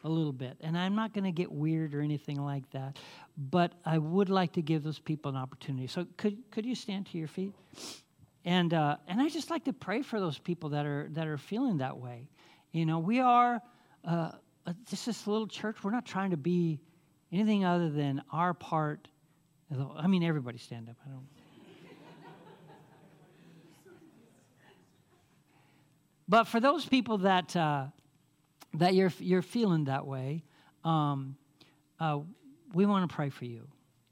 a 0.05 0.09
little 0.09 0.33
bit. 0.33 0.57
And 0.61 0.77
I'm 0.77 0.95
not 0.95 1.13
going 1.13 1.25
to 1.25 1.33
get 1.33 1.51
weird 1.51 1.95
or 1.95 2.01
anything 2.01 2.43
like 2.43 2.69
that, 2.73 2.99
but 3.37 3.75
I 3.85 3.99
would 3.99 4.29
like 4.29 4.53
to 4.55 4.63
give 4.63 4.83
those 4.83 4.99
people 4.99 5.31
an 5.31 5.37
opportunity. 5.37 5.87
So 5.87 6.07
could 6.17 6.39
could 6.51 6.67
you 6.67 6.75
stand 6.75 7.07
to 7.07 7.19
your 7.19 7.29
feet? 7.29 7.55
And 8.45 8.75
uh, 8.75 8.97
and 9.07 9.21
I 9.21 9.29
just 9.29 9.51
like 9.51 9.65
to 9.65 9.73
pray 9.73 10.03
for 10.03 10.21
those 10.21 10.39
people 10.39 10.71
that 10.71 10.87
are 10.87 11.09
that 11.13 11.27
are 11.27 11.39
feeling 11.39 11.79
that 11.79 11.97
way. 11.97 12.29
You 12.73 12.87
know, 12.87 12.99
we 12.99 13.21
are 13.21 13.61
uh, 14.05 14.33
this 14.91 15.09
is 15.09 15.27
a 15.27 15.31
little 15.31 15.47
church. 15.47 15.83
We're 15.83 15.91
not 15.91 16.07
trying 16.07 16.31
to 16.31 16.37
be 16.37 16.81
anything 17.31 17.65
other 17.65 17.91
than 17.91 18.23
our 18.33 18.55
part. 18.55 19.09
I 19.97 20.07
mean, 20.07 20.23
everybody 20.23 20.59
stand 20.59 20.89
up. 20.89 20.97
I 21.07 21.11
don't. 21.11 21.27
But 26.29 26.45
for 26.45 26.61
those 26.61 26.87
people 26.87 27.19
that 27.19 27.55
uh, 27.55 27.87
that 28.75 28.95
you're 28.95 29.13
you're 29.19 29.43
feeling 29.43 29.85
that 29.85 30.07
way, 30.07 30.43
um, 30.85 31.37
uh, 32.01 32.21
we 32.75 32.87
want 32.87 33.09
to 33.09 33.15
pray 33.15 33.29
for 33.29 33.45
you. 33.45 33.67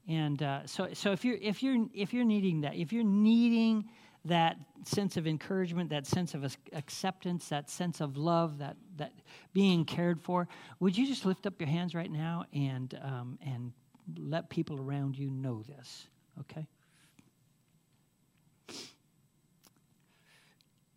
And 0.07 0.41
uh, 0.41 0.65
so 0.65 0.89
so 0.93 1.11
if 1.11 1.23
you're 1.25 1.37
if 1.41 1.63
you're 1.63 1.85
if 1.93 2.13
you're 2.13 2.25
needing 2.25 2.61
that, 2.61 2.75
if 2.75 2.91
you're 2.91 3.03
needing 3.03 3.89
that 4.25 4.57
sense 4.83 5.17
of 5.17 5.25
encouragement, 5.25 5.89
that 5.89 6.05
sense 6.05 6.33
of 6.33 6.57
acceptance, 6.73 7.49
that 7.49 7.69
sense 7.69 8.01
of 8.01 8.17
love, 8.17 8.59
that 8.59 8.77
that 8.97 9.13
being 9.53 9.85
cared 9.85 10.21
for, 10.21 10.47
would 10.79 10.97
you 10.97 11.07
just 11.07 11.25
lift 11.25 11.45
up 11.45 11.59
your 11.59 11.69
hands 11.69 11.95
right 11.95 12.11
now 12.11 12.45
and 12.53 12.99
um, 13.03 13.39
and 13.45 13.71
let 14.17 14.49
people 14.49 14.79
around 14.79 15.17
you 15.17 15.29
know 15.29 15.63
this? 15.63 16.07
Okay. 16.39 16.67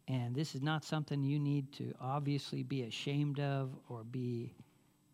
And 0.07 0.35
this 0.35 0.55
is 0.55 0.63
not 0.63 0.85
something 0.85 1.23
you 1.23 1.39
need 1.39 1.73
to 1.75 1.95
obviously 2.01 2.63
be 2.63 2.83
ashamed 2.83 3.41
of 3.41 3.71
or 3.89 4.05
be 4.05 4.53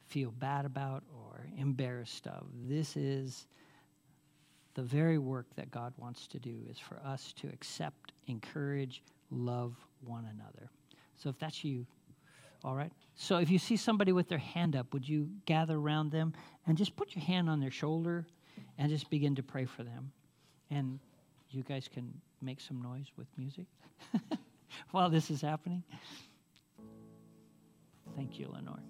feel 0.07 0.32
bad 0.32 0.64
about 0.64 1.05
or 1.14 1.47
embarrassed 1.57 2.26
of. 2.26 2.47
This 2.66 2.97
is 2.97 3.47
the 4.74 4.82
very 4.82 5.18
work 5.18 5.47
that 5.57 5.70
God 5.70 5.93
wants 5.97 6.26
to 6.28 6.38
do 6.38 6.57
is 6.68 6.78
for 6.78 6.99
us 7.05 7.32
to 7.41 7.49
accept, 7.49 8.12
encourage, 8.26 9.03
love 9.30 9.76
one 10.05 10.26
another. 10.34 10.68
So 11.16 11.28
if 11.28 11.38
that's 11.38 11.62
you, 11.62 11.86
all 12.64 12.74
right? 12.74 12.91
So 13.14 13.38
if 13.38 13.51
you 13.51 13.59
see 13.59 13.76
somebody 13.76 14.12
with 14.12 14.28
their 14.28 14.38
hand 14.38 14.74
up, 14.74 14.93
would 14.93 15.09
you 15.09 15.28
gather 15.47 15.76
around 15.76 16.11
them 16.11 16.32
and 16.66 16.76
just 16.76 16.97
put 16.97 17.14
your 17.14 17.24
hand 17.24 17.49
on 17.49 17.61
their 17.61 17.70
shoulder 17.70 18.26
and 18.78 18.91
just 18.91 19.09
begin 19.11 19.36
to 19.36 19.43
pray 19.43 19.64
for 19.64 19.84
them? 19.84 20.11
And 20.70 20.99
you 21.51 21.62
guys 21.62 21.88
can 21.93 22.12
make 22.43 22.61
some 22.61 22.80
noise 22.82 23.07
with 23.16 23.26
music. 23.36 23.66
while 24.90 25.10
this 25.10 25.30
is 25.30 25.40
happening? 25.40 25.82
Thank 28.16 28.38
you, 28.38 28.48
Lenore. 28.52 28.82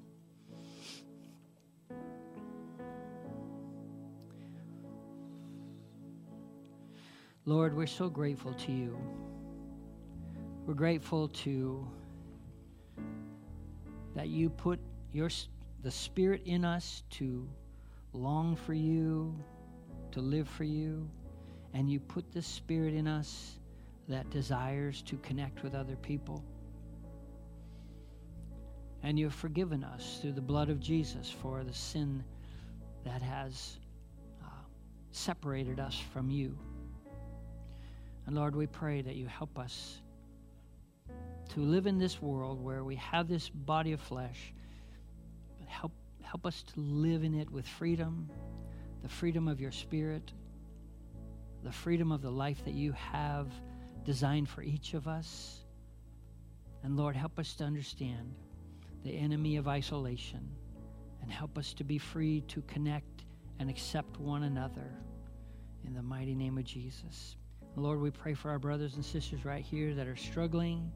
Lord, 7.46 7.74
we're 7.74 7.86
so 7.86 8.08
grateful 8.08 8.54
to 8.54 8.72
you. 8.72 8.98
We're 10.66 10.74
grateful 10.74 11.28
to 11.28 11.86
that 14.14 14.28
you 14.28 14.50
put 14.50 14.78
your 15.12 15.30
the 15.82 15.90
spirit 15.90 16.42
in 16.44 16.64
us 16.64 17.02
to 17.10 17.48
long 18.12 18.56
for 18.56 18.74
you, 18.74 19.34
to 20.12 20.20
live 20.20 20.48
for 20.48 20.64
you, 20.64 21.08
and 21.72 21.90
you 21.90 21.98
put 22.00 22.30
the 22.32 22.42
spirit 22.42 22.94
in 22.94 23.06
us 23.06 23.58
that 24.10 24.28
desires 24.30 25.02
to 25.02 25.16
connect 25.18 25.62
with 25.62 25.74
other 25.74 25.96
people. 25.96 26.44
And 29.02 29.18
you've 29.18 29.34
forgiven 29.34 29.82
us 29.82 30.18
through 30.20 30.32
the 30.32 30.42
blood 30.42 30.68
of 30.68 30.80
Jesus 30.80 31.34
for 31.42 31.64
the 31.64 31.72
sin 31.72 32.22
that 33.04 33.22
has 33.22 33.78
uh, 34.42 34.46
separated 35.10 35.80
us 35.80 35.98
from 36.12 36.28
you. 36.28 36.58
And 38.26 38.36
Lord, 38.36 38.54
we 38.54 38.66
pray 38.66 39.00
that 39.00 39.14
you 39.14 39.26
help 39.26 39.58
us 39.58 40.00
to 41.54 41.60
live 41.60 41.86
in 41.86 41.98
this 41.98 42.20
world 42.20 42.62
where 42.62 42.84
we 42.84 42.96
have 42.96 43.26
this 43.26 43.48
body 43.48 43.92
of 43.92 44.00
flesh, 44.00 44.52
but 45.58 45.68
help, 45.68 45.92
help 46.22 46.46
us 46.46 46.62
to 46.74 46.80
live 46.80 47.24
in 47.24 47.34
it 47.34 47.50
with 47.50 47.66
freedom, 47.66 48.28
the 49.02 49.08
freedom 49.08 49.48
of 49.48 49.60
your 49.60 49.72
spirit, 49.72 50.32
the 51.64 51.72
freedom 51.72 52.12
of 52.12 52.22
the 52.22 52.30
life 52.30 52.64
that 52.64 52.74
you 52.74 52.92
have 52.92 53.48
designed 54.04 54.48
for 54.48 54.62
each 54.62 54.94
of 54.94 55.06
us. 55.06 55.64
And 56.82 56.96
Lord, 56.96 57.16
help 57.16 57.38
us 57.38 57.54
to 57.54 57.64
understand 57.64 58.34
the 59.04 59.16
enemy 59.16 59.56
of 59.56 59.68
isolation 59.68 60.48
and 61.22 61.30
help 61.30 61.58
us 61.58 61.74
to 61.74 61.84
be 61.84 61.98
free 61.98 62.40
to 62.42 62.62
connect 62.62 63.24
and 63.58 63.68
accept 63.68 64.18
one 64.18 64.44
another 64.44 64.90
in 65.86 65.94
the 65.94 66.02
mighty 66.02 66.34
name 66.34 66.58
of 66.58 66.64
Jesus. 66.64 67.36
Lord, 67.76 68.00
we 68.00 68.10
pray 68.10 68.34
for 68.34 68.50
our 68.50 68.58
brothers 68.58 68.96
and 68.96 69.04
sisters 69.04 69.44
right 69.44 69.64
here 69.64 69.94
that 69.94 70.06
are 70.06 70.16
struggling. 70.16 70.90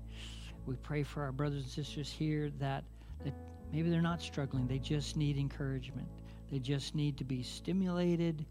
We 0.67 0.77
pray 0.77 1.03
for 1.03 1.23
our 1.23 1.33
brothers 1.33 1.63
and 1.63 1.71
sisters 1.71 2.11
here 2.11 2.51
that, 2.59 2.85
that 3.25 3.35
maybe 3.73 3.91
they're 3.91 4.03
not 4.03 4.23
struggling, 4.23 4.67
they 4.67 4.79
just 4.79 5.17
need 5.17 5.37
encouragement. 5.37 6.09
They 6.51 6.59
just 6.59 6.95
need 6.95 7.17
to 7.19 7.25
be 7.25 7.43
stimulated 7.43 8.45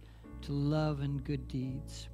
to 0.44 0.52
love 0.52 1.02
and 1.02 1.24
good 1.24 1.48
deeds. 1.48 2.10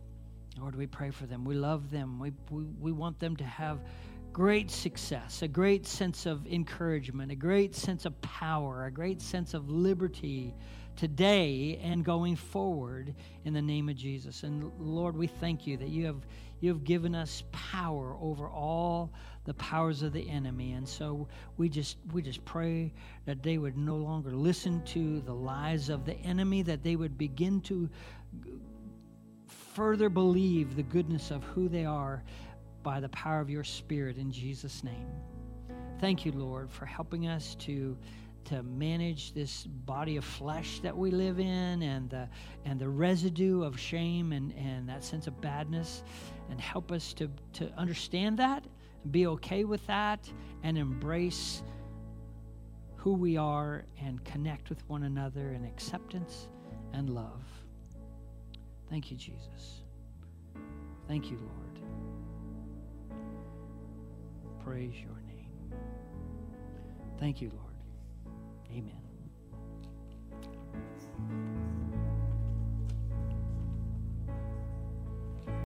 Lord, 0.61 0.75
we 0.75 0.87
pray 0.87 1.09
for 1.11 1.25
them. 1.25 1.45
We 1.45 1.55
love 1.55 1.89
them. 1.91 2.19
We, 2.19 2.33
we, 2.49 2.63
we 2.79 2.91
want 2.91 3.19
them 3.19 3.35
to 3.37 3.43
have 3.43 3.79
great 4.33 4.69
success, 4.69 5.41
a 5.41 5.47
great 5.47 5.85
sense 5.85 6.25
of 6.25 6.45
encouragement, 6.47 7.31
a 7.31 7.35
great 7.35 7.75
sense 7.75 8.05
of 8.05 8.19
power, 8.21 8.85
a 8.85 8.91
great 8.91 9.21
sense 9.21 9.53
of 9.53 9.69
liberty 9.69 10.53
today 10.95 11.79
and 11.81 12.03
going 12.03 12.35
forward 12.35 13.15
in 13.45 13.53
the 13.53 13.61
name 13.61 13.89
of 13.89 13.95
Jesus. 13.95 14.43
And 14.43 14.71
Lord, 14.79 15.15
we 15.15 15.27
thank 15.27 15.65
you 15.65 15.77
that 15.77 15.89
you 15.89 16.05
have 16.05 16.25
you 16.61 16.69
have 16.69 16.83
given 16.83 17.15
us 17.15 17.43
power 17.53 18.17
over 18.19 18.49
all 18.49 19.13
the 19.45 19.53
powers 19.53 20.01
of 20.01 20.11
the 20.11 20.29
enemy. 20.29 20.73
And 20.73 20.87
so 20.87 21.27
we 21.57 21.69
just 21.69 21.97
we 22.11 22.21
just 22.21 22.43
pray 22.43 22.93
that 23.25 23.41
they 23.41 23.57
would 23.57 23.77
no 23.77 23.95
longer 23.95 24.31
listen 24.31 24.83
to 24.87 25.21
the 25.21 25.33
lies 25.33 25.89
of 25.89 26.05
the 26.05 26.15
enemy, 26.15 26.61
that 26.63 26.83
they 26.83 26.97
would 26.97 27.17
begin 27.17 27.61
to 27.61 27.89
further 29.79 30.09
believe 30.09 30.75
the 30.75 30.83
goodness 30.83 31.31
of 31.31 31.41
who 31.45 31.69
they 31.69 31.85
are 31.85 32.21
by 32.83 32.99
the 32.99 33.07
power 33.07 33.39
of 33.39 33.49
your 33.49 33.63
Spirit 33.63 34.17
in 34.17 34.29
Jesus' 34.29 34.83
name. 34.83 35.07
Thank 36.01 36.25
you, 36.25 36.33
Lord, 36.33 36.69
for 36.69 36.85
helping 36.85 37.27
us 37.27 37.55
to 37.59 37.97
to 38.43 38.61
manage 38.63 39.31
this 39.31 39.65
body 39.85 40.17
of 40.17 40.25
flesh 40.25 40.81
that 40.81 40.97
we 40.97 41.11
live 41.11 41.39
in 41.39 41.81
and 41.81 42.09
the 42.09 42.27
and 42.65 42.77
the 42.77 42.89
residue 42.89 43.63
of 43.63 43.79
shame 43.79 44.33
and, 44.33 44.53
and 44.57 44.89
that 44.89 45.01
sense 45.01 45.27
of 45.27 45.39
badness 45.39 46.03
and 46.49 46.59
help 46.59 46.91
us 46.91 47.13
to, 47.13 47.29
to 47.53 47.71
understand 47.77 48.37
that 48.37 48.65
be 49.11 49.27
okay 49.27 49.63
with 49.63 49.85
that 49.87 50.29
and 50.63 50.77
embrace 50.77 51.63
who 52.97 53.13
we 53.13 53.37
are 53.37 53.85
and 54.03 54.21
connect 54.25 54.67
with 54.67 54.83
one 54.89 55.03
another 55.03 55.51
in 55.53 55.63
acceptance 55.63 56.49
and 56.91 57.09
love. 57.09 57.48
Thank 58.89 59.11
you, 59.11 59.17
Jesus. 59.17 59.83
Thank 61.07 61.29
you, 61.29 61.37
Lord. 61.37 61.79
Praise 64.63 64.93
your 64.95 65.21
name. 65.27 65.73
Thank 67.19 67.41
you, 67.41 67.51
Lord. 67.53 67.65
Amen. 68.71 68.95